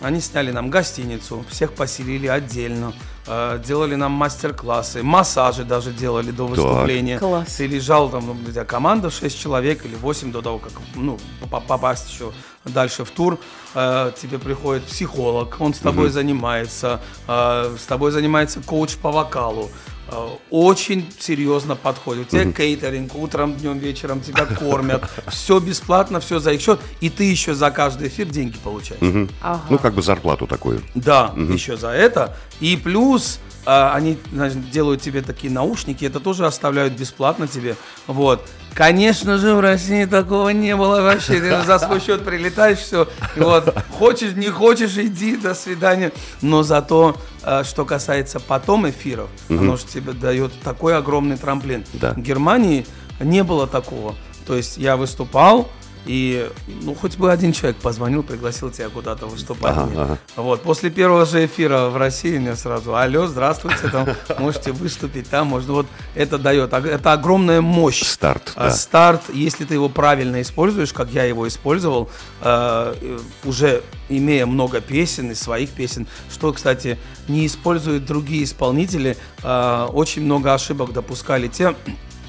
Они 0.00 0.20
сняли 0.20 0.50
нам 0.50 0.70
гостиницу, 0.70 1.44
всех 1.48 1.72
поселили 1.72 2.26
отдельно, 2.26 2.92
э, 3.26 3.60
делали 3.64 3.94
нам 3.94 4.12
мастер-классы, 4.12 5.02
массажи 5.02 5.64
даже 5.64 5.92
делали 5.92 6.30
до 6.30 6.46
выступления. 6.46 7.18
Класс. 7.18 7.54
Ты 7.56 7.66
лежал 7.66 8.08
там, 8.10 8.26
ну, 8.26 8.32
у 8.32 8.50
тебя 8.50 8.64
команда 8.64 9.10
6 9.10 9.38
человек 9.38 9.84
или 9.84 9.94
8 9.94 10.32
до 10.32 10.42
того, 10.42 10.58
как 10.58 10.72
ну, 10.94 11.18
по- 11.50 11.60
попасть 11.60 12.10
еще 12.10 12.32
дальше 12.64 13.04
в 13.04 13.10
тур. 13.10 13.38
Э, 13.74 14.10
тебе 14.20 14.38
приходит 14.38 14.84
психолог, 14.84 15.56
он 15.60 15.74
с 15.74 15.78
тобой 15.78 16.10
занимается, 16.10 17.00
э, 17.28 17.76
с 17.78 17.84
тобой 17.86 18.10
занимается 18.10 18.60
коуч 18.60 18.96
по 18.96 19.12
вокалу. 19.12 19.70
Э, 20.10 20.28
Очень 20.50 21.10
серьезно 21.18 21.76
подходит. 21.76 22.28
У 22.28 22.30
тебя 22.30 22.52
кейтеринг, 22.52 23.14
утром, 23.14 23.54
днем, 23.54 23.78
вечером 23.78 24.20
тебя 24.20 24.46
кормят. 24.46 25.04
Все 25.28 25.58
бесплатно, 25.58 26.20
все 26.20 26.38
за 26.38 26.52
их 26.52 26.60
счет. 26.60 26.80
И 27.00 27.10
ты 27.10 27.24
еще 27.24 27.54
за 27.54 27.70
каждый 27.70 28.08
эфир 28.08 28.26
деньги 28.26 28.56
получаешь. 28.62 29.28
Ага. 29.42 29.62
Ну, 29.68 29.78
как 29.78 29.94
бы 29.94 30.02
зарплату 30.02 30.46
такую. 30.46 30.82
Да, 30.94 31.34
еще 31.36 31.76
за 31.76 31.88
это. 31.90 32.36
И 32.60 32.76
плюс 32.76 33.40
а, 33.70 33.92
они 33.94 34.18
значит, 34.32 34.70
делают 34.70 35.02
тебе 35.02 35.20
такие 35.20 35.52
наушники, 35.52 36.04
это 36.04 36.20
тоже 36.20 36.46
оставляют 36.46 36.94
бесплатно 36.94 37.46
тебе. 37.46 37.76
Вот. 38.06 38.48
Конечно 38.72 39.36
же, 39.36 39.54
в 39.54 39.60
России 39.60 40.06
такого 40.06 40.48
не 40.50 40.74
было 40.74 41.02
вообще. 41.02 41.40
Ты 41.40 41.62
за 41.64 41.78
свой 41.78 42.00
счет 42.00 42.24
прилетаешь, 42.24 42.78
все. 42.78 43.08
Вот, 43.36 43.76
хочешь, 43.98 44.32
не 44.32 44.48
хочешь, 44.48 44.96
иди, 44.96 45.36
до 45.36 45.54
свидания. 45.54 46.12
Но 46.40 46.62
зато, 46.62 47.16
а, 47.42 47.62
что 47.62 47.84
касается 47.84 48.40
потом 48.40 48.88
эфиров, 48.88 49.28
оно 49.50 49.76
же 49.76 49.84
тебе 49.84 50.12
дает 50.12 50.52
такой 50.62 50.96
огромный 50.96 51.36
трамплин. 51.36 51.84
Да. 51.92 52.12
В 52.12 52.18
Германии 52.20 52.86
не 53.20 53.44
было 53.44 53.66
такого. 53.66 54.14
То 54.46 54.54
есть 54.54 54.78
я 54.78 54.96
выступал, 54.96 55.68
и 56.08 56.50
ну 56.82 56.94
хоть 56.94 57.16
бы 57.18 57.30
один 57.30 57.52
человек 57.52 57.76
позвонил, 57.76 58.22
пригласил 58.22 58.70
тебя 58.70 58.88
куда-то 58.88 59.26
выступать. 59.26 59.76
Ага, 59.76 60.02
ага. 60.02 60.18
Вот, 60.36 60.62
после 60.62 60.88
первого 60.90 61.26
же 61.26 61.44
эфира 61.44 61.88
в 61.90 61.96
России 61.98 62.38
мне 62.38 62.56
сразу, 62.56 62.96
алло, 62.96 63.26
здравствуйте, 63.26 63.88
там, 63.92 64.08
можете 64.38 64.72
выступить 64.72 65.28
там, 65.28 65.48
можно, 65.48 65.72
вот 65.74 65.86
это 66.14 66.38
дает, 66.38 66.72
ог- 66.72 66.86
это 66.86 67.12
огромная 67.12 67.60
мощь. 67.60 68.02
Старт, 68.02 68.52
А 68.56 68.64
да. 68.64 68.70
Старт, 68.70 69.22
если 69.32 69.64
ты 69.66 69.74
его 69.74 69.90
правильно 69.90 70.40
используешь, 70.40 70.92
как 70.94 71.10
я 71.10 71.24
его 71.24 71.46
использовал, 71.46 72.08
э, 72.40 73.18
уже 73.44 73.82
имея 74.08 74.46
много 74.46 74.80
песен 74.80 75.30
и 75.30 75.34
своих 75.34 75.68
песен, 75.68 76.06
что, 76.32 76.52
кстати, 76.54 76.98
не 77.28 77.46
используют 77.46 78.06
другие 78.06 78.44
исполнители, 78.44 79.18
очень 79.44 80.22
много 80.22 80.54
ошибок 80.54 80.94
допускали 80.94 81.48
те, 81.48 81.74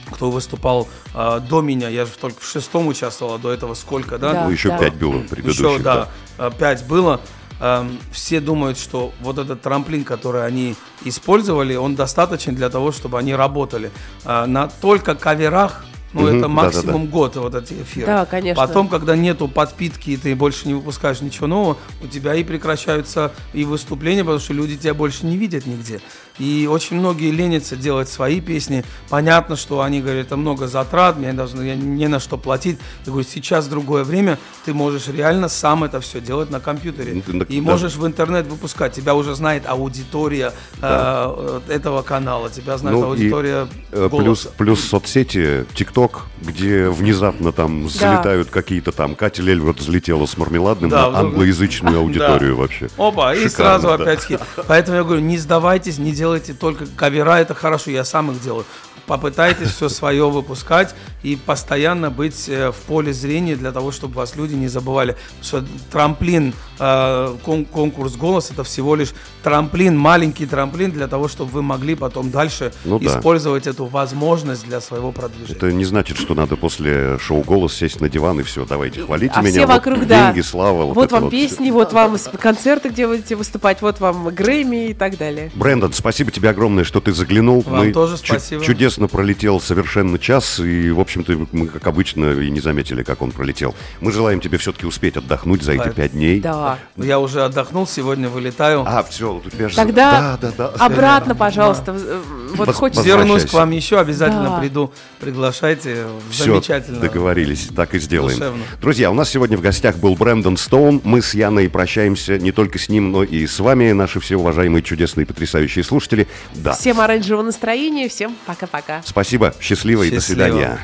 кто 0.09 0.31
выступал 0.31 0.87
э, 1.13 1.39
до 1.49 1.61
меня, 1.61 1.89
я 1.89 2.05
же 2.05 2.11
только 2.19 2.39
в 2.41 2.45
шестом 2.45 2.87
участвовал, 2.87 3.35
а 3.35 3.37
до 3.37 3.51
этого 3.51 3.73
сколько, 3.73 4.17
да? 4.17 4.33
Да. 4.33 4.43
Ну, 4.45 4.51
еще 4.51 4.69
да. 4.69 4.77
пять 4.77 4.95
было 4.95 5.19
предыдущих. 5.21 5.65
Еще, 5.65 5.79
да, 5.79 6.09
э, 6.37 6.51
пять 6.57 6.85
было. 6.85 7.21
Эм, 7.61 7.99
Все 8.11 8.39
думают, 8.39 8.77
что 8.77 9.11
вот 9.19 9.37
этот 9.37 9.61
трамплин, 9.61 10.05
который 10.05 10.45
они 10.45 10.75
использовали, 11.03 11.75
он 11.75 11.95
достаточен 11.95 12.55
для 12.55 12.69
того, 12.69 12.91
чтобы 12.91 13.19
они 13.19 13.35
работали. 13.35 13.91
А 14.23 14.45
На 14.45 14.67
только 14.67 15.13
каверах, 15.15 15.83
ну, 16.13 16.21
Мгм, 16.21 16.37
это 16.37 16.47
максимум 16.47 17.07
год 17.07 17.35
вот 17.35 17.53
эти 17.53 17.73
эфиры. 17.73 18.07
Да, 18.07 18.25
конечно. 18.25 18.65
Потом, 18.65 18.87
когда 18.87 19.15
нету 19.15 19.47
подпитки, 19.47 20.11
и 20.11 20.17
ты 20.17 20.35
больше 20.35 20.67
не 20.67 20.73
выпускаешь 20.73 21.21
ничего 21.21 21.45
нового, 21.45 21.77
у 22.01 22.07
тебя 22.07 22.33
и 22.33 22.43
прекращаются 22.43 23.31
и 23.53 23.63
выступления, 23.63 24.23
потому 24.23 24.39
что 24.39 24.53
люди 24.53 24.75
тебя 24.75 24.95
больше 24.95 25.25
не 25.27 25.37
видят 25.37 25.67
нигде. 25.67 26.01
И 26.39 26.67
очень 26.71 26.97
многие 26.97 27.31
ленятся 27.31 27.75
делать 27.75 28.09
свои 28.09 28.39
песни. 28.41 28.83
Понятно, 29.09 29.55
что 29.57 29.81
они 29.81 30.01
говорят, 30.01 30.27
это 30.27 30.37
много 30.37 30.67
затрат, 30.67 31.17
мне 31.17 31.33
должны, 31.33 31.63
я 31.63 31.75
не 31.75 32.07
на 32.07 32.19
что 32.19 32.37
платить. 32.37 32.79
Я 33.05 33.11
говорю, 33.11 33.27
сейчас 33.29 33.67
другое 33.67 34.03
время, 34.05 34.39
ты 34.65 34.73
можешь 34.73 35.07
реально 35.09 35.49
сам 35.49 35.83
это 35.83 35.99
все 35.99 36.21
делать 36.21 36.49
на 36.49 36.59
компьютере. 36.61 37.21
Ну, 37.27 37.43
И 37.43 37.59
да. 37.59 37.71
можешь 37.71 37.95
в 37.95 38.07
интернет 38.07 38.47
выпускать. 38.47 38.93
Тебя 38.93 39.15
уже 39.15 39.35
знает 39.35 39.63
аудитория 39.67 40.53
э, 40.81 41.59
этого 41.67 42.01
канала, 42.03 42.49
тебя 42.49 42.77
знает 42.77 42.97
Ну, 42.97 43.03
и, 43.03 43.07
аудитория 43.09 43.67
э, 43.91 44.07
плюс, 44.09 44.43
голоса. 44.45 44.49
плюс 44.57 44.81
соцсети, 44.81 45.65
ТикТок, 45.73 46.21
где 46.41 46.87
внезапно 46.89 47.51
там 47.51 47.89
залетают 47.89 48.49
какие-то 48.49 48.91
там, 48.93 49.15
Катя 49.15 49.41
Лельверт 49.41 49.79
взлетела 49.79 50.25
с 50.25 50.37
мармеладным 50.37 50.89
Да, 50.89 51.09
на 51.11 51.19
англоязычную 51.19 51.97
аудиторию 51.99 52.55
Да. 52.55 52.61
вообще. 52.61 52.87
Опа, 52.97 53.33
и 53.35 53.43
Шикарно, 53.49 53.81
сразу 53.81 53.87
да. 53.87 53.93
опять 54.03 54.23
хит. 54.23 54.39
Поэтому 54.67 54.97
я 54.97 55.03
говорю, 55.03 55.21
не 55.21 55.37
сдавайтесь, 55.37 55.97
не 55.97 56.11
делайте 56.13 56.28
только 56.37 56.85
кавера, 56.85 57.39
это 57.39 57.53
хорошо, 57.53 57.91
я 57.91 58.05
сам 58.05 58.31
их 58.31 58.41
делаю. 58.41 58.65
Попытайтесь 59.09 59.69
все 59.71 59.89
свое 59.89 60.29
выпускать 60.29 60.93
и 61.23 61.35
постоянно 61.35 62.11
быть 62.11 62.47
э, 62.47 62.71
в 62.71 62.75
поле 62.75 63.11
зрения 63.11 63.55
для 63.55 63.71
того, 63.71 63.91
чтобы 63.91 64.13
вас 64.13 64.35
люди 64.35 64.53
не 64.53 64.67
забывали. 64.67 65.15
Потому 65.41 65.43
что 65.43 65.65
трамплин, 65.91 66.53
э, 66.79 67.35
кон- 67.43 67.65
конкурс 67.65 68.15
«Голос» 68.15 68.51
это 68.51 68.63
всего 68.63 68.93
лишь 68.95 69.09
трамплин, 69.41 69.97
маленький 69.97 70.45
трамплин 70.45 70.91
для 70.91 71.07
того, 71.07 71.27
чтобы 71.27 71.49
вы 71.49 71.63
могли 71.63 71.95
потом 71.95 72.29
дальше 72.29 72.71
Ну 72.85 72.99
да. 72.99 73.07
использовать 73.17 73.65
эту 73.65 73.85
возможность 73.85 74.63
для 74.67 74.79
своего 74.79 75.11
продвижения. 75.11 75.55
Это 75.57 75.71
не 75.71 75.85
значит, 75.85 76.17
что 76.17 76.35
надо 76.35 76.55
после 76.55 77.17
шоу 77.17 77.41
«Голос» 77.41 77.73
сесть 77.73 78.01
на 78.01 78.09
диван 78.09 78.39
и 78.41 78.43
все, 78.43 78.63
давайте, 78.65 79.01
хвалите 79.01 79.33
а 79.35 79.41
меня. 79.41 79.51
все 79.51 79.65
вот 79.65 79.73
вокруг, 79.75 80.05
да. 80.05 80.27
деньги, 80.31 80.41
слава. 80.45 80.83
Вот, 80.85 80.95
Вот, 80.95 81.11
вам 81.11 81.23
вот 81.23 81.31
песни, 81.31 81.65
всё. 81.65 81.73
вот 81.73 81.93
вам 81.93 82.15
концерты, 82.39 82.89
где 82.89 83.07
вы 83.07 83.15
будете 83.15 83.35
выступать, 83.35 83.81
вот 83.81 83.99
вам 83.99 84.29
Грэмми 84.29 84.89
и 84.89 84.93
так 84.93 85.17
далее. 85.17 85.49
Брэндон, 85.55 85.93
спасибо 85.93 86.29
тебе 86.29 86.49
огромное, 86.51 86.83
что 86.83 87.01
ты 87.01 87.11
заглянул. 87.11 87.61
Вам 87.65 87.91
тоже 87.91 88.17
чу- 88.17 88.33
спасибо. 88.35 88.63
чудесно 88.63 88.98
пролетел 89.07 89.59
совершенно 89.61 90.19
час, 90.19 90.59
и, 90.59 90.91
в 90.91 90.99
общем-то, 90.99 91.47
мы, 91.51 91.67
как 91.67 91.87
обычно, 91.87 92.31
и 92.39 92.49
не 92.49 92.59
заметили, 92.59 93.03
как 93.03 93.21
он 93.21 93.31
пролетел. 93.31 93.75
Мы 94.01 94.11
желаем 94.11 94.39
тебе 94.41 94.57
все-таки 94.57 94.85
успеть 94.85 95.17
отдохнуть 95.17 95.61
за 95.63 95.73
эти 95.73 95.83
Да. 95.85 95.89
пять 95.91 96.11
дней. 96.13 96.39
Да. 96.39 96.77
Я 96.97 97.19
уже 97.19 97.43
отдохнул, 97.43 97.87
сегодня 97.87 98.29
вылетаю. 98.29 98.83
А, 98.85 99.03
все, 99.03 99.33
у 99.35 99.41
тебя 99.49 99.69
же... 99.69 99.75
Тогда 99.75 100.37
Да, 100.41 100.51
да, 100.51 100.71
да. 100.71 100.85
обратно, 100.85 101.35
пожалуйста. 101.35 101.95
э, 101.97 102.21
Вот 102.55 102.67
Воз- 102.67 102.67
возвращайся. 102.81 103.07
Вернусь 103.07 103.45
к 103.45 103.53
вам 103.53 103.71
еще, 103.71 103.99
обязательно 103.99 104.49
Да. 104.49 104.59
приду. 104.59 104.91
Приглашайте. 105.19 106.05
Все, 106.31 106.45
Замечательно. 106.45 106.99
договорились, 106.99 107.69
так 107.75 107.93
и 107.93 107.99
сделаем. 107.99 108.37
Душевно. 108.37 108.63
Друзья, 108.81 109.11
у 109.11 109.13
нас 109.13 109.29
сегодня 109.29 109.57
в 109.57 109.61
гостях 109.61 109.97
был 109.97 110.15
Брэндон 110.15 110.57
Стоун. 110.57 110.99
Мы 111.03 111.21
с 111.21 111.33
Яной 111.33 111.69
прощаемся 111.69 112.37
не 112.39 112.51
только 112.51 112.79
с 112.79 112.89
ним, 112.89 113.11
но 113.11 113.23
и 113.23 113.45
с 113.45 113.59
вами, 113.59 113.91
наши 113.91 114.19
все 114.19 114.35
уважаемые, 114.37 114.81
чудесные, 114.81 115.25
потрясающие 115.25 115.83
слушатели. 115.83 116.27
Да. 116.55 116.73
Всем 116.73 116.99
оранжевого 116.99 117.43
настроения, 117.43 118.09
всем 118.09 118.35
пока-пока. 118.45 118.88
Пока. 118.89 119.03
Спасибо, 119.05 119.53
счастливо, 119.61 120.03
счастливо. 120.03 120.03
и 120.03 120.11
до 120.11 120.19
свидания. 120.19 120.79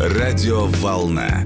Радио 0.00 0.66
«Волна». 0.66 1.44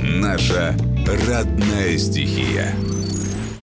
Наша 0.00 0.76
родная 1.04 1.98
стихия. 1.98 2.72